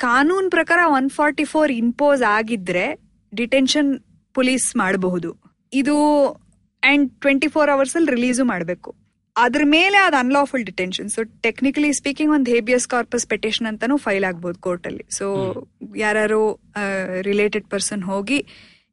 ಕಾನೂನ್ 0.01 0.51
ಪ್ರಕಾರ 0.51 0.81
ಒನ್ 0.99 1.11
ಫಾರ್ಟಿ 1.11 1.45
ಫೋರ್ 1.45 1.73
ಇಂಪೋಸ್ 1.73 2.23
ಆಗಿದ್ರೆ 2.37 2.87
ಡಿಟೆನ್ಷನ್ 3.33 3.91
ಪೊಲೀಸ್ 4.35 4.69
ಮಾಡಬಹುದು. 4.77 5.33
ಇದು 5.73 5.97
ಅಂಡ್ 6.83 7.07
ಟ್ವೆಂಟಿ 7.21 7.49
ಫೋರ್ 7.49 7.71
ಅವರ್ಸ್ 7.71 7.97
ಅಲ್ಲಿ 7.97 8.11
ರಿಲೀಸು 8.17 8.45
ಮಾಡಬೇಕು. 8.45 8.91
ಅದ್ರ 9.45 9.63
ಮೇಲೆ 9.77 9.99
ಅದು 10.07 10.17
unlawful 10.25 10.65
detention 10.71 11.09
so 11.15 11.21
technically 11.47 11.91
speaking 11.99 12.33
ಒಂದು 12.37 12.49
ಹೇಬಿಯಸ್ 12.55 12.87
ಕಾರ್ಪಸ್ 12.95 13.27
ಪೆಟಿಷನ್ 13.33 13.67
ಅಂತಾನು 13.71 13.97
ಫೈಲ್ 14.07 14.25
ಆಗ್ಬೋದು 14.29 14.59
ಕೋರ್ಟ್ 14.67 14.87
ಅಲ್ಲಿ. 14.91 15.05
ಸೊ 15.19 15.27
ಯಾರು 16.05 16.41
ರಿಲೇಟೆಡ್ 17.29 17.67
ಪರ್ಸನ್ 17.75 18.03
ಹೋಗಿ 18.13 18.39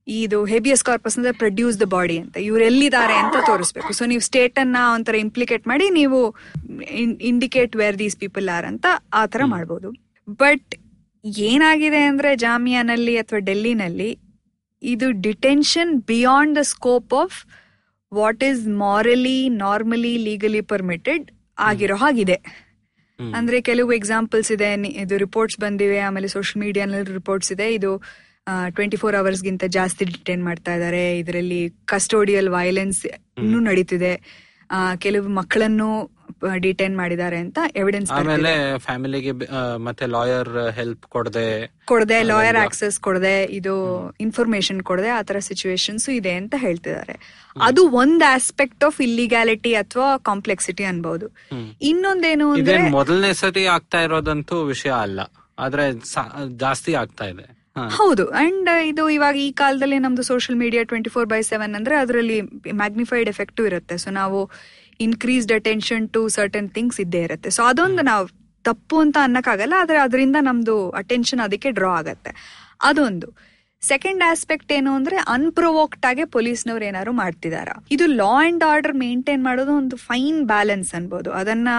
ಇದು 0.07 0.37
ಹೇಬಿಯಸ್ 0.53 0.83
ಕಾರ್ಪಸ್ 0.89 1.15
ಅಂದ್ರೆ 1.17 1.33
ಪ್ರೊಡ್ಯೂಸ್ 1.41 1.75
ದ 1.81 1.85
ಬಾಡಿ 1.95 2.17
ಅಂತ 2.23 2.35
ಇವ್ರು 2.47 2.63
ಎಲ್ಲಿದ್ದಾರೆ 2.69 3.15
ಅಂತ 3.23 3.35
ತೋರಿಸ್ಬೇಕು. 3.49 3.91
ಸೊ 3.99 4.05
ನೀವು 4.11 4.23
ಸ್ಟೇಟ್ 4.29 4.57
ಅನ್ನ 4.63 4.77
ಒಂಥರ 4.95 5.15
ಇಂಪ್ಲಿಕೇಟ್ 5.25 5.65
ಮಾಡಿ 5.71 5.85
ನೀವು 5.99 6.19
indicate 7.31 7.75
where 7.81 7.97
these 8.03 8.17
people 8.23 8.49
are 8.55 8.67
ಅಂತ 8.71 8.85
ಆ 9.19 9.23
ತರ 9.35 9.41
ಮಾಡ್ಬೋದು. 9.55 9.91
ಬಟ್ 10.43 10.69
ಏನಾಗಿದೆ 11.49 12.03
ಅಂದ್ರೆ 12.11 12.31
ಜಾಮಿಯಾನಲ್ಲಿ 12.45 13.13
ಅಥವಾ 13.23 13.39
ಡೆಲ್ಲಿನಲ್ಲಿ 13.49 14.11
ಇದು 14.81 15.07
detention 15.27 15.91
beyond 16.13 16.53
the 16.59 16.63
scope 16.73 17.13
of 17.23 17.37
what 18.19 18.43
is 18.49 18.61
morally 18.85 19.37
normally 19.63 20.13
legally 20.27 20.61
permitted 20.73 21.25
ಆಗಿರೋ 21.69 21.95
ಹಾಗಿದೆ. 22.03 22.37
ಅಂದ್ರೆ 23.37 23.57
ಕೆಲವು 23.69 23.91
ಎಕ್ಸಾಂಪಲ್ಸ್ 23.93 24.49
ಇದೆ. 24.55 24.69
ಇದು 25.03 25.17
ರಿಪೋರ್ಟ್ಸ್ 25.25 25.57
ಬಂದಿವೆ 25.65 25.99
ಆಮೇಲೆ 26.07 26.27
ಸೋಷಿಯಲ್ 26.35 26.61
ಮೀಡಿಯಾನಲ್ಲಿ 26.63 27.13
ರಿಪೋರ್ಟ್ಸ್ 27.19 27.51
ಇದೆ. 27.55 27.67
ಇದು 27.77 27.91
ಟ್ವೆಂಟಿ 28.77 28.97
ಫೋರ್ 29.01 29.15
ಅವರ್ಸ್ಗಿಂತ 29.19 29.63
ಜಾಸ್ತಿ 29.77 30.03
ಡಿಟೈನ್ 30.05 30.43
ಮಾಡ್ತಾ 30.47 30.71
ಇದ್ದಾರೆ. 30.77 31.03
ಇದರಲ್ಲಿ 31.21 31.61
ಕಸ್ಟೋಡಿಯಲ್ 31.91 32.49
ವೈಲೆನ್ಸ್ 32.57 33.01
ಇನ್ನೂ 33.43 33.59
ನಡೀತಿದೆ. 33.69 34.13
ಕೆಲವು 35.05 35.27
ಮಕ್ಕಳನ್ನು 35.39 35.89
ಡಿಟೈನ್ 36.57 36.97
ಮಾಡಿದ್ದಾರೆ 36.97 37.37
ಅಂತ 37.37 37.59
ಎವಿಡೆನ್ಸ್ 37.75 38.11
ಆಮೇಲೆ 38.11 38.77
ಫ್ಯಾಮಿಲಿಗೆ 38.77 39.31
ಮತ್ತೆ 39.77 40.05
ಲಾಯರ್ 40.05 40.71
ಹೆಲ್ಪ್ 40.71 41.05
ಕೊಡದೆ 41.05 41.47
ಕೊಡದೆ 41.85 42.23
ಲಾಯರ್ 42.23 42.57
ಆಕ್ಸೆಸ್ 42.57 42.99
ಕೊಡದೆ 42.99 43.43
ಇದು 43.43 43.73
ಇನ್ಫಾರ್ಮೇಶನ್ 44.19 44.81
ಕೊಡದೆ 44.81 45.09
ಆತರ 45.09 45.33
ತರ 45.33 45.39
ಸಿಚುವೇಶನ್ಸ್ 45.39 46.09
ಇದೆ 46.09 46.33
ಅಂತ 46.33 46.55
ಹೇಳ್ತಿದ್ದಾರೆ. 46.57 47.15
ಅದು 47.61 47.81
ಒಂದ್ 47.91 48.23
ಆಸ್ಪೆಕ್ಟ್ 48.23 48.83
ಆಫ್ 48.83 49.01
ಇಲ್ಲಿಗ್ಯಾಲಿಟಿ 49.01 49.73
ಅಥವಾ 49.73 50.17
ಕಾಂಪ್ಲೆಕ್ಸಿಟಿ 50.17 50.83
ಅನ್ಬಹುದು 50.83 51.27
ಇನ್ನೊಂದೇನು 51.81 52.51
ಅಂದ್ರೆ 52.51 52.77
ಮೊದಲನೇ 52.89 53.33
ಸತಿ 53.33 53.65
ಆಗ್ತಾ 53.65 54.01
ಇರೋದಂತೂ 54.01 54.61
ವಿಷಯ 54.63 54.91
ಅಲ್ಲ. 55.01 55.19
ಆದ್ರೆ 55.59 55.83
ಜಾಸ್ತಿ 56.55 56.93
ಆಗ್ತಾ 56.93 57.25
ಇದೆ. 57.25 57.45
ಹೌದು. 57.97 58.27
ಅಂಡ್ 58.27 58.69
ಇದು 58.85 59.09
ಇವಾಗ 59.09 59.35
ಈ 59.35 59.51
ಕಾಲದಲ್ಲಿ 59.51 59.97
ನಮ್ದು 59.99 60.23
social 60.23 60.59
media 60.59 60.83
twenty 60.83 61.09
four 61.09 61.25
by 61.25 61.41
seven 61.41 61.75
ಅಂದ್ರೆ 61.75 61.95
ಅದರಲ್ಲಿ 61.95 62.41
ಮ್ಯಾಗ್ನಿಫೈಡ್ 62.81 63.29
ಎಫೆಕ್ಟ್ 63.29 63.61
ಇರುತ್ತೆ. 63.61 63.97
ಸೊ 63.97 64.09
ನಾವು 64.09 64.39
increased 65.03 65.51
attention 65.51 66.09
to 66.09 66.21
certain 66.27 66.69
things 66.69 66.99
ಇದ್ದೇ 66.99 67.21
ಇರುತ್ತೆ. 67.23 67.49
ಸೊ 67.49 67.63
ಅದೊಂದು 67.63 68.01
ನಾವು 68.01 68.25
ತಪ್ಪು 68.65 68.97
ಅಂತ 68.99 69.17
ಅನ್ನಕ್ಕಾಗಲ್ಲ 69.21 69.73
ಆದ್ರೆ 69.79 69.97
ಅದರಿಂದ 69.97 70.37
ನಮ್ದು 70.41 70.75
ಅಟೆನ್ಷನ್ 70.89 71.39
ಅದಕ್ಕೆ 71.39 71.71
ಡ್ರಾ 71.71 71.93
ಆಗತ್ತೆ. 71.93 72.31
ಅದೊಂದು. 72.81 73.29
ಸೆಕೆಂಡ್ 73.81 74.23
ಆಸ್ಪೆಕ್ಟ್ 74.29 74.71
ಏನು 74.71 74.91
ಅಂದ್ರೆ 74.95 75.17
ಅನ್ಪ್ರೊವೋಕ್ಟ್ 75.27 76.05
ಆಗಿ 76.05 76.25
ಪೊಲೀಸ್ನವ್ರು 76.25 76.85
ಏನಾದ್ರು 76.85 77.11
ಮಾಡ್ತಿದಾರ. 77.11 77.69
ಇದು 77.91 78.05
ಲಾ 78.05 78.33
ಅಂಡ್ 78.47 78.63
ಆರ್ಡರ್ 78.63 78.95
ಮೇಂಟೈನ್ 78.97 79.43
ಮಾಡೋದು 79.43 79.71
ಒಂದು 79.77 79.95
ಫೈನ್ 79.95 80.39
ಬ್ಯಾಲೆನ್ಸ್ 80.45 80.93
ಅನ್ಬೋದು. 80.95 81.31
ಅದನ್ನ 81.31 81.69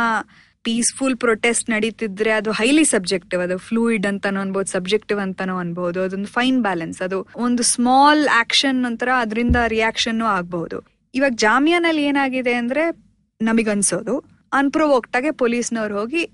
ಪೀಸ್ಫುಲ್ 0.64 1.16
ಪ್ರೊಟೆಸ್ಟ್ 1.16 1.70
ನಡೀತಿದ್ರೆ 1.70 2.30
ಅದು 2.30 2.50
ಹೈಲಿ 2.50 2.84
ಸಬ್ಜೆಕ್ಟಿವ್ 2.84 3.40
ಅದು 3.42 3.56
ಫ್ಲೂಯಿಡ್ 3.58 4.06
ಅಂತಾನೋ 4.06 4.40
ಅನ್ಬೋದು 4.40 4.70
ಸಬ್ಜೆಕ್ಟಿವ್ 4.70 5.20
ಅಂತಾನೋ 5.20 5.58
ಅನ್ಬಹುದು 5.58 6.02
ಅದೊಂದು 6.02 6.26
ಫೈನ್ 6.26 6.62
ಬ್ಯಾಲೆನ್ಸ್ 6.62 7.00
ಅದು 7.02 7.18
ಒಂದು 7.36 7.62
ಸ್ಮಾಲ್ 7.62 8.28
ಆಕ್ಷನ್ 8.28 8.78
ನಂತರ 8.82 9.08
ಅದರಿಂದ 9.20 9.56
ರಿಯಾಕ್ಷನ್ 9.68 10.22
ಆಗಬಹುದು 10.36 10.78
ಇವಾಗ 11.14 11.32
ಜಾಮಿಯಾನಲ್ಲಿ 11.36 12.02
ಏನಾಗಿದೆ 12.02 12.54
ಅಂದ್ರೆ 12.54 12.84
ನಮಗನ್ಸೋದು. 13.44 14.18
ಅನ್ಪ್ರೊವೋಕ್ಟ್ 14.52 15.16
ಆಗಿ 15.16 15.30
ಪೊಲೀಸ್ನವ್ರು 15.30 15.98
ಹೋಗಿ 15.98 16.30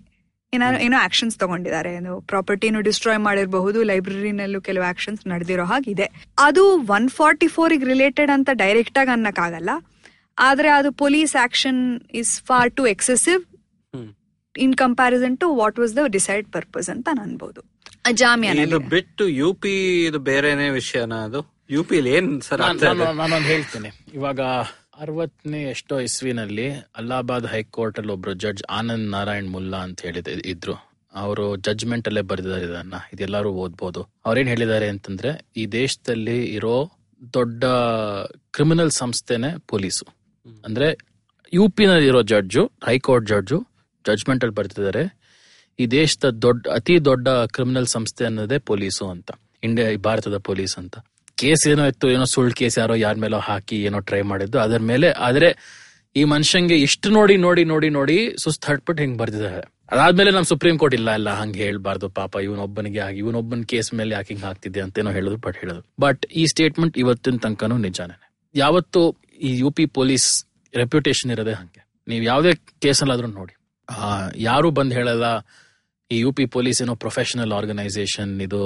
ಏನಾದ್ರು 0.54 0.80
ಏನೋ 0.80 0.96
ಆಕ್ಷನ್ಸ್ 0.96 1.36
ತಗೊಂಡಿದ್ದಾರೆ. 1.36 1.94
ಏನು 1.94 2.20
ಪ್ರಾಪರ್ಟಿನು 2.20 2.80
ಡಿಸ್ಟ್ರಾಯ್ 2.80 3.18
ಮಾಡಿರಬಹುದು 3.18 3.82
ಲೈಬ್ರರಿನಲ್ಲೂ 3.82 4.60
ಕೆಲವು 4.60 4.88
ಆಕ್ಷನ್ಸ್ 4.88 5.28
ನಡೆದಿರೋ 5.28 5.64
ಹಾಗಿದೆ. 5.64 6.10
ಅದು 6.38 6.78
ಒನ್ 6.80 7.08
ಫಾರ್ಟಿ 7.08 7.48
ಫೋರ್ 7.48 7.84
ರಿಲೇಟೆಡ್ 7.84 8.30
ಅಂತ 8.30 8.50
ಡೈರೆಕ್ಟ್ 8.52 8.98
ಆಗಿ 8.98 9.10
ಅನ್ನಕ್ಕಾಗಲ್ಲ. 9.10 9.70
ಆದ್ರೆ 10.38 10.68
ಅದು 10.68 10.92
police 10.92 11.42
action 11.42 12.00
is 12.14 12.42
far 12.42 12.76
too 12.76 12.86
excessive 12.86 13.44
in 14.58 14.74
comparison 14.74 15.38
to 15.38 15.54
what 15.54 15.78
was 15.78 15.96
the 15.96 15.98
decide 16.06 16.52
purpose 16.52 16.90
ಅಂತ 16.90 17.08
ಅನ್ಬಹುದು 17.20 17.60
ಜಾಮಿಯಾ 18.12 18.54
ಇದು 18.54 18.78
ಬಿಟ್ಟು 18.78 19.28
ಯು 19.28 19.54
ಪಿ 19.54 20.04
ಇದು 20.04 20.18
ಬೇರೆನೇ 20.18 20.68
ವಿಷಯನ 20.68 21.14
ಅದು? 21.14 21.64
ಯು 21.70 21.84
ಪಿ 21.84 21.96
ಏನ್ 21.96 22.42
ಸರ್ 22.42 22.60
ನಾನ್- 22.60 23.42
ಹೇಳ್ತೀನಿ. 23.42 23.88
ಇವಾಗ 24.14 24.40
ಅರವತ್ತನೇ 25.00 25.62
ಎಷ್ಟೋ 25.62 26.00
ಇಸ್ವಿನಲ್ಲಿ 26.00 26.70
ಅಲಹಾಬಾದ್ 26.70 27.46
ಹೈಕೋರ್ಟ್ 27.46 27.98
ಅಲ್ಲಿ 27.98 28.12
ಒಬ್ರು 28.12 28.34
ಜಡ್ಜ್ 28.34 28.62
ಆನಂದ್ 28.70 29.10
ನಾರಾಯಣ್ 29.10 29.50
ಮುಲ್ಲಾ 29.50 29.76
ಅಂತ 29.76 30.00
ಹೇಳಿದ 30.00 30.26
ಇದ್ರು. 30.26 30.74
ಅವರು 31.14 31.56
ಜಡ್ಜ್ಮೆಂಟ್ 31.56 32.08
ಅಲ್ಲೇ 32.08 32.20
ಬರೆದಿದ್ದಾರೆ 32.20 32.64
ಇದನ್ನ. 32.64 32.94
ಇದೆಲ್ಲರೂ 33.12 33.50
ಓದ್ಬೋದು. 33.50 34.08
ಅವ್ರೇನ್ 34.26 34.48
ಹೇಳಿದ್ದಾರೆ 34.48 34.88
ಅಂತಂದ್ರೆ, 34.88 35.46
ಈ 35.56 35.66
ದೇಶದಲ್ಲಿ 35.66 36.44
ಇರೋ 36.44 36.90
ದೊಡ್ಡ 37.32 37.64
ಕ್ರಿಮಿನಲ್ 38.50 38.90
ಸಂಸ್ಥೆನೆ 38.90 39.58
ಪೊಲೀಸು. 39.58 40.06
ಅಂದ್ರೆ 40.64 40.98
ಯು 41.54 41.66
ನಲ್ಲಿ 41.66 42.06
ಇರೋ 42.06 42.22
ಜಡ್ಜು, 42.22 42.66
ಹೈಕೋರ್ಟ್ 42.66 43.28
ಜಡ್ಜು 43.28 43.66
ಜಡ್ಜ್ಮೆಂಟ್ 44.06 44.44
ಅಲ್ಲಿ 44.44 44.54
ಬರ್ತಿದ್ದಾರೆ 44.54 45.18
ಈ 45.78 45.86
ದೇಶದ 45.86 46.30
ದೊಡ್ಡ, 46.30 46.66
ಅತಿ 46.68 47.04
ದೊಡ್ಡ 47.04 47.28
ಕ್ರಿಮಿನಲ್ 47.28 47.86
ಸಂಸ್ಥೆ 47.86 48.24
ಅನ್ನೋದೇ 48.24 48.58
ಪೊಲೀಸು 48.58 49.08
ಅಂತ. 49.08 49.30
ಇಂಡಿಯಾ 49.62 49.96
ಭಾರತದ 49.96 50.38
ಪೊಲೀಸ್ 50.38 50.78
ಅಂತ. 50.78 50.98
ಕೇಸ್ 51.42 51.64
ಏನೋ 51.72 51.84
ಇತ್ತು, 51.92 52.06
ಏನೋ 52.14 52.24
ಸುಳ್ಳು 52.34 52.54
ಕೇಸ್ 52.60 52.76
ಯಾರೋ 52.82 52.94
ಯಾರ 53.06 53.16
ಮೇಲೋ 53.24 53.38
ಹಾಕಿ 53.50 53.76
ಏನೋ 53.88 53.98
ಟ್ರೈ 54.08 54.22
ಮಾಡಿದ್ದು. 54.32 54.58
ಅದರ 54.66 54.80
ಮೇಲೆ, 54.92 55.10
ಆದ್ರೆ 55.26 55.50
ಈ 56.20 56.22
ಮನುಷ್ಯಂಗೆ 56.32 56.76
ಇಷ್ಟು 56.86 57.08
ನೋಡಿ 57.16 57.34
ನೋಡಿ 57.46 57.62
ನೋಡಿ 57.72 57.88
ನೋಡಿ 57.98 58.16
ಸುಸ್ತು 58.42 58.66
ಹಟ್ಬಿಟ್ಟು 58.70 59.00
ಹಿಂಗ್ 59.04 59.16
ಬರ್ದಿದ್ದಾರೆ 59.22 59.62
ಅದಾದ್ಮೇಲೆ 59.94 60.30
ನಮ್ 60.36 60.44
ಸುಪ್ರೀಂ 60.50 60.76
ಕೋರ್ಟ್ 60.80 60.94
ಇಲ್ಲ 60.98 61.10
ಇಲ್ಲ, 61.18 61.30
ಹಂಗೆ 61.40 61.60
ಹೇಳ್ಬಾರ್ದು, 61.66 62.06
ಪಾಪ 62.18 62.32
ಇವನೊಬ್ಬನಿಗೆ 62.46 63.00
ಆಗಿ 63.06 63.18
ಇವನೊಬ್ಬನ 63.22 63.64
ಕೇಸ್ 63.72 63.88
ಮೇಲೆ 64.00 64.12
ಯಾಕೆ 64.16 64.30
ಹಿಂಗ್ 64.32 64.44
ಅಂತ 64.50 64.82
ಅಂತೇನೋ 64.84 65.12
ಹೇಳುದು 65.18 65.36
ಬಟ್ 65.46 65.56
ಹೇಳುದು. 65.62 65.80
ಬಟ್ 66.04 66.22
ಈ 66.40 66.44
ಸ್ಟೇಟ್ಮೆಂಟ್ 66.52 66.96
ಇವತ್ತಿನ 67.02 67.38
ತನಕನೂ 67.44 67.78
ನಿಜಾನೇ 67.86 68.16
ಯಾವತ್ತು 68.54 69.00
ಈ 69.48 69.50
ಯು 69.62 69.70
ಪಿ 69.78 69.84
ಪೊಲೀಸ್ 69.98 70.28
ರೆಪ್ಯುಟೇಷನ್ 70.74 71.30
ಇರೋದೇ 71.34 71.54
ಹಂಗೆ. 71.60 71.82
ನೀವು 72.10 72.24
ಯಾವುದೇ 72.30 72.52
ಕೇಸಲ್ಲಾದ್ರೂ 72.84 73.28
ನೋಡಿ. 73.40 73.54
ಯಾರು 74.48 74.68
ಬಂದ್ 74.78 74.92
ಹೇಳಲ್ಲ, 74.98 75.26
ಈ 76.10 76.18
ಯು 76.24 76.30
ಪಿ 76.38 76.44
ಪೊಲೀಸ್ 76.56 76.80
ಏನೋ 76.84 76.94
ಪ್ರೊಫೆಷನಲ್ 77.04 77.52
ಆರ್ಗನೈಸೇಷನ್ 77.58 78.34
ಇದು 78.46 78.62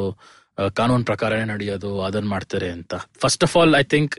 ಕಾನೂನ್ 0.79 1.05
ಪ್ರಕಾರನೇ 1.11 1.45
ನಡೆಯೋದು 1.53 1.91
ಅದನ್ನ 2.07 2.29
ಮಾಡ್ತಾರೆ 2.35 2.69
ಅಂತ. 2.77 2.95
First 3.23 3.45
of 3.47 3.55
all 3.61 3.73
I 3.81 3.83
think 3.95 4.15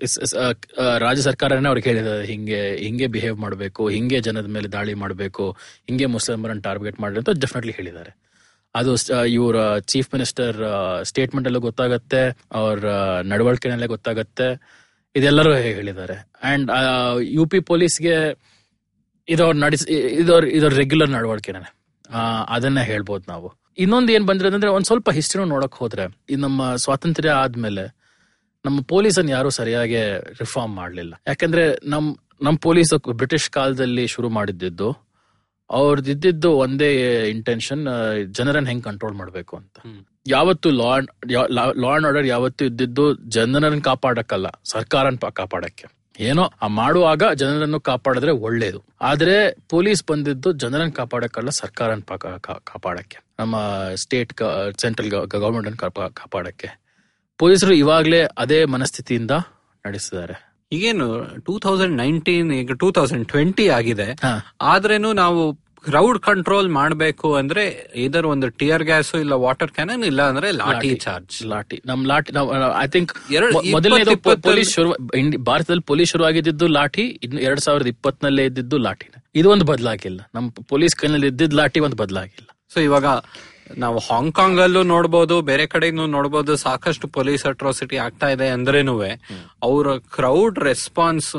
ರಾಜ್ಯ 1.06 1.24
ಸರ್ಕಾರನೇ 1.30 1.70
ಅವ್ರಿಗೆ 1.72 1.88
ಹೇಳಿದ್ದಾರೆ, 1.89 2.25
ಹಿಂಗೆ 2.32 2.60
ಹಿಂಗೆ 2.86 3.08
ಬಿಹೇವ್ 3.15 3.38
ಮಾಡಬೇಕು, 3.46 3.84
ಹಿಂಗೆ 3.96 4.20
ಜನದ 4.27 4.50
ಮೇಲೆ 4.56 4.70
ದಾಳಿ 4.75 4.96
ಮಾಡಬೇಕು, 5.04 5.46
ಹಿಂಗೆ 5.89 6.08
ಮುಸ್ಲಿಮರನ್ನ 6.15 6.63
ಟಾರ್ಗೆಟ್ 6.68 7.00
ಮಾಡಿ 7.04 7.22
ಅಂತ 7.24 7.36
ಡೆಫಿನೆಟ್ಲಿ 7.44 7.75
ಹೇಳಿದ್ದಾರೆ. 7.80 8.13
ಅದು 8.75 8.94
ಇವರ 9.38 9.58
ಚೀಫ್ 9.92 10.10
ಮಿನಿಸ್ಟರ್ 10.13 10.58
ಸ್ಟೇಟ್ಮೆಂಟ್ 11.10 11.48
ಅಲ್ಲೂ 11.50 11.62
ಗೊತ್ತಾಗತ್ತೆ, 11.68 12.24
ಅವ್ರ 12.62 12.86
ನಡವಳಿಕೆನಲ್ಲೇ 13.32 13.88
ಗೊತ್ತಾಗತ್ತೆ, 13.96 14.48
ಇದೆಲ್ಲರೂ 15.15 15.51
ಹೇಳಿದ್ದಾರೆ. 15.80 16.18
ಅಂಡ್ 16.51 16.72
ಯು 17.38 17.46
ಪಿ 17.51 17.59
ಪೊಲೀಸ್ಗೆ 17.70 18.16
ಇದವ್ರ 19.27 19.53
ನಡೆಸಿ 19.66 19.86
ಇದವ್ರ 20.22 20.46
ಇದವ್ರ 20.57 20.74
ರೆಗ್ಯುಲರ್ 20.81 21.12
ನಡವಳಿಕೆನೇ 21.18 21.70
ಅದನ್ನ 22.55 22.79
ಹೇಳ್ಬೋದು 22.90 23.25
ನಾವು. 23.31 23.50
ಇನ್ನೊಂದು 23.77 24.14
ಏನ್ 24.14 24.29
ಅಂದ್ರೆ 24.29 24.72
ಒಂದ್ 24.72 24.85
ಸ್ವಲ್ಪ 24.85 25.09
ಹಿಸ್ಟ್ರಿನೂ 25.09 25.48
ನೋಡಕ್ 25.48 25.75
ಹೋದ್ರೆ 25.75 26.18
ಈ 26.29 26.35
ನಮ್ಮ 26.35 26.75
ಸ್ವಾತಂತ್ರ್ಯ 26.75 27.29
ಆದ್ಮೇಲೆ 27.29 27.96
ನಮ್ಮ 28.66 28.81
ಪೊಲೀಸನ್ 28.81 29.29
ಯಾರು 29.29 29.50
ಸರಿಯಾಗಿ 29.50 29.98
ರಿಫಾರ್ಮ್ 30.20 30.75
ಮಾಡ್ಲಿಲ್ಲ. 30.75 31.14
ಯಾಕಂದ್ರೆ 31.27 31.77
ನಮ್ 31.83 32.16
ನಮ್ 32.42 32.57
ಪೊಲೀಸ್ 32.57 33.11
ಬ್ರಿಟಿಷ್ 33.11 33.50
ಕಾಲದಲ್ಲಿ 33.50 34.07
ಶುರು 34.07 34.29
ಮಾಡಿದ್ದು 34.29 35.05
ಅವ್ರದ್ದಿದ್ದು 35.70 36.51
ಒಂದೇ 36.51 37.24
ಇಂಟೆನ್ಷನ್ 37.29 37.88
ಜನರನ್ನ 38.31 38.68
ಹೆಂಗ್ 38.68 38.83
ಕಂಟ್ರೋಲ್ 38.83 39.16
ಮಾಡ್ಬೇಕು 39.16 39.57
ಅಂತ. 39.57 39.77
ಯಾವತ್ತು 40.27 40.72
ಲಾ 40.72 40.98
ಲಾ 41.51 41.64
ಅಂಡ್ 41.64 42.05
ಆರ್ಡರ್ 42.05 42.27
ಯಾವತ್ತು 42.27 42.66
ಇದ್ದಿದ್ದು 42.66 43.14
ಜನರನ್ನ 43.14 43.79
ಕಾಪಾಡಕ್ಕಲ್ಲ 43.79 44.48
ಸರ್ಕಾರನ 44.64 45.16
ಕಾಪಾಡಕ್ಕೆ. 45.33 45.85
ಏನೋ 46.20 46.51
ಆ 46.61 46.68
ಮಾಡುವಾಗ 46.68 47.24
ಜನರನ್ನು 47.33 47.79
ಕಾಪಾಡಿದ್ರೆ 47.79 48.31
ಒಳ್ಳೇದು. 48.31 48.83
ಆದ್ರೆ 49.01 49.55
ಪೊಲೀಸ್ 49.70 50.03
ಬಂದಿದ್ದು 50.07 50.51
ಜನರನ್ನ 50.51 50.92
ಕಾಪಾಡಕ್ಕಲ್ಲ 50.92 51.50
ಸರ್ಕಾರನ 51.50 52.00
ಕಾಪಾಡಕ್ಕೆ. 52.64 53.25
ನಮ್ಮ 53.39 53.55
ಸ್ಟೇಟ್ 53.95 54.33
ಸೆಂಟ್ರಲ್ 54.81 55.09
ಗವರ್ಮೆಂಟ್ 55.09 55.67
ಅನ್ನು 55.67 55.77
ಕಾಪಾ- 55.77 56.13
ಕಾಪಾಡಕ್ಕೆ. 56.13 56.79
ಪೊಲೀಸರು 57.37 57.74
ಇವಾಗಲೇ 57.74 58.21
ಅದೇ 58.37 58.65
ಮನಸ್ಥಿತಿಯಿಂದ 58.65 59.31
ನಡೆಸಿದ್ದಾರೆ. 59.85 60.55
ಈಗೇನು 60.71 61.27
ಟೂ 61.45 61.59
ತೌಸಂಡ್ 61.59 61.98
ನೈನ್ಟೀನ್ 61.98 62.51
ಈಗ 62.51 62.71
ಟೂ 62.71 62.91
ತೌಸಂಡ್ 62.91 63.27
ಟ್ವೆಂಟಿ 63.27 63.67
ಆಗಿದೆ. 63.67 64.11
ಆದ್ರೇನು 64.61 65.13
ನಾವು 65.13 65.65
ಕ್ರೌಡ್ 65.83 66.19
ಕಂಟ್ರೋಲ್ 66.19 66.69
ಮಾಡಬೇಕು 66.69 67.35
ಅಂದ್ರೆ 67.35 67.91
ಇದರ 67.95 68.25
ಒಂದು 68.25 68.48
ಟಿಯರ್ 68.50 68.83
ಗ್ಯಾಸ್ 68.83 69.15
ಇಲ್ಲ 69.15 69.33
ವಾಟರ್ 69.33 69.71
ಕ್ಯಾನನ್ 69.71 70.03
ಇಲ್ಲ 70.03 70.21
ಅಂದ್ರೆ 70.21 70.51
ಲಾಠಿ 70.51 70.87
ಚಾರ್ಜ್ 70.95 71.45
ಲಾಠಿ. 71.45 71.81
ನಮ್ 71.85 72.07
ಲಾಠಿ 72.07 72.33
ಐ 72.79 72.87
ಥಿಂಕ್ 72.87 73.13
ಇಪ್ಪತ್ತು- 74.11 74.41
ಪೊಲೀಸ್ 74.41 74.74
ಶುರು 74.74 74.93
ಭಾರತದಲ್ಲಿ 75.43 75.81
ಪೊಲೀಸ್ 75.81 76.11
ಶುರುವಾಗಿದ್ದು 76.11 76.67
ಲಾಠಿ 76.67 77.01
ಇನ್ನು 77.01 77.41
ಎರಡ್ 77.41 77.59
ಸಾವಿರದ 77.59 77.87
ಇಪ್ಪತ್ನಲ್ಲೇ 77.87 78.45
ಇದ್ದಿದ್ದು 78.45 78.77
ಲಾಠಿನ. 78.77 79.21
ಇದು 79.35 79.50
ಒಂದು 79.50 79.65
ಬದಲಾಗಿಲ್ಲ. 79.65 80.21
ನಮ್ 80.35 80.51
ಪೊಲೀಸ್ 80.51 80.95
ಕೈನಲ್ಲಿ 80.95 81.27
ಇದ್ದಿದ್ದು 81.27 81.55
ಲಾಠಿ 81.55 81.79
ಒಂದು 81.79 81.95
ಬದಲಾಗಿಲ್ಲ. 81.95 82.45
ಸೊ 82.75 82.79
ಇವಾಗ 82.90 83.09
ನಾವು 83.83 84.00
ಹಾಂಗ್ಕಾಂಗ್ 84.07 84.59
ಅಲ್ಲೂ 84.64 84.81
ನೋಡ್ಬೋದು, 84.92 85.35
ಬೇರೆ 85.50 85.64
ಕಡೆನೂ 85.74 86.03
ನೋಡ್ಬೋದು, 86.16 86.51
ಸಾಕಷ್ಟು 86.64 87.05
ಪೊಲೀಸ್ 87.16 87.44
ಅಟ್ರಾಸಿಟಿ 87.51 87.98
ಆಗ್ತಾ 88.03 88.27
ಇದೆ 88.33 88.48
ಅಂದ್ರೇನು 88.55 88.94
ಅವ್ರ 89.68 89.96
ಕ್ರೌಡ್ 90.16 90.59
ರೆಸ್ಪಾನ್ಸ್ 90.70 91.29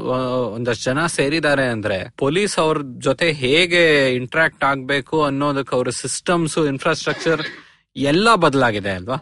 ಒಂದಷ್ಟು 0.57 0.85
ಜನ 0.89 1.07
ಸೇರಿದ್ದಾರೆ 1.19 1.67
ಅಂದ್ರೆ 1.75 1.99
ಪೊಲೀಸ್ 2.25 2.57
ಅವ್ರ 2.65 2.83
ಜೊತೆ 3.07 3.29
ಹೇಗೆ 3.45 3.85
ಇಂಟ್ರಾಕ್ಟ್ 4.21 4.67
ಆಗ್ಬೇಕು 4.71 5.19
ಅನ್ನೋದಕ್ಕೆ 5.29 5.75
ಅವ್ರ 5.79 5.93
ಸಿಸ್ಟಮ್ಸ್ 6.03 6.59
ಇನ್ಫ್ರಾಸ್ಟ್ರಕ್ಚರ್ 6.73 7.45
ಎಲ್ಲ 7.97 8.29
ಬದಲಾಗಿದೆ 8.47 8.95
ಅಲ್ವಾ? 9.01 9.19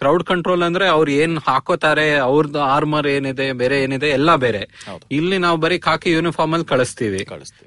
ಕ್ರೌಡ್ 0.00 0.24
ಕಂಟ್ರೋಲ್ 0.24 0.62
ಅಂದ್ರೆ 0.62 0.88
ಅವ್ರು 0.88 1.10
ಏನ್ 1.10 1.38
ಹಾಕೋತಾರೆ 1.38 2.16
ಅವ್ರದ್ದು 2.18 2.60
ಆರ್ಮರ್ 2.60 3.06
ಏನಿದೆ 3.06 3.52
ಬೇರೆ 3.52 3.82
ಏನಿದೆ 3.82 4.08
ಎಲ್ಲಾ 4.08 4.36
ಬೇರೆ. 4.36 4.62
ಇಲ್ಲಿ 5.10 5.38
ನಾವು 5.38 5.56
ಬರೀ 5.56 5.78
ಖಾಕಿ 5.78 6.10
ಯೂನಿಫಾರ್ಮ್ 6.10 6.54
ಅಲ್ಲಿ 6.54 6.66
ಕಳಿಸ್ತೀವಿ. 6.66 7.20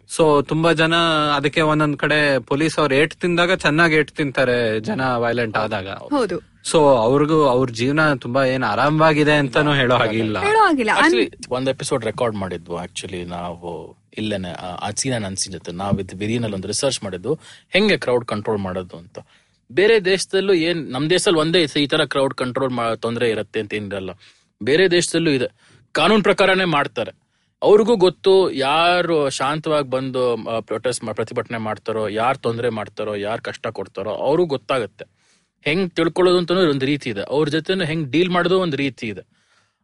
ಸೊ 0.09 0.41
ತುಂಬಾ 0.41 0.73
ಜನ 0.73 0.95
ಅದಕ್ಕೆ 1.35 1.61
ಒಂದೊಂದ್ 1.61 1.97
ಕಡೆ 1.97 2.39
ಪೊಲೀಸ್ 2.39 2.79
ಅವ್ರು 2.79 2.95
ಏಟ್ 2.95 3.15
ತಿಂದಾಗ 3.15 3.55
ಚೆನ್ನಾಗಿ 3.55 3.95
ಏಟ್ 3.95 4.11
ತಿಂತಾರೆ 4.11 4.79
ಜನ 4.79 5.01
ವೈಲೆಂಟ್ 5.15 5.57
ಆದಾಗ. 5.57 5.87
ಹೌದು. 5.87 6.37
ಸೊ 6.63 6.79
ಅವ್ರಿಗೂ 6.97 7.45
ಅವ್ರ 7.45 7.69
ಜೀವನ 7.69 8.13
ತುಂಬಾ 8.13 8.45
ಏನ್ 8.45 8.63
ಆರಾಮವಾಗಿದೆ 8.63 9.33
ಅಂತಾನು 9.33 9.73
ಹೇಳೋ 9.73 9.95
ಹಾಗಿಲ್ಲ. 9.95 10.37
ಒಂದ್ 11.49 11.69
ಎಪಿಸೋಡ್ 11.69 12.05
ರೆಕಾರ್ಡ್ 12.05 12.35
ಮಾಡಿದ್ವು 12.35 12.77
ಆಕ್ಚುಲಿ 12.77 13.25
ನಾವು 13.25 13.69
ಇಲ್ಲೇನೆ 14.17 14.51
ಅನ್ಸಿನ 14.81 15.25
ಅನ್ಸಿನ 15.25 15.51
ಜೊತೆ 15.51 15.71
ನಾವ್ 15.71 15.95
ವಿಧಿನಲ್ಲಿ 16.13 16.55
ಒಂದು 16.55 16.67
ರಿಸರ್ಚ್ 16.67 17.03
ಮಾಡಿದ್ದು 17.03 17.33
ಹೆಂಗೆ 17.69 17.97
ಕ್ರೌಡ್ 17.97 18.25
ಕಂಟ್ರೋಲ್ 18.25 18.57
ಮಾಡೋದು 18.57 18.97
ಅಂತ. 18.97 19.19
ಬೇರೆ 19.73 20.05
ದೇಶದಲ್ಲೂ 20.05 20.53
ಏನ್, 20.53 20.91
ನಮ್ 20.91 21.09
ದೇಶದಲ್ಲಿ 21.09 21.39
ಒಂದೇ 21.39 21.67
ಈ 21.77 21.87
ತರ 21.87 22.05
ಕ್ರೌಡ್ 22.05 22.33
ಕಂಟ್ರೋಲ್ 22.33 22.97
ತೊಂದರೆ 23.01 23.29
ಇರುತ್ತೆ 23.29 23.59
ಅಂತ 23.59 23.73
ಏನಿರಲ್ಲ 23.73 24.09
ಬೇರೆ 24.63 24.91
ದೇಶದಲ್ಲೂ 24.91 25.31
ಇದೆ. 25.31 25.45
ಕಾನೂನು 25.91 26.23
ಪ್ರಕಾರನೇ 26.23 26.65
ಮಾಡ್ತಾರೆ. 26.65 27.11
ಅವ್ರಿಗೂ 27.63 27.95
ಗೊತ್ತು 27.95 28.51
ಯಾರು 28.51 29.29
ಶಾಂತವಾಗಿ 29.29 29.89
ಬಂದು 29.89 30.45
ಪ್ರೊಟೆಸ್ಟ್ 30.61 31.15
ಪ್ರತಿಭಟನೆ 31.15 31.57
ಮಾಡ್ತಾರೋ, 31.57 32.07
ಯಾರು 32.07 32.37
ತೊಂದರೆ 32.37 32.69
ಮಾಡ್ತಾರೋ, 32.69 33.15
ಯಾರು 33.15 33.41
ಕಷ್ಟ 33.41 33.67
ಕೊಡ್ತಾರೋ, 33.67 34.09
ಅವ್ರಿಗೂ 34.09 34.47
ಗೊತ್ತಾಗುತ್ತೆ. 34.47 35.05
ಹೆಂಗ್ 35.61 35.91
ತಿಳ್ಕೊಳ್ಳೋದು 35.91 36.37
ಅಂತ 36.37 36.51
ಒಂದು 36.51 36.85
ರೀತಿ 36.85 37.09
ಇದೆ. 37.09 37.21
ಅವ್ರ 37.21 37.49
ಜೊತೆನೂ 37.49 37.83
ಹೆಂಗ್ 37.83 38.11
ಡೀಲ್ 38.11 38.29
ಮಾಡೋದು 38.29 38.59
ಒಂದು 38.59 38.77
ರೀತಿ 38.77 39.07
ಇದೆ. 39.07 39.21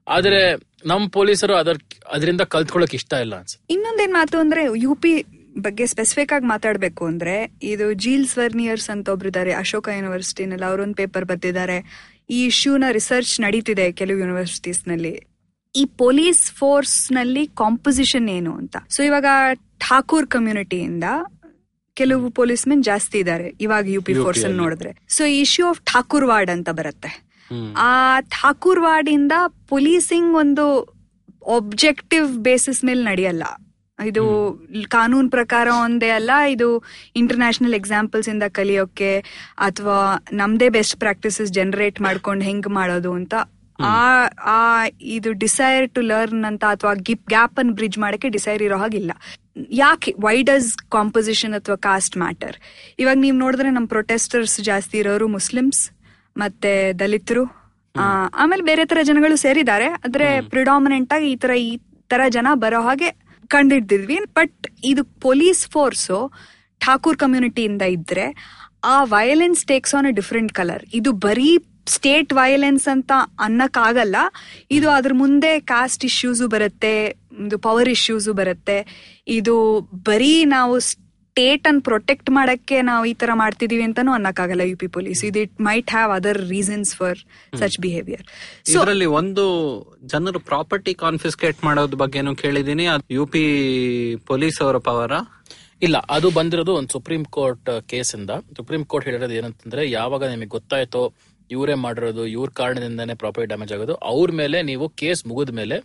ಆದ್ರೆ, 0.08 0.56
ನಮ್ 0.86 1.10
ಪೊಲೀಸರು 1.10 1.56
ಅದರ 1.56 1.76
ಅದರಿಂದ 2.08 2.42
ಕಲ್ತ್ಕೊಳಕ್ 2.42 2.96
ಇಷ್ಟ 2.96 3.14
ಇಲ್ಲ 3.14 3.36
ಅನ್ಸುತ್ತೆ. 3.36 3.74
ಇನ್ನೊಂದೇನ್ 3.74 4.14
ಮಾತು 4.14 4.38
ಅಂದ್ರೆ, 4.38 4.62
ಯು 4.76 4.96
ಪಿ 4.96 5.24
ಬಗ್ಗೆ 5.62 5.86
ಸ್ಪೆಸಿಫಿಕ್ 5.86 6.34
ಆಗಿ 6.34 6.46
ಮಾತಾಡ್ಬೇಕು 6.46 7.06
ಅಂದ್ರೆ 7.06 7.52
ಇದು 7.64 7.94
ಜೀಲ್ಸ್ 7.94 8.38
ವರ್ನಿಯರ್ಸ್ 8.38 8.90
ಅಂತ 8.90 9.10
ಒಬ್ರು 9.10 9.30
ಇದಾರೆ 9.30 9.54
ಅಶೋಕ 9.54 9.90
ಯೂನಿವರ್ಸಿಟಿನಲ್ಲಿ 9.96 10.66
ಅವರೊಂದು 10.66 10.96
ಪೇಪರ್ 10.96 11.26
ಬರ್ತಿದ್ದಾರೆ 11.26 11.78
ಈ 12.30 12.46
ಇಶ್ಯೂನ 12.46 12.84
ರಿಸರ್ಚ್ 12.92 13.42
ನಡೀತಿದೆ 13.42 13.92
ಕೆಲವು 13.92 14.18
ಯೂನಿವರ್ಸಿಟೀಸ್ನಲ್ಲಿ 14.18 15.22
ಈ 15.76 15.86
ಪೊಲೀಸ್ 15.86 16.52
ಫೋರ್ಸ್ನಲ್ಲಿ 16.52 17.48
ಕಾಂಪೊಸಿಷನ್ 17.48 18.30
ಏನು 18.30 18.54
ಅಂತ. 18.54 18.78
ಸೊ 18.90 19.04
ಇವಾಗ 19.04 19.26
ಠಾಕೂರ್ 19.80 20.28
ಕಮ್ಯುನಿಟಿಯಿಂದ 20.28 21.04
ಕೆಲವು 21.94 22.30
ಪೊಲೀಸ್ 22.30 22.68
ಮೆನ್ 22.68 22.84
ಜಾಸ್ತಿ 22.84 23.20
ಇದ್ದಾರೆ 23.20 23.54
ಇವಾಗ 23.62 23.90
ಯು 23.90 24.02
ಪಿ 24.02 24.14
ಫೋರ್ಸ್ 24.14 24.44
ಅಲ್ಲಿ. 24.46 24.58
ನೋಡಿದ್ರೆ. 24.58 24.98
So 25.10 25.24
issue 25.26 25.68
of 25.68 25.82
Thakur 25.82 26.26
ward 26.26 26.52
ಅಂತ 26.52 26.70
ಬರುತ್ತೆ. 26.70 27.28
ಆ 27.78 28.20
ಠಾಕೂರ್ 28.20 28.80
ವಾರ್ಡ್ 28.80 29.10
ಇಂದ 29.10 29.32
ಪೊಲೀಸಿಂಗ್ 29.68 30.36
ಒಂದು 30.36 30.98
ಒಬ್ಜೆಕ್ಟಿವ್ 31.42 32.38
ಬೇಸಿಸ್ 32.38 32.84
ಮೇಲೆ 32.84 33.04
ನಡೆಯಲ್ಲ. 33.04 33.44
ಇದು 34.00 34.24
ಕಾನೂನ್ 34.90 35.30
ಪ್ರಕಾರ 35.32 35.68
ಒಂದೇ 35.84 36.10
ಅಲ್ಲ 36.10 36.32
ಇದು 36.50 36.68
ಇಂಟರ್ನ್ಯಾಷನಲ್ 37.16 37.74
ಎಕ್ಸಾಂಪಲ್ಸ್ 37.74 38.30
ಇಂದ 38.30 38.44
ಕಲಿಯೋಕೆ 38.54 39.12
ಅಥವಾ 39.58 39.98
ನಮ್ದೇ 40.32 40.70
ಬೆಸ್ಟ್ 40.70 40.98
ಪ್ರಾಕ್ಟೀಸಸ್ 41.00 41.52
ಜನರೇಟ್ 41.52 42.00
ಮಾಡ್ಕೊಂಡು 42.02 42.46
ಹೆಂಗ್ 42.46 42.68
ಮಾಡೋದು 42.80 43.14
ಅಂತ 43.14 43.34
ಆ 43.80 43.98
ಆ 44.52 44.62
ಇದು 45.16 45.32
ಡಿಸೈರ್ 45.32 45.90
ಟು 45.90 46.02
ಲರ್ನ್ 46.02 46.46
ಅಂತ 46.46 46.64
ಅಥವಾ 46.76 46.94
ಗಿಪ್ 47.08 47.26
ಗ್ಯಾಪ್ 47.28 47.60
ಅನ್ನು 47.60 47.74
ಬ್ರಿಡ್ಜ್ 47.74 47.98
ಮಾಡಕ್ಕೆ 47.98 48.30
ಡಿಸೈರ್ 48.30 48.62
ಇರೋ 48.64 48.78
ಹಾಗಿಲ್ಲ. 48.78 49.12
ಯಾಕೆ? 49.72 50.12
ವೈ 50.26 50.38
ಡಸ್ 50.44 50.70
ಕಾಂಪೋಸಿಷನ್ 50.96 51.54
ಅಥವಾ 51.54 51.76
ಕಾಸ್ಟ್ 51.88 52.18
ಮ್ಯಾಟರ್ 52.18 52.56
ಇವಾಗ 53.00 53.18
ನೀವು 53.18 53.38
ನೋಡಿದ್ರೆ 53.38 53.70
ನಮ್ಮ 53.70 53.88
ಪ್ರೊಟೆಸ್ಟರ್ಸ್ 53.88 54.62
ಜಾಸ್ತಿ 54.62 54.98
ಇರೋರು 54.98 55.28
ಮುಸ್ಲಿಮ್ಸ್ 55.28 55.84
ಮತ್ತೆ 56.38 56.94
ದಲಿತರು 56.94 57.44
ಆಮೇಲೆ 58.34 58.64
ಬೇರೆ 58.64 58.86
ತರ 58.86 59.00
ಜನಗಳು 59.04 59.36
ಸೇರಿದ್ದಾರೆ. 59.46 59.88
ಆದ್ರೆ 60.06 60.28
ಪ್ರಿಡಾಮಿನೆಂಟ್ 60.54 61.14
ಆಗಿ 61.14 61.30
ಈ 61.32 61.36
ತರ 61.36 61.54
ಈ 61.70 61.72
ತರ 62.10 62.22
ಜನ 62.30 62.48
ಬರೋ 62.56 62.82
ಹಾಗೆ 62.82 63.10
ಕಂಡಿಡ್ದಿದ್ವಿ. 63.56 64.18
ಬಟ್ 64.36 64.68
ಇದು 64.84 65.04
ಪೊಲೀಸ್ 65.26 65.64
ಫೋರ್ಸು 65.68 66.20
ಠಾಕೂರ್ 66.82 67.18
ಕಮ್ಯುನಿಟಿಯಿಂದ 67.18 67.84
ಇದ್ರೆ 67.98 68.28
ಆ 68.84 68.98
violence 69.16 69.64
takes 69.66 69.96
on 69.96 70.06
a 70.06 70.12
different 70.12 70.54
colour 70.54 70.84
ಇದು 70.94 71.12
ಬರೀ 71.28 71.52
ಸ್ಟೇಟ್ 71.90 72.32
ವಯಲೆನ್ಸ್ 72.34 72.86
ಅಂತ 72.94 73.12
ಅನ್ನಕ್ಕಾಗಲ್ಲ. 73.40 74.18
ಇದು 74.72 74.88
ಅದ್ರ 74.90 75.12
ಮುಂದೆ 75.14 75.52
ಕಾಸ್ಟ್ 75.72 76.04
ಇಶ್ಯೂಸು 76.06 76.46
ಬರುತ್ತೆ, 76.48 76.96
ಇದು 77.46 77.58
ಪವರ್ 77.66 77.90
ಇಶ್ಯೂಸು 77.90 78.32
ಬರುತ್ತೆ. 78.34 78.78
ಇದು 79.40 79.56
ಬರೀ 80.06 80.34
ನಾವು 80.56 80.76
ಸ್ಟೇಟ್ 81.38 81.68
ಅನ್ನು 81.70 81.82
ಪ್ರೊಟೆಕ್ಟ್ 81.88 82.30
ಮಾಡಕ್ಕೆ 82.36 82.78
ನಾವು 82.88 83.04
ಈ 83.06 83.14
ತರ 83.14 83.32
ಮಾಡ್ತಿದೀವಿ 83.40 83.84
ಅಂತಾನು 83.88 84.12
ಅನ್ನಕ್ಕಾಗಲ್ಲ 84.14 84.64
ಯು 84.70 84.78
ಪಿ 84.82 84.88
ಪೊಲೀಸ್ 84.96 85.20
ಇದು 85.28 85.40
it 85.44 85.58
might 85.68 85.92
have 85.94 86.12
other 86.16 86.40
reasons 86.50 86.92
for 86.96 87.20
such 87.60 87.78
behaviour 87.84 88.24
so 88.66 88.74
ಇದರಲ್ಲಿ 88.76 89.08
ಒಂದು 89.20 89.44
ಜನರು 90.14 90.40
ಪ್ರಾಪರ್ಟಿ 90.48 90.94
ಕಾನ್ಫಿಸ್ಕೇಟ್ 91.04 91.60
ಮಾಡೋದ್ 91.68 91.96
ಬಗ್ಗೆನೂ 92.02 92.34
ಕೇಳಿದೀನಿ 92.42 92.86
ಯು 93.18 93.26
ಪಿ 93.28 93.44
ಪೊಲೀಸ್ 94.30 94.60
ಅವರ 94.62 94.80
ಪವರ? 94.88 95.12
ಇಲ್ಲ 95.82 95.98
ಅದು 96.10 96.28
ಬಂದಿರೋದು 96.36 96.74
ಒಂದು 96.76 96.92
ಸುಪ್ರೀಂ 96.96 97.24
ಕೋರ್ಟ್ 97.36 97.70
ಕೇಸ್ 97.90 98.14
ಇಂದ 98.16 98.32
ಸುಪ್ರೀಂ 98.56 98.84
ಕೋರ್ಟ್ 98.86 99.08
ಹೇಳಿರೋದು 99.10 99.38
ಏನಂತಂದ್ರೆ 99.40 99.84
ಯಾವಾಗ 99.92 100.24
ನಿಮಗೆ 100.34 100.52
ಗೊತ್ತಾಯ್ತೋ 100.56 101.04
ಇವರೇ 101.50 101.76
ಮಾಡಿರೋದು 101.84 102.26
ಇವ್ರ 102.34 102.50
ಕಾರಣದಿಂದಾನೆ 102.56 103.16
ಪ್ರಾಪರ್ಟಿ 103.22 103.50
ಡ್ಯಾಮೇಜ್ 103.50 103.74
ಆಗೋದು 103.74 103.98
ಅವ್ರ 104.12 104.32
ಮೇಲೆ 104.40 104.60
ನೀವು 104.66 104.88
ಕೇಸ್ 105.02 105.22
ಮುಗಿದ 105.28 105.54
ಮೇಲೆ 105.60 105.78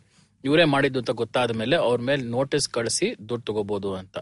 ಇವರೇ 0.44 0.64
ಮಾಡಿದ್ದು 0.70 1.00
ಅಂತ 1.00 1.12
ಗೊತ್ತಾದ 1.18 1.52
ಮೇಲೆ 1.58 1.76
ಅವ್ರ 1.86 2.00
ಮೇಲೆ 2.06 2.22
ನೋಟಿಸ್ 2.32 2.68
ಕಳಿಸಿ 2.70 3.08
ದುಡ್ಡು 3.28 3.44
ತಗೋಬಹುದು 3.48 3.90
ಅಂತ. 3.94 4.16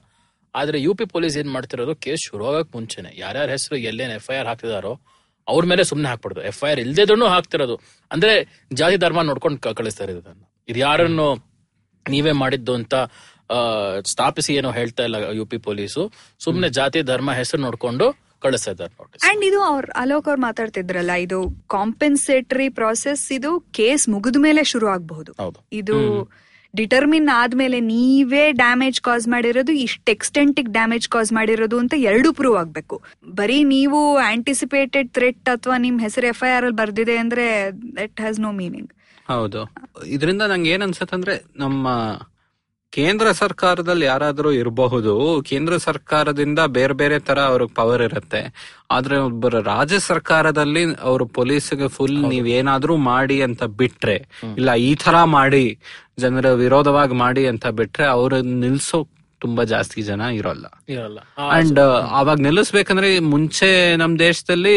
ಆದ್ರೆ 0.55 0.79
ಯು 0.81 0.93
ಪಿ 0.95 1.05
ಪೊಲೀಸ್ 1.07 1.37
ಏನ್ 1.37 1.51
ಮಾಡ್ತಿರೋದು? 1.51 1.95
ಕೇಸ್ 1.97 2.23
ಶುರು 2.29 2.45
ಆಗಕ್ 2.51 2.71
ಮುಂಚೆನೆ. 2.75 3.11
ಯಾರ್ಯಾರ 3.17 3.49
ಹೆಸರು 3.51 3.77
ಎಲ್ಲೇನ್ 3.89 4.13
ಎಫ್ 4.13 4.29
ಐ 4.31 4.37
ಆರ್ 4.37 4.49
ಹಾಕ್ತಿದಾರೋ 4.49 4.93
ಅವ್ರ 5.49 5.65
ಮೇಲೆ 5.67 5.83
ಸುಮ್ನೆ 5.85 6.09
ಹಾಕ್ಬಿಡ್ದು. 6.09 6.41
ಎಫ್ 6.43 6.63
ಐ 6.65 6.71
ಆರ್ 6.71 6.81
ಇಲ್ದೇದ್ರೂ 6.81 7.27
ಹಾಕ್ತಿರೋದು. 7.29 7.77
ಅಂದ್ರೆ 8.11 8.33
ಜಾತಿ 8.75 8.97
ಧರ್ಮ 8.97 9.23
ನೋಡ್ಕೊಂಡು 9.23 9.75
ಕಳಿಸ್ತಾರೆ 9.75 10.13
ಇದನ್ನ 10.15 10.43
ಇದು 10.69 10.79
ಯಾರನ್ನು 10.79 11.29
ನೀವೇ 12.07 12.33
ಮಾಡಿದ್ದು 12.39 12.75
ಅಂತ 12.75 12.95
ಆ, 13.51 13.61
ಸ್ಥಾಪಿಸಿ 14.05 14.53
ಏನೋ 14.55 14.71
ಹೇಳ್ತಾ 14.71 15.03
ಇಲ್ಲ 15.03 15.17
ಯು 15.39 15.45
ಪಿ 15.47 15.59
ಪೊಲೀಸು 15.59 16.03
ಸುಮ್ನೆ 16.41 16.69
ಜಾತಿ 16.77 17.01
ಧರ್ಮ 17.09 17.31
ಹೆಸರು 17.33 17.63
ನೋಡ್ಕೊಂಡು 17.63 18.07
ಕಳಿಸ್ತಾ 18.43 18.71
ಇದ್ದಾರೆ 18.71 18.93
ನೋಟಿಸ್. 19.01 19.23
ಅಂಡ್ 19.29 19.43
ಇದು 19.45 19.59
ಅವ್ರ 19.63 19.87
ಅಲೋಕ್ 19.97 20.29
ಅವ್ರು 20.29 20.43
ಮಾತಾಡ್ತಿದ್ರಲ್ಲ 20.43 21.15
ಇದು 21.25 21.39
ಕಾಂಪೆನ್ಸೇಟರಿ 21.75 22.69
ಪ್ರಾಸೆಸ್ 22.71 23.25
ಇದು 23.33 23.51
ಕೇಸ್ 23.73 24.05
ಮುಗಿದ 24.09 24.41
ಮೇಲೆ 24.41 24.63
ಶುರು 24.65 24.89
ಆಗಬಹುದು. 24.89 25.33
ಹೌದು. 25.41 25.59
ಇದು 25.73 25.97
ಡಿಟರ್ಮಿನ್ 26.75 27.29
ಆದ್ಮೇಲೆ 27.41 27.79
ನೀವೇ 27.93 28.45
ಡ್ಯಾಮೇಜ್ 28.53 29.01
ಕಾಸ್ 29.01 29.27
ಮಾಡಿರೋದು 29.29 29.73
ಇಷ್ಟ 29.85 30.09
ಎಕ್ಸ್ಟೆಂಟ್ 30.09 30.61
ಡ್ಯಾಮೇಜ್ 30.71 31.09
ಕಾಸ್ 31.09 31.33
ಮಾಡಿರೋದು 31.33 31.79
ಅಂತ 31.79 31.95
ಎರಡು 32.11 32.33
ಪ್ರೂವ್ 32.33 32.57
ಆಗ್ಬೇಕು. 32.57 32.97
ಬರೀ 33.41 33.59
ನೀವು 33.75 34.01
ಆಂಟಿಸಿಪೇಟೆಡ್ 34.33 35.11
ಥ್ರೆಟ್ 35.11 35.49
ಅಥವಾ 35.49 35.79
ನಿಮ್ 35.79 35.99
ಹೆಸರು 36.01 36.27
ಎಫ್ 36.27 36.43
ಐ 36.45 36.51
ಆರ್ 36.57 36.65
ಅಲ್ಲಿ 36.65 36.79
ಬರ್ದಿದೆ 36.83 37.17
ಅಂದ್ರೆ 37.19 37.47
ದಟ್ 38.01 38.21
ಹ್ಯಾಸ್ 38.21 38.41
ನೋ 38.41 38.53
ಮೀನಿಂಗ್ 38.63 38.91
ಹೌದು. 39.29 39.61
ಇದರಿಂದ 40.07 40.43
ನಂಗೆ 40.43 40.71
ಏನ್ 40.71 40.83
ಅನ್ಸತ್ತಂದ್ರೆ 40.83 41.35
ನಮ್ಮ 41.57 41.89
ಕೇಂದ್ರ 42.93 43.33
ಸರ್ಕಾರದಲ್ಲಿ 43.33 44.07
ಯಾರಾದರೂ 44.07 44.51
ಇರಬಹುದು 44.53 45.13
ಕೇಂದ್ರ 45.41 45.75
ಸರ್ಕಾರದಿಂದ 45.79 46.61
ಬೇರೆ 46.77 46.93
ಬೇರೆ 46.93 47.19
ತರ 47.19 47.39
ಅವ್ರಿಗೆ 47.51 47.75
ಪವರ್ 47.75 48.03
ಇರುತ್ತೆ. 48.03 48.41
ಆದ್ರೆ 48.91 49.17
ಒಬ್ಬರ 49.19 49.55
ರಾಜ್ಯ 49.69 49.99
ಸರ್ಕಾರದಲ್ಲಿ 50.09 50.83
ಅವರು 51.01 51.27
ಪೊಲೀಸ್ಗೆ 51.39 51.89
ಫುಲ್ 51.89 52.19
ನೀವೇನಾದ್ರೂ 52.33 52.97
ಮಾಡಿ 53.11 53.43
ಅಂತ 53.43 53.63
ಬಿಟ್ರೆ 53.81 54.17
ಇಲ್ಲ 54.59 54.75
ಈ 54.89 54.95
ತರ 55.05 55.17
ಮಾಡಿ 55.37 55.65
ಜನರ 56.21 56.49
ವಿರೋಧವಾಗಿ 56.55 57.15
ಮಾಡಿ 57.15 57.43
ಅಂತ 57.47 57.67
ಬಿಟ್ರೆ 57.79 58.07
ಅವ್ರ 58.07 58.35
ನಿಲ್ಸೋ 58.61 59.01
ತುಂಬಾ 59.41 59.63
ಜಾಸ್ತಿ 59.65 60.01
ಜನ 60.03 60.21
ಇರೋಲ್ಲ. 60.33 60.67
ಇರಲ್ಲ. 60.89 61.19
ಅಂಡ್ 61.51 61.81
ಅವಾಗ 62.11 62.39
ನಿಲ್ಲಿಸ್ಬೇಕಂದ್ರೆ 62.41 63.19
ಮುಂಚೆ 63.19 63.69
ನಮ್ 63.97 64.19
ದೇಶದಲ್ಲಿ 64.19 64.75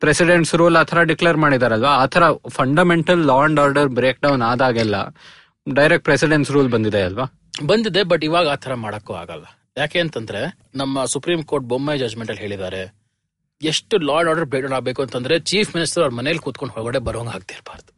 ಪ್ರೆಸಿಡೆಂಟ್ಸ್ 0.00 0.54
ರೂಲ್ 0.54 0.76
ಆತರ 0.76 1.02
ಡಿಕ್ಲೇರ್ 1.02 1.36
ಮಾಡಿದಾರಲ್ವಾ? 1.36 1.92
ಆತರ 1.96 2.22
fundamental 2.48 3.22
law 3.26 3.38
and 3.44 3.60
order 3.60 3.88
break 3.88 4.20
down 4.22 4.42
ಆದಾಗೆಲ್ಲ 4.42 4.96
ಡೈರೆಕ್ಟ್ 5.74 6.04
ಪ್ರೆಸಿಡೆಂಟ್ಸ್ 6.04 6.52
ರೂಲ್ 6.52 6.70
ಬಂದಿದೆ 6.70 7.02
ಅಲ್ವಾ? 7.02 7.26
ಬಂದಿದೆ 7.66 8.02
ಬಟ್ 8.02 8.24
ಇವಾಗ 8.24 8.48
ಆ 8.48 8.54
ತರ 8.54 8.74
ಮಾಡಕ್ಕೂ 8.74 9.14
ಆಗಲ್ಲ. 9.14 9.44
ಯಾಕೆ 9.76 9.98
ಅಂತಂದ್ರೆ 10.00 10.40
ನಮ್ಮ 10.74 11.04
ಸುಪ್ರೀಂ 11.04 11.42
ಕೋರ್ಟ್ 11.42 11.66
ಬೊಮ್ಮೆ 11.66 11.94
ಜಜ್ಮೆಂಟ್ 11.98 12.30
ಅಲ್ಲಿ 12.30 12.42
ಹೇಳಿದ್ದಾರೆ 12.42 12.82
ಎಷ್ಟು 13.62 13.94
ಲಾ 13.98 14.14
ಅಂಡ್ 14.18 14.28
ಆರ್ಡರ್ 14.28 14.46
ಬ್ರೇಕ್ 14.46 14.72
ಆಗಬೇಕು 14.72 15.02
ಅಂತಂದ್ರೆ 15.02 15.34
ಚೀಫ್ 15.40 15.74
ಮಿನಿಸ್ಟರ್ 15.76 16.02
ಅವ್ರ 16.02 16.14
ಮನೇಲಿ 16.14 16.38
ಕೂತ್ಕೊಂಡು 16.38 16.74
ಹೊರಗಡೆ 16.74 16.98
ಬರೋಂಗ್ 16.98 17.32
ಆಗ್ತಿರ್ಬಾರ್ದು. 17.34 17.90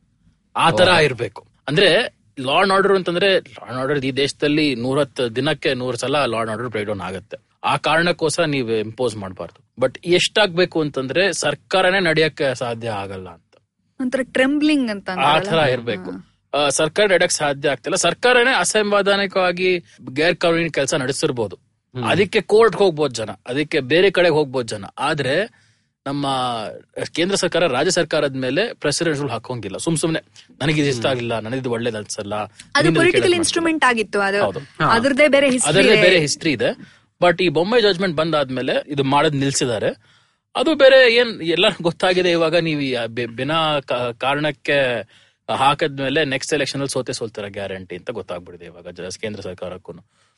ಆ 0.57 0.71
ತರ 0.71 0.89
ಇರ್ಬೇಕು. 0.89 1.43
ಅಂದ್ರೆ 1.69 1.89
ಲಾ 2.41 2.53
ಅಂಡ್ 2.53 2.73
ಆರ್ಡರ್ 2.73 2.93
ಅಂತಂದ್ರೆ 2.93 3.39
ಲಾ 3.39 3.67
ಅಂಡ್ 3.69 3.79
ಆರ್ಡರ್ 3.81 4.05
ಈ 4.05 4.13
ದೇಶದಲ್ಲಿ 4.13 4.75
ನೂರತ್ತು 4.75 5.37
ದಿನಕ್ಕೆ 5.37 5.75
ನೂರ್ 5.75 5.97
ಸಲ 5.97 6.25
law 6.25 6.39
and 6.39 6.51
order 6.51 6.69
break 6.69 6.87
down 6.87 7.01
ಆಗುತ್ತೆ. 7.01 7.37
ಆ 7.65 7.77
ಕಾರಣಕ್ಕೋಸ್ಕರ 7.77 8.45
ನೀವು 8.45 8.71
ಇಂಪೋಸ್ 8.71 9.17
ಮಾಡಬಾರ್ದು. 9.17 9.81
ಬಟ್ 9.81 9.99
ಎಷ್ಟಾಗ್ಬೇಕು 10.05 10.81
ಅಂತಂದ್ರೆ 10.81 11.33
ಸರ್ಕಾರನೇ 11.33 12.01
ನಡೆಯಕ್ಕೆ 12.01 12.55
ಸಾಧ್ಯ 12.55 12.89
ಆಗಲ್ಲ 12.89 13.29
ಅಂತ. 13.29 13.57
ಒಂಥರ 14.01 14.21
ಟ್ರೆಂಬ್ಲಿಂಗ್ 14.23 14.91
ಅಂತ 14.91 15.11
ಆ 15.25 15.39
ತರ 15.39 15.59
ಇರ್ಬೇಕು. 15.59 16.11
ಸರ್ಕಾರ 16.71 17.05
ನಡೆಯಕ್ 17.05 17.33
ಸಾಧ್ಯ 17.33 17.71
ಆಗ್ತಿಲ್ಲ. 17.71 17.97
ಸರ್ಕಾರನೇ 17.97 18.55
ಅಸಂವಿಧಾನಿಕವಾಗಿ 18.55 19.79
ಗೈರ್ 20.13 20.37
ಕಾನೂನಿನ 20.37 20.69
ಕೆಲಸ 20.75 20.95
ನಡೆಸಿರ್ಬೋದು. 20.95 21.59
ಅದಕ್ಕೆ 22.05 22.41
ಕೋರ್ಟ್ 22.41 22.77
ಹೋಗ್ಬೋದು 22.77 23.15
ಜನ. 23.15 23.31
ಅದಕ್ಕೆ 23.47 23.81
ಬೇರೆ 23.81 24.11
ಕಡೆ 24.11 24.29
ಹೋಗ್ಬೋದು 24.29 24.69
ಜನ. 24.69 24.85
ಆದ್ರೆ 24.99 25.62
ನಮ್ಮ 26.07 26.27
ಕೇಂದ್ರ 27.17 27.35
ಸರ್ಕಾರ 27.35 27.65
ರಾಜ್ಯ 27.73 27.91
ಸರ್ಕಾರದ 27.91 28.37
ಮೇಲೆ 28.45 28.63
ಪ್ರೆಸಿಡೆಂಟ್ 28.75 29.19
ರೂಲ್ 29.21 29.31
ಹಾಕೋಂಗಿಲ್ಲ 29.31 29.77
ಸುಮ್ 29.77 29.97
ಸುಮ್ನೆ 29.97 30.21
ನನಗೆ 30.61 30.79
ಇದು 30.83 30.89
ಇಷ್ಟ 30.89 31.07
ಆಗಿಲ್ಲ 31.07 31.35
ನನಗಿದು 31.39 31.71
ಒಳ್ಳೇದು 31.71 31.99
ಅನ್ಸಲ್ಲ 31.99 32.37
ಅದು 32.79 32.89
ಪೊಲಿಟಿಕಲ್ 32.95 33.35
ಇನ್ಸ್ಟ್ರೂಮೆಂಟ್ 33.35 33.85
ಆಗಿತ್ತು 33.85 34.21
ಅದು. 34.21 34.41
ಹೌದು. 34.41 34.61
ಬೇರೆ 36.01 36.19
ಹಿಸ್ಟ್ರಿ 36.21 36.53
ಇದೆ. 36.53 36.71
ಬಟ್ 37.21 37.41
ಈ 37.43 37.49
ಬೊಂಬೆ 37.49 37.81
ಜಜ್ಮೆಂಟ್ 37.81 38.17
ಬಂದಾದ್ಮೇಲೆ 38.17 38.75
ಇದು 38.89 39.05
ಮಾಡೋದ್ 39.05 39.35
ನಿಲ್ಸಿದ್ದಾರೆ. 39.35 39.91
ಅದು 40.55 40.75
ಬೇರೆ 40.75 41.15
ಏನ್ 41.15 41.31
ಎಲ್ಲ 41.49 41.67
ಗೊತ್ತಾಗಿದೆ 41.83 42.31
ಇವಾಗ 42.31 42.57
ನೀವು 42.61 42.81
ಬಿನಾ 43.37 43.59
ಕಾರಣಕ್ಕೆ 44.19 44.79
ಹಾಕದ್ಮೇಲೆ 45.49 46.25
ನೆಕ್ಸ್ಟ್ 46.25 46.53
ಎಲೆಕ್ಷನ್ 46.55 46.81
ಅಲ್ಲಿ 46.81 46.93
ಸೋತೆ 46.93 47.13
ಸೋಲ್ತಾರ 47.13 47.47
ಗ್ಯಾರಂಟಿ 47.49 47.97
ಅಂತ 47.97 48.11
ಗೊತ್ತಾಗ್ಬಿಡಿದೆ 48.11 48.67
ಇವಾಗ 48.67 48.87
ಕೇಂದ್ರ 49.21 49.41
ಸರ್ಕಾರಕ್ಕೂ 49.41 49.93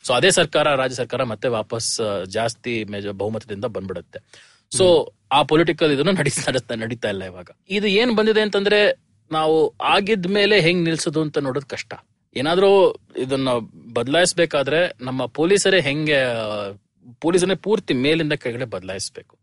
ಸೊ 0.04 0.12
ಅದೇ 0.12 0.30
ಸರ್ಕಾರ 0.30 0.66
ರಾಜ್ಯ 0.74 0.96
ಸರ್ಕಾರ 0.96 1.22
ಮತ್ತೆ 1.24 1.48
ವಾಪಸ್ 1.50 1.90
ಜಾಸ್ತಿ 2.28 2.74
ಬಹುಮತದಿಂದ 3.14 3.64
ಬಂದ್ಬಿಡುತ್ತೆ. 3.76 4.20
ಸೊ 4.76 5.12
ಆ 5.32 5.42
ಪೊಲಿಟಿಕಲ್ 5.42 5.92
ಇದನ್ನು 5.92 6.12
ನಡೀತಾ 6.12 6.50
ನಡೀತಾ- 6.50 6.78
ನಡೀತಾ 6.78 7.08
ಇಲ್ಲ 7.08 7.24
ಇವಾಗ. 7.24 7.46
ಇದು 7.70 7.86
ಏನ್ 7.86 8.16
ಬಂದಿದೆ 8.16 8.40
ಅಂತಂದ್ರೆ 8.40 8.94
ನಾವು 9.32 9.74
ಆಗಿದ 9.82 10.26
ಮೇಲೆ 10.26 10.60
ಹೆಂಗ್ 10.60 10.84
ನಿಲ್ಸೋದು 10.84 11.20
ಅಂತ 11.20 11.38
ನೋಡೋದು 11.38 11.66
ಕಷ್ಟ. 11.66 11.94
ಏನಾದ್ರೂ 12.36 12.96
ಇದನ್ನ 13.16 13.48
ಬದಲಾಯಿಸಬೇಕಾದ್ರೆ 13.92 14.92
ನಮ್ಮ 15.00 15.26
ಪೊಲೀಸರೇ 15.26 15.80
ಹೆಂಗೆ 15.80 16.18
ಪೊಲೀಸರೇ 17.20 17.54
ಪೂರ್ತಿ 17.54 17.94
ಮೇಲಿಂದ 17.94 18.32
ಕೆಳಗಡೆ 18.32 18.64
ಬದಲಾಯಿಸಬೇಕು. 18.64 19.36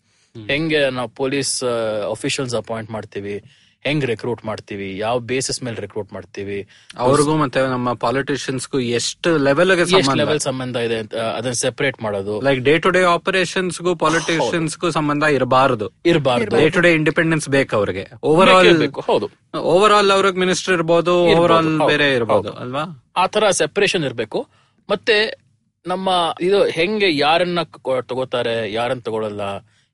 ಹೆಂಗೆ 0.47 0.89
ನಾವು 0.89 1.09
ಪೊಲೀಸ್ 1.09 1.63
ಅಫಿಷಿಯಲ್ಸ್ 2.11 2.55
ಅಪಾಯಿಂಟ್ 2.55 2.91
ಮಾಡ್ತೀವಿ 2.91 3.43
ಹೆಂಗ್ 3.83 4.05
ರೆಕ್ರೂಟ್ 4.05 4.45
ಮಾಡ್ತೀವಿ? 4.45 4.97
ಯಾವ 4.97 5.19
ಬೇಸಿಸ್ 5.19 5.63
ಮೇಲೆ 5.63 5.77
ರೆಕ್ರೂಟ್ 5.81 6.13
ಮಾಡ್ತೀವಿ? 6.13 6.67
ಅವ್ರಿಗೂ 6.97 7.35
ಮತ್ತೆ 7.35 7.59
ನಮ್ಮ 7.61 7.93
ಪಾಲಿಟಿಷಿಯನ್ಸ್ಗೂ 7.93 8.79
ಎಷ್ಟು 8.79 9.37
ಲೆವೆಲ್ 9.37 9.67
ಲೆವೆಲ್ 9.67 10.39
ಸಂಬಂಧ? 10.39 10.75
ಇದೆ 10.75 10.97
ಅಂತ 10.97 11.15
ಅದನ್ನ 11.15 11.51
ಸೆಪರೇಟ್ 11.51 12.01
ಮಾಡೋದು. 12.03 12.41
ಲೈಕ್ 12.41 12.61
ಡೇ 12.61 12.77
ಟು 12.77 12.89
ಡೇ 12.89 13.03
ಆಪರೇಷನ್ಸ್ಗೂ 13.03 13.95
ಪಾಲಿಟಿಷಿಯನ್ಸ್ಗೂ 13.95 14.91
ಸಂಬಂಧ 14.91 15.23
ಇರಬಾರದು. 15.23 15.89
ಇರಬಾರದು. 16.05 16.57
ಡೇ 16.57 16.69
ಟು 16.69 16.81
ಡೇ 16.81 16.93
ಇಂಡಿಪೆಂಡೆನ್ಸ್ 16.93 17.49
ಬೇಕು 17.49 17.75
ಅವ್ರಿಗೆ. 17.75 18.09
ಓವರ್ 18.23 18.49
ಆಲ್ 18.49 18.93
ಹೌದು. 19.01 19.29
ಓವರ್ 19.59 19.93
ಆಲ್ 19.93 20.11
ಅವ್ರಿಗೆ 20.11 20.37
ಮಿನಿಸ್ಟರ್ 20.37 20.73
ಇರ್ಬೋದು 20.73 21.15
ಓವರ್ 21.23 21.51
ಆಲ್ 21.51 21.79
ಬೇರೆ. 21.87 22.13
ಇರ್ಬೋದು 22.13 22.51
ಅಲ್ವಾ? 22.51 22.83
ಆ 23.17 23.27
ತರ 23.27 23.49
ಸೆಪರೇಷನ್ 23.49 24.03
ಇರಬೇಕು. 24.03 24.47
ಮತ್ತೆ 24.89 25.41
ನಮ್ಮ 25.87 26.35
ಇದು 26.41 26.65
ಹೆಂಗೆ 26.65 27.17
ಯಾರನ್ನ 27.17 27.59
ತಗೋತಾರೆ 28.01 28.73
ಯಾರನ್ನ 28.73 28.99
ತಗೊಳಲ್ಲ 28.99 29.41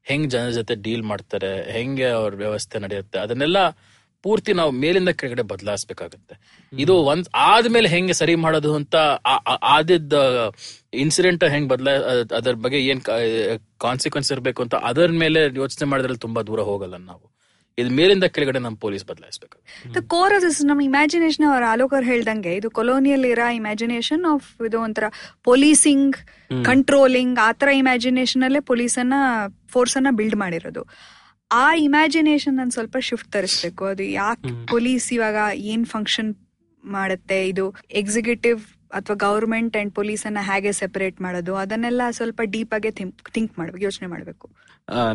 ಹೆಂಗ್ 0.08 0.30
ಜನ 0.30 0.50
ಜೊತೆ 0.50 0.76
ಡೀಲ್ 0.76 1.04
ಮಾಡ್ತಾರೆ 1.04 1.72
ಹೆಂಗೆ 1.72 2.10
ಅವ್ರ 2.10 2.36
ವ್ಯವಸ್ಥೆ 2.36 2.80
ನಡೆಯುತ್ತೆ 2.80 3.20
ಅದನ್ನೆಲ್ಲ 3.20 3.60
ಪೂರ್ತಿ 4.24 4.54
ನಾವು 4.54 4.72
ಮೇಲಿಂದ 4.72 5.10
ಕೆಳಗಡೆ 5.10 5.42
ಬದಲಾಯಿಸಬೇಕಾಗುತ್ತೆ. 5.42 6.36
ಇದು 6.74 6.94
ಒಂದ್ 7.04 7.28
ಆದ್ಮೇಲೆ 7.36 7.90
ಹೆಂಗೆ 7.90 8.14
ಸರಿ 8.14 8.36
ಮಾಡೋದು 8.36 8.76
ಅಂತ 8.76 8.96
ಆದಿದ್ದ 9.64 10.14
ಇನ್ಸಿಡೆಂಟ್ 10.94 11.44
ಹೆಂಗ್ 11.44 11.70
ಬದಲಾ 11.70 11.94
ಅದರ 12.38 12.54
ಬಗ್ಗೆ 12.54 12.80
ಏನ್ 12.86 13.02
ಕಾನ್ಸಿಕ್ವೆನ್ಸ್ 13.78 14.32
ಇರಬೇಕು 14.32 14.62
ಅಂತ 14.64 14.76
ಅದರ 14.90 15.12
ಮೇಲೆ 15.12 15.42
ಯೋಚನೆ 15.56 15.88
ಮಾಡಿದ್ರಲ್ಲಿ 15.90 16.20
ತುಂಬಾ 16.20 16.42
ದೂರ 16.42 16.60
ಹೋಗಲ್ಲ 16.62 16.98
ನಾವು. 16.98 17.37
ಇದು 17.82 17.90
ಮೇಲಿಂದ 17.90 18.26
ಕೆಳಗಡೆ 18.36 18.60
ನಮ್ಮ 18.60 18.78
ಪೊಲೀಸ್ 18.78 19.06
ಬದಲಾಯಿಸಬೇಕು. 19.06 19.58
ದ 19.96 20.02
ಕೋರ್ 20.14 20.34
ಆಫ್ 20.34 20.44
ದಿಸ್ 20.46 20.60
ನಮ್ಮ 20.66 20.82
ಇಮ್ಯಾಜಿನೇಷನ್ 20.82 21.46
ಅವ್ರ 21.50 21.64
ಆಲೋಕರ್ 21.74 22.06
ಹೇಳ್ದಂಗೆ 22.06 22.56
ಇದು 22.56 22.70
ಕೊಲೋನಿಯಲ್ 22.70 23.26
ಇರೋ 23.26 23.48
ಇಮ್ಯಾಜಿನೇಷನ್ 23.54 24.24
ಆಫ್ 24.32 24.48
ಇದು 24.68 24.78
ಒಂಥರ 24.82 25.08
ಪೊಲೀಸಿಂಗ್ 25.44 26.16
ಕಂಟ್ರೋಲಿಂಗ್ 26.66 27.38
ಆ 27.40 27.52
ತರ 27.52 27.68
ಇಮ್ಯಾಜಿನೇಷನ್ 27.82 28.44
ಅಲ್ಲೇ 28.44 28.60
ಪೊಲೀಸನ್ನ 28.72 29.14
ಫೋರ್ಸ್ 29.70 29.96
ಅನ್ನ 29.98 30.08
ಬಿಲ್ಡ್ 30.12 30.36
ಮಾಡಿರೋದು. 30.36 30.84
ಆ 31.52 31.76
ಇಮ್ಯಾಜಿನೇಷನ್ 31.88 32.58
ಅನ್ನ 32.60 32.76
ಸ್ವಲ್ಪ 32.78 32.98
ಶಿಫ್ಟ್ 33.10 33.30
ತರಿಸ್ಬೇಕು. 33.32 33.86
ಅದು 33.86 34.04
ಯಾಕೆ 34.22 34.66
ಪೊಲೀಸ್ 34.74 35.14
ಇವಾಗ 35.14 35.38
ಏನ್ 35.74 35.86
ಫಂಕ್ಷನ್ 35.86 36.32
ಮಾಡುತ್ತೆ? 36.84 37.48
ಇದು 37.48 37.76
ಎಕ್ಸಿಕ್ಯೂಟಿವ್ 37.92 38.60
ಅಥವಾ 38.98 39.16
ಗವರ್ಮೆಂಟ್ 39.26 39.76
ಅಂಡ್ 39.80 39.94
ಪೊಲೀಸ್ 40.00 40.24
ಅನ್ನ 40.30 40.42
ಹೇಗೆ 40.50 40.72
ಸೆಪರೇಟ್ 40.82 41.18
ಮಾಡೋದು, 41.26 41.54
ಅದನ್ನೆಲ್ಲ 41.64 42.02
ಸ್ವಲ್ಪ 42.20 42.42
ಡೀಪ್ 42.56 42.74
ಆಗಿ 42.78 42.92
ಥಿಂಕ್ 43.36 43.54
ಮಾಡ್ಬೇಕು, 43.60 43.82
ಯೋಚನೆ 43.88 44.10
ಮಾಡ್ಬೇಕು. 44.14 44.48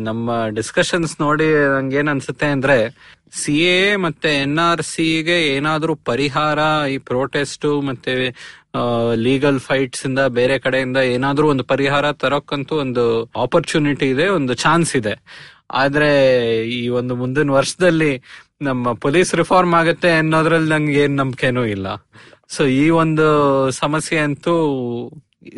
ನಮ್ಮ 0.07 0.31
ಡಿಸ್ಕಷನ್ಸ್ 0.57 1.13
ನೋಡಿ 1.25 1.47
ನಂಗೆ 1.75 1.97
ಏನ್ 2.01 2.09
ಅನ್ಸುತ್ತೆ 2.13 2.47
ಅಂದ್ರೆ 2.55 2.77
ಸಿ 3.41 3.55
ಎ 3.75 3.77
ಮತ್ತೆ 4.03 4.31
ಎನ್ 4.41 4.59
ಆರ್ 4.65 4.83
ಸಿಗೆ 4.93 5.37
ಏನಾದ್ರೂ 5.53 5.93
ಪರಿಹಾರ, 6.09 6.59
ಈ 6.95 6.97
ಪ್ರೊಟೆಸ್ಟ್ 7.11 7.65
ಮತ್ತೆ 7.87 8.13
ಲೀಗಲ್ 9.25 9.59
ಫೈಟ್ಸ್ 9.67 10.03
ಇಂದ 10.09 10.21
ಬೇರೆ 10.37 10.55
ಕಡೆಯಿಂದ 10.65 10.99
ಏನಾದ್ರೂ 11.15 11.47
ಒಂದು 11.53 11.65
ಪರಿಹಾರ 11.73 12.05
ತರೋಕ್ಕಂತೂ 12.23 12.75
ಒಂದು 12.85 13.05
ಆಪರ್ಚುನಿಟಿ 13.45 14.07
ಇದೆ, 14.15 14.27
ಒಂದು 14.37 14.55
ಚಾನ್ಸ್ 14.65 14.93
ಇದೆ. 15.01 15.15
ಆದ್ರೆ 15.81 16.11
ಈ 16.77 16.81
ಒಂದು 16.99 17.13
ಮುಂದಿನ 17.21 17.51
ವರ್ಷದಲ್ಲಿ 17.59 18.11
ನಮ್ಮ 18.67 18.93
ಪೊಲೀಸ್ 19.05 19.31
ರಿಫಾರ್ಮ್ 19.41 19.73
ಆಗುತ್ತೆ 19.81 20.09
ಅನ್ನೋದ್ರಲ್ಲಿ 20.21 20.69
ನಂಗೆ 20.73 20.99
ಏನ್ 21.05 21.15
ನಂಬಿಕೆನೂ 21.21 21.63
ಇಲ್ಲ. 21.75 21.87
ಸೊ 22.55 22.63
ಈ 22.79 22.89
ಒಂದು 23.03 23.27
ಸಮಸ್ಯೆ 23.81 24.19
ಅಂತೂ 24.19 24.55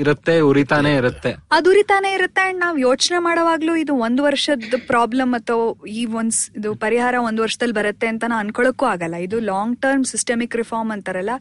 ಇರುತ್ತೆ 0.01 0.33
ಉರಿತಾನೆ 0.39 0.91
ಇರುತ್ತೆ. 0.95 1.31
ಅದು 1.51 1.69
ಉರಿತಾನೆ 1.71 2.09
ಇರುತ್ತೆ 2.13 2.43
ಅಂಡ್ 2.49 2.59
ನಾವ್ 2.59 2.77
ಯೋಚನೆ 2.79 3.17
ಮಾಡೋವಾಗ್ಲೂ 3.19 3.73
ಇದು 3.75 3.93
ಒಂದ್ 4.05 4.21
ವರ್ಷದ 4.21 4.77
ಪ್ರಾಬ್ಲಮ್ 4.87 5.33
ಅಥವಾ 5.33 5.65
ಈ 5.89 6.05
ಒಂದ್ 6.19 6.37
ಇದು 6.59 6.69
ಪರಿಹಾರ 6.75 7.15
ಒಂದ್ 7.27 7.41
ವರ್ಷದಲ್ಲಿ 7.41 7.75
ಬರುತ್ತೆ 7.75 8.07
ಅಂತ 8.07 8.23
ಅನ್ಕೊಳಕ್ಕೂ 8.37 8.85
ಆಗಲ್ಲ. 8.85 9.15
ಇದು 9.27 9.39
ಲಾಂಗ್ 9.39 9.75
ಟರ್ಮ್ 9.81 10.05
ಸಿಸ್ಟಮಿಕ್ 10.05 10.55
ರಿಫಾರ್ಮ್ 10.55 10.91
ಅಂತಾರಲ್ಲ 10.91 11.35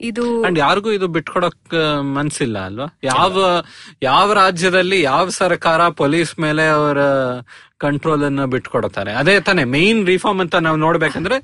ಇದು 0.00 0.26
ಅಂಡ್ 0.48 0.58
ಯಾರಿಗೂ 0.58 0.92
ಇದು 0.98 1.08
ಬಿಟ್ಕೊಡಕ್ 1.16 1.74
ಮನ್ಸಿಲ್ಲ 2.16 2.58
ಅಲ್ವಾ? 2.58 2.88
ಯಾವ 3.04 3.34
ಯಾವ 4.02 4.28
ರಾಜ್ಯದಲ್ಲಿ 4.32 5.00
ಯಾವ 5.02 5.28
ಸರ್ಕಾರ 5.42 5.88
ಪೊಲೀಸ್ 6.02 6.32
ಮೇಲೆ 6.38 6.66
ಅವರ 6.68 7.00
ಕಂಟ್ರೋಲ್ 7.78 8.24
ಅನ್ನ 8.24 8.44
ಬಿಟ್ಕೊಡ್ತಾರೆ. 8.44 9.12
ಅದೇ 9.12 9.34
ತಾನೇ 9.40 9.64
ಮೇನ್ 9.64 10.00
ರಿಫಾರ್ಮ್ 10.06 10.40
ಅಂತ 10.40 10.56
ನಾವು 10.66 10.76
ನೋಡ್ಬೇಕಂದ್ರೆ 10.76 11.38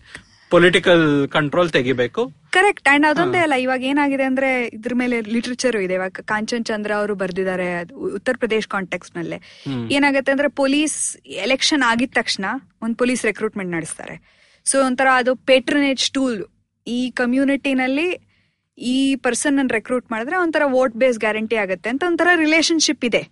ಪೊಲಿಟಿಕಲ್ 0.55 1.05
ಕಂಟ್ರೋಲ್ 1.37 1.71
ತೆಗಿಬೇಕು. 1.77 2.23
ಕರೆಕ್ಟ್ 2.57 2.89
ಅಂಡ್ 2.93 3.07
ಅದೊಂದೇ 3.11 3.41
ಅಲ್ಲ 3.45 3.55
ಇವಾಗ 3.65 3.83
ಏನಾಗಿದೆ 3.91 4.25
ಅಂದ್ರೆ 4.31 4.51
ಇದ್ರ 4.77 4.93
ಮೇಲೆ 5.01 5.17
ಲಿಟ್ರೇಚರ್ 5.35 5.77
ಇದೆ. 5.87 5.95
ಇವಾಗ 5.99 6.23
ಕಾಂಚನ್ 6.33 6.65
ಚಂದ್ರ 6.71 6.91
ಅವರು 7.01 7.15
ಬರ್ದಿದ್ದಾರೆ 7.23 7.67
ಉತ್ತರ 8.19 8.35
ಪ್ರದೇಶ್ 8.43 8.69
ಕಾಂಟೆಕ್ಸ್ 8.75 9.13
ನಲ್ಲೇ. 9.17 9.39
ಏನಾಗುತ್ತೆ 9.97 10.33
ಅಂದ್ರೆ 10.35 10.51
ಪೊಲೀಸ್ 10.63 10.99
ಎಲೆಕ್ಷನ್ 11.47 11.85
ಆಗಿದ 11.93 12.15
ತಕ್ಷಣ 12.21 12.47
ಒಂದ್ 12.85 12.97
ಪೊಲೀಸ್ 13.03 13.25
ರೆಕ್ರೂಟ್ಮೆಂಟ್ 13.31 13.73
ನಡೆಸ್ತಾರೆ. 13.77 14.17
ಸೊ 14.67 14.77
ಒಂಥರ 14.89 15.09
ಅದು 15.23 15.35
ಪೇಟ್ರನೇಜ್ 15.51 16.07
ಟೂಲ್ 16.17 16.39
ಈ 16.87 17.01
ಕಮ್ಯುನಿಟಿನಲ್ಲಿ 17.21 18.09
ಈ 18.79 18.97
ಪರ್ಸನ್ 19.25 19.59
ಅನ್ನ 19.61 19.73
ರೆಕ್ರೂಟ್ 19.77 20.07
ಮಾಡಿದ್ರೆ 20.13 20.37
ಒಂಥರ 20.45 20.65
ವೋಟ್ 20.75 20.97
ಬೇಸ್ 21.03 21.19
ಗ್ಯಾರಂಟಿ 21.23 21.57
ಆಗುತ್ತೆ 21.63 21.89
ಅಂತ 21.93 22.03
ಒಂಥರ 22.09 22.29
ರಿಲೇಶನ್ಶಿಪ್ 22.43 23.05
ಇದೆ. 23.09 23.23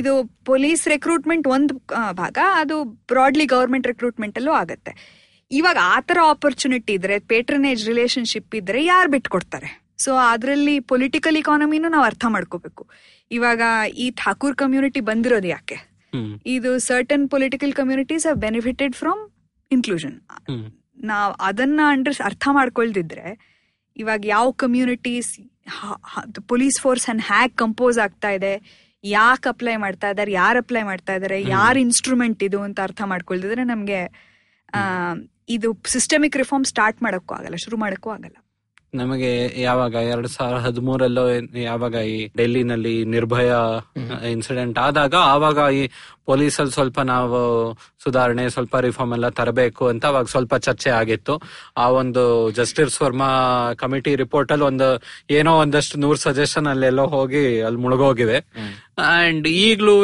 ಇದು 0.00 0.12
ಪೊಲೀಸ್ 0.50 0.84
ರೆಕ್ರೂಟ್ಮೆಂಟ್ 0.94 1.46
ಒಂದು 1.56 1.74
ಭಾಗ 2.22 2.38
ಅದು 2.62 2.76
ಬ್ರಾಡ್ಲಿ 3.12 3.46
ಗವರ್ಮೆಂಟ್ 3.54 3.88
ರೆಕ್ರೂಟ್ಮೆಂಟ್ 3.92 4.38
ಅಲ್ಲೂ 4.40 4.54
ಆಗುತ್ತೆ. 4.62 4.94
ಇವಾಗ 5.50 5.78
ಆತರ 5.94 6.18
ಆಪರ್ಚುನಿಟಿ 6.32 6.92
ಇದ್ರೆ 6.98 7.16
ಪೇಟ್ರನೇಜ್ 7.30 7.82
ರಿಲೇಶನ್ಶಿಪ್ 7.88 8.54
ಇದ್ರೆ 8.60 8.80
ಯಾರು 8.84 9.08
ಬಿಟ್ಕೊಡ್ತಾರೆ? 9.10 9.68
ಸೊ 10.04 10.12
ಅದ್ರಲ್ಲಿ 10.32 10.74
ಪೊಲಿಟಿಕಲ್ 10.92 11.36
ಇಕಾನಮಿನೂ 11.40 11.88
ನಾವು 11.88 12.06
ಅರ್ಥ 12.10 12.24
ಮಾಡ್ಕೋಬೇಕು. 12.28 12.82
ಇವಾಗ 13.30 13.60
ಈ 14.04 14.06
ಠಾಕೂರ್ 14.22 14.56
ಕಮ್ಯುನಿಟಿ 14.56 15.00
ಬಂದಿರೋದು 15.10 15.48
ಯಾಕೆ? 15.48 15.76
ಇದು 16.56 16.70
certain 16.88 17.24
political 17.28 17.72
communities 17.72 18.24
have 18.28 18.38
benefited 18.46 18.94
from 18.96 19.22
inclusion 19.70 20.16
ನಾವು 21.10 21.32
ಅದನ್ನ 21.48 21.80
ಅಂಡರ್ 21.94 22.16
ಅರ್ಥ 22.28 22.48
ಮಾಡ್ಕೊಳ್ದಿದ್ರೆ 22.58 23.26
ಇವಾಗ 23.96 24.20
ಯಾವ 24.26 24.46
ಕಮ್ಯುನಿಟೀಸ್ 24.62 25.30
ಪೊಲೀಸ್ 26.48 26.78
ಫೋರ್ಸ್ 26.82 27.06
ಅನ್ 27.12 27.22
ಹ್ಯಾಕ್ 27.30 27.54
ಕಂಪೋಸ್ 27.54 27.98
ಆಗ್ತಾ 27.98 28.30
ಇದೆ 28.30 28.52
ಯಾಕೆ 29.04 29.48
ಅಪ್ಲೈ 29.48 29.74
ಮಾಡ್ತಾ 29.76 30.08
ಇದ್ದಾರೆ 30.10 30.32
ಯಾರು 30.32 30.58
ಅಪ್ಲೈ 30.58 30.82
ಮಾಡ್ತಾ 30.82 31.14
ಇದ್ದಾರೆ 31.18 31.38
ಯಾರು 31.56 31.78
ಇನ್ಸ್ಟ್ರೂಮೆಂಟ್ 31.78 32.40
ಇದು 32.42 32.60
ಅಂತ 32.68 32.80
ಅರ್ಥ 32.80 33.02
ಮಾಡ್ಕೊಳ್ದಿದ್ರೆ 33.04 33.64
ನಮ್ಗೆ 33.64 34.00
ಇದು 35.48 35.68
ಸಿಸ್ಟಮಿಕ್ 35.86 36.36
ರಿಫಾರ್ಮ್ 36.36 36.64
ಸ್ಟಾರ್ಟ್ 36.64 37.02
ಮಾಡಕ್ಕೂ 37.02 37.34
ಆಗಲ್ಲ 37.34 37.56
ಶುರು 37.56 37.76
ಮಾಡಕ್ಕೂ 37.76 38.10
ಆಗಲ್ಲ. 38.10 38.36
ನಮಗೆ 38.94 39.30
ಯಾವಾಗ 39.60 39.94
ಎರಡ್ 40.10 40.28
ಸಾವಿರದ 40.28 40.60
ಹದಿಮೂರಲ್ಲೋ 40.66 41.24
ಯಾವಾಗ 41.60 41.94
ಈ 41.94 42.26
ಡೆಲ್ಲಿನಲ್ಲಿ 42.36 43.04
ನಿರ್ಭಯ 43.04 43.50
ಇನ್ಸಿಡೆಂಟ್ 44.30 44.78
ಆದಾಗ 44.78 45.14
ಆವಾಗ 45.14 45.58
ಈ 45.80 45.82
ಪೊಲೀಸಲ್ಲಿ 46.26 46.72
ಸ್ವಲ್ಪ 46.72 47.00
ನಾವು 47.00 47.38
ಸುಧಾರಣೆ 48.04 48.44
ಸ್ವಲ್ಪ 48.48 48.76
ರಿಫಾರ್ಮ್ 48.76 49.12
ಎಲ್ಲ 49.12 49.28
ತರಬೇಕು 49.28 49.84
ಅಂತ 49.88 50.04
ಅವಾಗ 50.06 50.24
ಸ್ವಲ್ಪ 50.24 50.54
ಚರ್ಚೆ 50.66 50.90
ಆಗಿತ್ತು. 50.90 51.34
ಆ 51.76 51.88
ಒಂದು 52.00 52.50
ಜಸ್ಟಿಸ್ 52.50 53.02
ವರ್ಮಾ 53.02 53.30
ಕಮಿಟಿ 53.74 54.14
ರಿಪೋರ್ಟ್ 54.16 54.52
ಅಲ್ಲಿ 54.52 54.64
ಒಂದು 54.64 54.88
ಏನೋ 55.30 55.54
ಒಂದಷ್ಟು 55.58 55.98
ನೂರ್ 55.98 56.18
ಸಜೆಷನ್ 56.18 56.66
ಅಲ್ಲೆಲ್ಲೋ 56.66 57.06
ಹೋಗಿ 57.06 57.62
ಅಲ್ಲಿ 57.62 57.78
ಮುಳುಗೋಗಿವೆ. 57.78 58.38
ಅಂಡ್ 58.98 59.48
ಈಗ್ಲೂ 59.48 59.96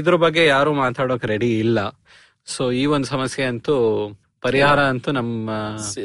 ಇದ್ರ 0.00 0.16
ಬಗ್ಗೆ 0.16 0.46
ಯಾರು 0.46 0.72
ಮಾತಾಡೋಕ್ 0.84 1.26
ರೆಡಿ 1.26 1.58
ಇಲ್ಲ. 1.58 1.80
ಸೊ 2.54 2.64
ಈ 2.80 2.84
ಒಂದು 2.94 3.08
ಸಮಸ್ಯೆ 3.14 3.44
ಅಂತೂ 3.52 3.74
ಪರಿಹಾರ 4.46 4.80
ಅಂತೂ 4.92 5.10
ನಮ್ಮ 5.18 5.50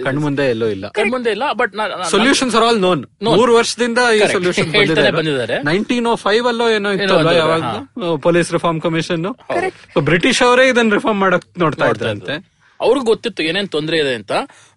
ಕಣ್ಮುಂದೆ 0.06 0.46
ಎಲ್ಲೋ 0.54 0.68
ಇಲ್ಲ. 0.76 0.86
ಮುಂದೆ 1.16 1.32
ಇಲ್ಲ 1.36 1.46
but 1.60 1.74
solutions 2.14 2.56
are 2.60 2.66
all 2.68 2.80
known. 2.86 3.02
ಮೂರು 3.40 3.52
ವರ್ಷದಿಂದ 3.60 4.00
ಈ 4.18 4.22
ಸೊಲ್ಯೂಷನ್ 4.36 4.72
ಬಂದಿದ್ದಾರೆ. 4.78 5.58
ನೈನ್ಟೀನ್ 5.70 6.08
ಓ 6.12 6.14
ಫೈವ್ 6.26 6.48
ಅಲ್ಲೋ 6.52 6.68
ಏನೋ 6.78 6.92
ಇತ್ತು 6.98 7.36
ಯಾವಾಗ? 7.42 7.64
ಪೊಲೀಸ್ 8.26 8.50
ರಿಫಾರ್ಮ್ 8.56 8.80
ಕಮಿಷನ್ 8.88 9.28
ಬ್ರಿಟಿಷ್ 10.10 10.42
ಅವರೇ 10.48 10.66
ಇದನ್ನ 10.72 10.92
ರಿಫಾರ್ಮ್ 11.00 11.22
ಮಾಡಕ್ 11.26 11.48
ನೋಡ್ತಾ 11.64 11.88
ಇದ್ರಂತೆ. 11.94 12.36
ಅವ್ರಿಗೆ 12.80 13.06
ಗೊತ್ತಿತ್ತು 13.12 13.42
ಏನೇನ್ 13.50 13.70
ತೊಂದ್ರೆ 13.76 13.98
ಇದೆ 14.04 14.14
ಅಂತ. 14.20 14.34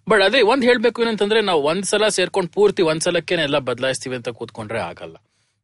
ಬಟ್ 0.09 0.21
ಅದೇ 0.27 0.41
ಒಂದ್ 0.51 0.63
ಹೇಳ್ಬೇಕು 0.69 1.01
ಏನಂತಂದ್ರೆ 1.03 1.39
ನಾವು 1.47 1.61
ಒಂದ್ 1.71 1.85
ಸಲ 1.91 2.07
ಸೇರ್ಕೊಂಡು 2.17 2.51
ಪೂರ್ತಿ 2.57 2.81
ಒಂದ್ 2.91 3.03
ಸಲಕ್ಕೆ 3.07 3.35
ಎಲ್ಲ 3.47 3.59
ಬದಲಾಯಿಸ್ತೀವಿ 3.69 4.15
ಅಂತ 4.19 4.29
ಕೂತ್ಕೊಂಡ್ರೆ 4.39 4.79
ಆಗಲ್ಲ. 4.91 5.15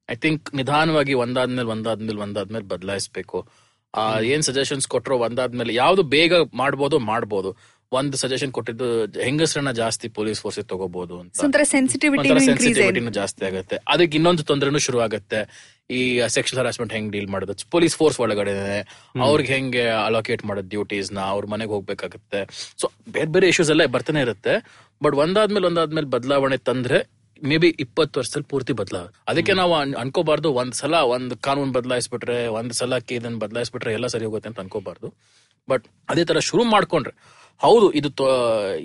ಐ 0.10 0.16
ಥಿಂಕ್ 0.24 0.50
ನಿಧಾನವಾಗಿ 0.56 1.13
ಒಂದಾದ್ಮೇಲೆ 1.24 1.70
ಒಂದಾದ್ಮೇಲೆ 1.76 2.22
ಒಂದಾದ್ಮೇಲೆ 2.26 2.66
ಬದಲಾಯಿಸ್ಬೇಕು. 2.74 3.38
ಏನ್ 4.34 4.44
ಸಜೆಷನ್ಸ್ 4.50 4.88
ಕೊಟ್ರೋ 4.88 5.18
ಒಂದಾದ್ಮೇಲೆ 5.18 5.74
ಯಾವ್ದು 5.74 6.04
ಬೇಗ 6.04 6.34
ಮಾಡ್ಬೋದು 6.54 7.00
ಮಾಡ್ಬೋದು. 7.00 7.52
ಒಂದ್ 7.92 8.16
ಸಜೆಷನ್ 8.16 8.52
ಕೊಟ್ಟಿದ್ದು 8.52 8.86
ಹೆಂಗಸರನ್ನ 9.26 9.72
ಜಾಸ್ತಿ 9.72 10.08
ಪೊಲೀಸ್ 10.08 10.40
ಫೋರ್ಸ್ 10.42 10.60
ತಗೋಬಹುದು 10.72 11.20
ಅಂತ. 11.20 11.34
ಸೆನ್ಸಿಟಿವಿಟಿನೂ 12.48 13.12
ಜಾಸ್ತಿ 13.12 13.46
ಆಗುತ್ತೆ. 13.46 13.78
ಅದಕ್ಕೆ 13.94 14.18
ಇನ್ನೊಂದು 14.18 14.44
ತೊಂದ್ರೆನು 14.44 14.80
ಶುರು 14.80 15.00
ಆಗುತ್ತೆ 15.00 15.40
ಈ 15.98 16.20
ಸೆಕ್ಷಲ್ 16.28 16.60
ಹರಾಸ್ಮೆಂಟ್ 16.60 16.94
ಹೆಂಗ್ 16.94 17.12
ಡೀಲ್ 17.12 17.28
ಮಾಡೋದು? 17.28 17.56
ಪೊಲೀಸ್ 17.76 17.96
ಫೋರ್ಸ್ 17.96 18.20
ಒಳಗಡೆ 18.20 18.54
ಅವ್ರಿಗೆ 19.28 19.54
ಹೆಂಗೆ 19.54 19.84
ಅಲೋಕೇಟ್ 20.10 20.46
ಮಾಡೋದು 20.46 20.70
ಡ್ಯೂಟೀಸ್ನ? 20.70 21.20
ಅವ್ರ 21.34 21.46
ಮನೆಗೆ 21.46 21.72
ಹೋಗ್ಬೇಕಾಗುತ್ತೆ. 21.72 22.42
ಸೊ 22.82 22.88
ಬೇರೆ 23.10 23.30
ಬೇರೆ 23.36 23.48
ಇಶ್ಯೂಸ್ 23.48 23.72
ಎಲ್ಲ 23.76 23.86
ಬರ್ತಾನೆ 23.86 24.22
ಇರುತ್ತೆ. 24.22 24.56
ಬಟ್ 25.04 25.16
ಒಂದಾದ್ಮೇಲೆ 25.16 25.68
ಒಂದಾದ್ಮೇಲೆ 25.68 26.08
ಬದಲಾವಣೆ 26.08 26.58
ತಂದ್ರೆ 26.58 27.00
ಮೇ 27.44 27.58
ಬಿ 27.58 27.68
ಇಪ್ಪತ್ತು 27.80 28.20
ವರ್ಷದಲ್ಲಿ 28.20 28.48
ಪೂರ್ತಿ 28.50 28.74
ಬದಲಾಗ 28.74 29.08
ಅದಕ್ಕೆ 29.28 29.54
ನಾವು 29.54 29.74
ಅನ್- 29.74 29.96
ಅನ್ಕೋಬಾರ್ದು 29.96 30.54
ಒಂದ್ 30.54 30.74
ಸಲ 30.74 30.96
ಒಂದ್ 30.96 31.34
ಕಾನೂನ್ 31.42 31.74
ಬದಲಾಯಿಸ್ಬಿಟ್ರೆ 31.74 32.48
ಒಂದ್ 32.48 32.74
ಸಲಕ್ಕೆ 32.74 33.16
ಇದನ್ನ 33.16 33.38
ಬದಲಾಯಿಸ್ಬಿಟ್ರೆ 33.38 33.94
ಎಲ್ಲ 33.94 34.08
ಸರಿ 34.08 34.26
ಹೋಗುತ್ತೆ 34.26 34.50
ಅಂತ 34.50 34.60
ಅನ್ಕೋಬಾರ್ದು. 34.60 35.08
ಬಟ್ 35.68 35.86
ಅದೇ 36.10 36.26
ತರ 36.26 36.40
ಶುರು 36.40 36.64
ಮಾಡ್ಕೊಂಡ್ರೆ. 36.64 37.14
ಹೌದು 37.62 37.92
ಇದು 37.92 38.10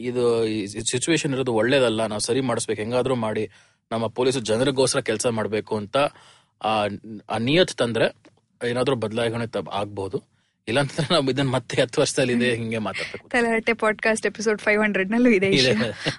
ಇದು 0.00 0.24
ಸಿಚುವೇಶನ್ 0.84 1.34
ಇರೋದು 1.34 1.54
ಒಳ್ಳೇದಲ್ಲ 1.54 2.06
ನಾವು 2.06 2.20
ಸರಿ 2.20 2.40
ಮಾಡಿಸ್ಬೇಕು 2.40 2.80
ಹೆಂಗಾದ್ರೂ 2.80 3.14
ಮಾಡಿ 3.14 3.44
ನಮ್ಮ 3.90 4.06
ಪೊಲೀಸರು 4.06 4.42
ಜನರಿಗೋಸ್ಕರ 4.42 5.00
ಕೆಲಸ 5.00 5.26
ಮಾಡಬೇಕು 5.26 5.76
ಅಂತ 5.76 5.96
ಆ 6.60 7.38
ನಿಯತ್ 7.38 7.74
ತಂದ್ರೆ 7.74 8.06
ಏನಾದ್ರೂ 8.62 8.96
ಬದಲಾವಣೆ 8.96 9.46
ಆಗ್ಬಹುದು 9.72 10.18
ಇಲ್ಲಾಂತಂದ್ರೆ 10.68 11.14
ನಾವು 11.14 11.30
ಇದನ್ನ 11.30 11.48
ಮತ್ತೆ 11.48 11.82
ಹತ್ತು 11.82 12.00
ವರ್ಷದಲ್ಲಿ 12.00 12.32
ಇದೆ 12.32 12.48
ಹಿಂಗೆ 12.54 12.78
ಮಾತಾಡ್ಬೇಕು 12.78 13.78
ಪಾಡ್ಕಾಸ್ಟ್ 13.80 14.26
ಎಪಿಸೋಡ್ 14.26 14.60
ಫೈವ್ 14.60 14.82
ಹಂಡ್ರೆಡ್ 14.82 15.10
ನಲ್ಲೂ 15.10 15.30
ಇದೆ 15.30 15.50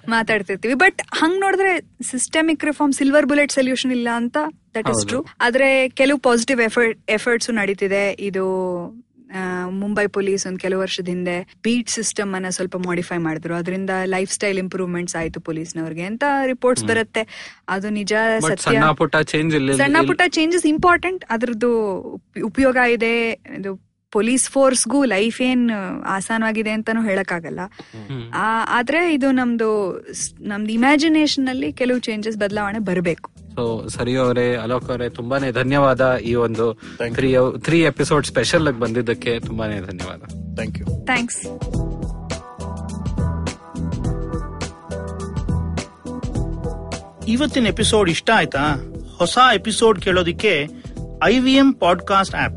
ಮಾತಾಡ್ತಿರ್ತೀವಿ. 0.08 0.74
ಬಟ್ 0.74 1.02
ಹಂಗ್ 1.14 1.40
ನೋಡಿದ್ರೆ 1.40 1.80
systemic 2.02 2.64
reform 2.64 2.92
silver 2.92 3.26
bullet 3.26 3.52
solution 3.52 3.92
ಇಲ್ಲ 3.92 4.08
ಅಂತ 4.14 4.36
ದಟ್ 4.74 4.88
ಇಸ್ 4.88 5.06
ಟ್ರೂ 5.06 5.26
ಆದ್ರೆ 5.40 5.88
ಕೆಲವು 5.88 6.18
ಪಾಸಿಟಿವ್ 6.18 6.62
ಎಫರ್ಟ್ 6.62 6.98
ಎಫರ್ಟ್ಸ್ 7.10 7.50
ನಡೀತಿದೆ. 7.50 8.04
ಇದು 8.12 8.44
ಮುಂಬೈ 9.70 10.06
ಪೊಲೀಸ್ 10.06 10.46
ಒಂದ್ 10.46 10.58
ಕೆಲವು 10.58 10.80
ವರ್ಷದ 10.80 11.08
ಹಿಂದೆ 11.08 11.34
ಬೀಟ್ 11.62 11.90
ಸಿಸ್ಟಮ್ 11.90 12.34
ಅನ್ನ 12.34 12.48
ಸ್ವಲ್ಪ 12.48 12.76
ಮಾಡಿಫೈ 12.76 13.16
ಮಾಡಿದ್ರು. 13.16 13.54
ಅದರಿಂದ 13.54 13.90
ಲೈಫ್ 14.04 14.32
ಸ್ಟೈಲ್ 14.32 14.58
ಇಂಪ್ರೂವ್ಮೆಂಟ್ಸ್ 14.58 15.16
ಆಯ್ತು 15.16 15.40
ಪೊಲೀಸ್ನವ್ರಿಗೆ 15.40 16.02
ಅಂತ 16.02 16.24
ರಿಪೋರ್ಟ್ಸ್ 16.46 16.84
ಬರುತ್ತೆ. 16.84 17.22
ಅದು 17.68 17.90
ನಿಜ 17.90 18.12
ಸಣ್ಣ 18.64 18.90
ಪುಟ್ಟ 18.92 19.16
ಸಣ್ಣ 19.76 19.96
ಚೇಂಜಸ್ 20.28 20.66
ಇಂಪಾರ್ಟೆಂಟ್ 20.66 21.24
ಅದ್ರದ್ದು 21.30 21.70
ಉಪಯೋಗ 22.44 22.76
ಇದೆ. 22.90 23.14
ಇದು 23.58 23.89
ಪೊಲೀಸ್ 24.12 24.50
ಫೋರ್ಸ್ಗೂ 24.50 25.04
ಲೈಫ್ 25.04 25.42
ಏನ್ 25.42 25.70
ಆಸಾನವಾಗಿದೆ 26.06 26.70
ಅಂತಾನು 26.70 27.02
ಹೇಳಕ್ಕಾಗಲ್ಲ. 27.02 27.60
ಆದ್ರೆ 28.68 29.14
ಇದು 29.14 29.30
ನಮ್ದು 29.30 29.68
ನಮ್ದು 30.40 30.72
ಇಮ್ಯಾಜಿನೇಷನ್ 30.72 31.48
ಅಲ್ಲಿ 31.48 31.72
ಕೆಲವು 31.72 31.98
ಚೇಂಜಸ್ 31.98 32.36
ಬದಲಾವಣೆ 32.36 32.78
ಬರಬೇಕು. 32.78 33.30
ಸೊ 33.54 33.88
ಸರಿ 33.88 34.16
ಅವರೇ 34.16 34.56
ಅಲೋಕ್ 34.56 34.90
ಅವರೇ 34.90 35.08
ತುಂಬಾನೇ 35.08 35.52
ಧನ್ಯವಾದ 35.52 36.16
ಈ 36.24 36.34
ಒಂದು 36.34 36.74
ತ್ರೀ 37.14 37.36
ತ್ರೀ 37.58 37.82
ಎಪಿಸೋಡ್ 37.82 38.26
ಸ್ಪೆಷಲ್ 38.26 38.68
ಆಗಿ 38.68 38.80
ಬಂದಿದ್ದಕ್ಕೆ 38.80 39.40
ತುಂಬಾನೇ 39.40 39.80
ಧನ್ಯವಾದ. 39.80 40.20
ಥ್ಯಾಂಕ್ 40.54 40.78
ಯು 40.80 40.86
ಥ್ಯಾಂಕ್ಸ್ 41.04 41.40
ಇವತ್ತಿನ 47.28 47.66
ಎಪಿಸೋಡ್ 47.66 48.10
ಇಷ್ಟ 48.10 48.30
ಆಯ್ತಾ? 48.34 48.62
ಹೊಸ 49.18 49.38
episode 49.54 50.00
ಕೇಳೋದಿಕ್ಕೆ 50.00 50.52
I 51.24 51.38
V 51.38 51.52
M 51.52 51.72
podcast 51.72 52.34
app 52.34 52.56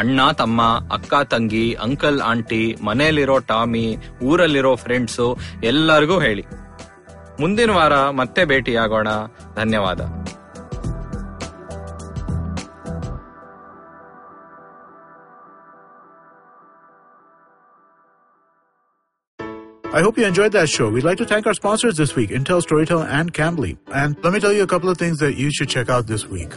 ಅಣ್ಣ 0.00 0.20
ತಮ್ಮ 0.40 0.60
ಅಕ್ಕ 0.96 1.14
ತಂಗಿ 1.32 1.66
ಅಂಕಲ್ 1.86 2.20
ಆಂಟಿ 2.30 2.62
ಮನೆಯಲ್ಲಿರೋ 2.88 3.36
ಟಾಮಿ 3.52 3.86
ಊರಲ್ಲಿರೋ 4.30 4.72
ಫ್ರೆಂಡ್ಸು 4.84 5.28
ಎಲ್ಲರಿಗೂ 5.62 6.18
ಹೇಳಿ 6.26 6.44
ಮುಂದಿನ 7.40 7.72
ವಾರ 7.78 7.94
ಮತ್ತೆ 8.20 8.42
ಭೇಟಿಯಾಗೋಣ 8.50 9.08
ಧನ್ಯವಾದ 9.60 10.00
I 19.92 20.02
hope 20.02 20.16
you 20.16 20.24
enjoyed 20.24 20.52
that 20.52 20.68
show. 20.68 20.88
We'd 20.88 21.02
like 21.02 21.18
to 21.18 21.24
thank 21.26 21.46
our 21.46 21.54
sponsors 21.54 21.96
this 21.96 22.14
week, 22.14 22.30
Intel, 22.30 22.62
Storytel, 22.62 23.04
and 23.08 23.34
Cambly. 23.34 23.76
And 23.92 24.16
let 24.22 24.32
me 24.32 24.38
tell 24.38 24.52
you 24.52 24.62
a 24.62 24.66
couple 24.66 24.88
of 24.88 24.96
things 24.96 25.18
that 25.18 25.34
you 25.34 25.50
should 25.52 25.68
check 25.68 25.88
out 25.88 26.06
this 26.06 26.26
week. 26.26 26.50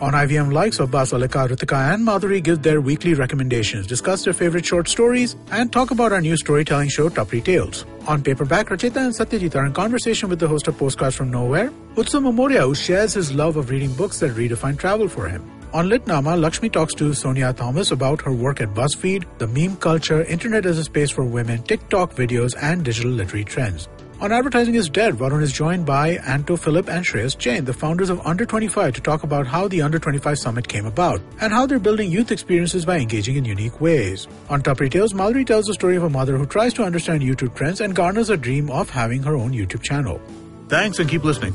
On 0.00 0.14
IVM 0.14 0.50
Likes, 0.50 0.80
of 0.80 0.88
Alika, 0.88 1.46
Ritika, 1.46 1.92
and 1.92 2.06
Madhuri 2.06 2.42
give 2.42 2.62
their 2.62 2.80
weekly 2.80 3.12
recommendations, 3.12 3.86
discuss 3.86 4.24
their 4.24 4.32
favorite 4.32 4.64
short 4.64 4.88
stories, 4.88 5.36
and 5.50 5.70
talk 5.70 5.90
about 5.90 6.10
our 6.10 6.22
new 6.22 6.38
storytelling 6.38 6.88
show, 6.88 7.10
Tapri 7.10 7.44
Tales. 7.44 7.84
On 8.08 8.22
paperback, 8.22 8.70
Rachita 8.70 8.98
and 8.98 9.12
Satyajit 9.12 9.54
are 9.56 9.66
in 9.66 9.74
conversation 9.74 10.30
with 10.30 10.38
the 10.38 10.48
host 10.48 10.68
of 10.68 10.78
Postcards 10.78 11.16
from 11.16 11.30
Nowhere, 11.30 11.70
Utsu 11.96 12.22
Memoria, 12.22 12.62
who 12.62 12.74
shares 12.74 13.12
his 13.12 13.34
love 13.34 13.58
of 13.58 13.68
reading 13.68 13.92
books 13.92 14.20
that 14.20 14.30
redefine 14.30 14.78
travel 14.78 15.06
for 15.06 15.28
him. 15.28 15.44
On 15.74 15.90
Litnama, 15.90 16.40
Lakshmi 16.40 16.70
talks 16.70 16.94
to 16.94 17.12
Sonia 17.12 17.52
Thomas 17.52 17.90
about 17.90 18.22
her 18.22 18.32
work 18.32 18.62
at 18.62 18.72
BuzzFeed, 18.72 19.26
the 19.36 19.46
meme 19.48 19.76
culture, 19.76 20.24
internet 20.24 20.64
as 20.64 20.78
a 20.78 20.84
space 20.84 21.10
for 21.10 21.24
women, 21.26 21.62
TikTok 21.64 22.14
videos, 22.14 22.54
and 22.62 22.82
digital 22.86 23.10
literary 23.10 23.44
trends. 23.44 23.86
On 24.20 24.32
Advertising 24.32 24.74
is 24.74 24.90
Dead, 24.90 25.14
Varun 25.14 25.40
is 25.40 25.50
joined 25.50 25.86
by 25.86 26.18
Anto 26.26 26.54
Philip 26.54 26.90
and 26.90 27.02
Shreyas 27.06 27.38
Jain, 27.38 27.64
the 27.64 27.72
founders 27.72 28.10
of 28.10 28.20
Under 28.26 28.44
25, 28.44 28.92
to 28.92 29.00
talk 29.00 29.22
about 29.22 29.46
how 29.46 29.66
the 29.66 29.80
Under 29.80 29.98
25 29.98 30.38
Summit 30.38 30.68
came 30.68 30.84
about 30.84 31.22
and 31.40 31.54
how 31.54 31.64
they're 31.64 31.78
building 31.78 32.12
youth 32.12 32.30
experiences 32.30 32.84
by 32.84 32.98
engaging 32.98 33.36
in 33.36 33.46
unique 33.46 33.80
ways. 33.80 34.28
On 34.50 34.60
Top 34.60 34.78
Retails, 34.78 35.14
Mallory 35.14 35.46
tells 35.46 35.64
the 35.64 35.72
story 35.72 35.96
of 35.96 36.02
a 36.02 36.10
mother 36.10 36.36
who 36.36 36.44
tries 36.44 36.74
to 36.74 36.84
understand 36.84 37.22
YouTube 37.22 37.54
trends 37.54 37.80
and 37.80 37.96
garners 37.96 38.28
a 38.28 38.36
dream 38.36 38.68
of 38.68 38.90
having 38.90 39.22
her 39.22 39.34
own 39.34 39.52
YouTube 39.52 39.82
channel. 39.82 40.20
Thanks 40.68 40.98
and 40.98 41.08
keep 41.08 41.24
listening. 41.24 41.54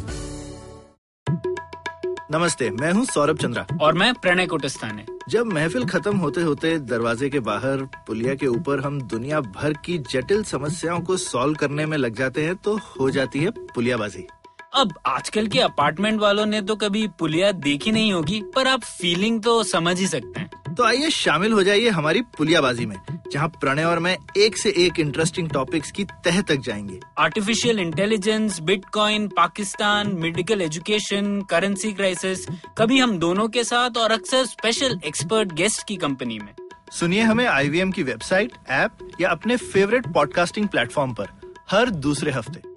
नमस्ते 2.36 2.69
मैं 2.69 2.91
हूँ 2.91 3.06
सौरभ 3.06 3.38
चंद्रा। 3.38 3.67
और 3.82 3.93
मैं 3.93 4.13
प्रणय 4.13 4.45
कुटस्थाने। 4.45 5.06
जब 5.30 5.45
महफिल 5.45 5.86
खत्म 5.86 6.17
होते 6.17 6.41
होते 6.41 6.80
दरवाजे 6.80 7.30
के 7.30 7.39
बाहर 7.39 7.78
पुलिया 8.08 8.36
के 8.36 8.48
ऊपर 8.48 8.80
हम 8.80 9.02
दुनिया 9.02 9.41
भर 9.41 9.74
की 9.74 9.98
जटिल 9.98 10.43
समस्याओं 10.43 11.00
को 11.00 11.17
सॉल्व 11.17 11.56
करने 11.56 11.86
में 11.86 11.98
लग 11.98 12.15
जाते 12.15 12.43
हैं 12.43 12.56
तो 12.56 12.80
हो 13.00 13.10
जाती 13.10 13.39
है 13.39 13.50
पुलियाबाजी। 13.50 14.28
अब 14.76 14.94
आजकल 15.06 15.48
के 15.48 15.60
अपार्टमेंट 15.60 16.20
वालों 16.20 16.46
ने 16.46 16.62
तो 16.62 16.76
कभी 16.76 17.08
पुलिया 17.20 17.52
देखी 17.52 17.92
नहीं 17.92 18.14
होगी 18.14 18.42
पर 18.56 18.68
आप 18.68 18.84
फीलिंग 18.84 19.42
तो 19.44 19.64
समझ 19.64 20.00
ही 20.00 20.08
सकते 20.08 20.40
हैं। 20.40 20.76
तो 20.76 20.84
आइए 20.84 21.10
शामिल 21.10 21.54
हो 21.54 21.64
जाइए 21.64 21.90
हमारी 21.90 22.22
पुलियाबाजी 22.38 22.86
में 22.86 22.96
जहाँ 23.34 23.48
प्रणय 23.50 23.84
और 23.84 24.00
मैं 24.00 24.18
एक 24.38 24.58
से 24.58 24.74
एक 24.78 25.00
इंटरेस्टिंग 25.00 25.50
टॉपिक्स 25.50 25.92
की 25.92 26.04
तह 26.04 26.42
तक 26.42 26.56
जाएँगे। 26.56 27.00
Artificial 27.18 27.80
intelligence 27.80 28.60
bitcoin 28.60 29.28
Pakistan 29.28 30.12
medical 30.16 30.62
education 30.62 31.42
currency 31.42 31.94
crisis 31.94 32.46
कभी 32.78 33.00
हम 33.00 33.18
दोनों 33.20 33.48
के 33.48 33.64
साथ 33.64 33.98
और 33.98 34.12
अक्सर 34.12 34.46
स्पेशल 34.46 35.00
एक्सपर्ट 35.06 35.54
गेस्ट 35.54 35.88
की 35.88 35.96
कंपनी 35.96 36.40
में। 36.40 36.54
सुनिए 36.92 37.22
हमें 37.22 37.46
आईवीएम 37.46 37.92
की 37.92 38.04
वेबसाइट 38.04 38.52
ऐप 38.70 39.10
या 39.22 39.30
अपने 39.30 39.58
फेवरेट 39.58 40.14
पॉडकास्टिंग 40.14 40.68
प्लेटफॉर्म 40.68 41.14
पर 41.14 41.28
हर 41.72 41.90
दूसरे 41.90 42.32
हफ़्ते। 42.32 42.75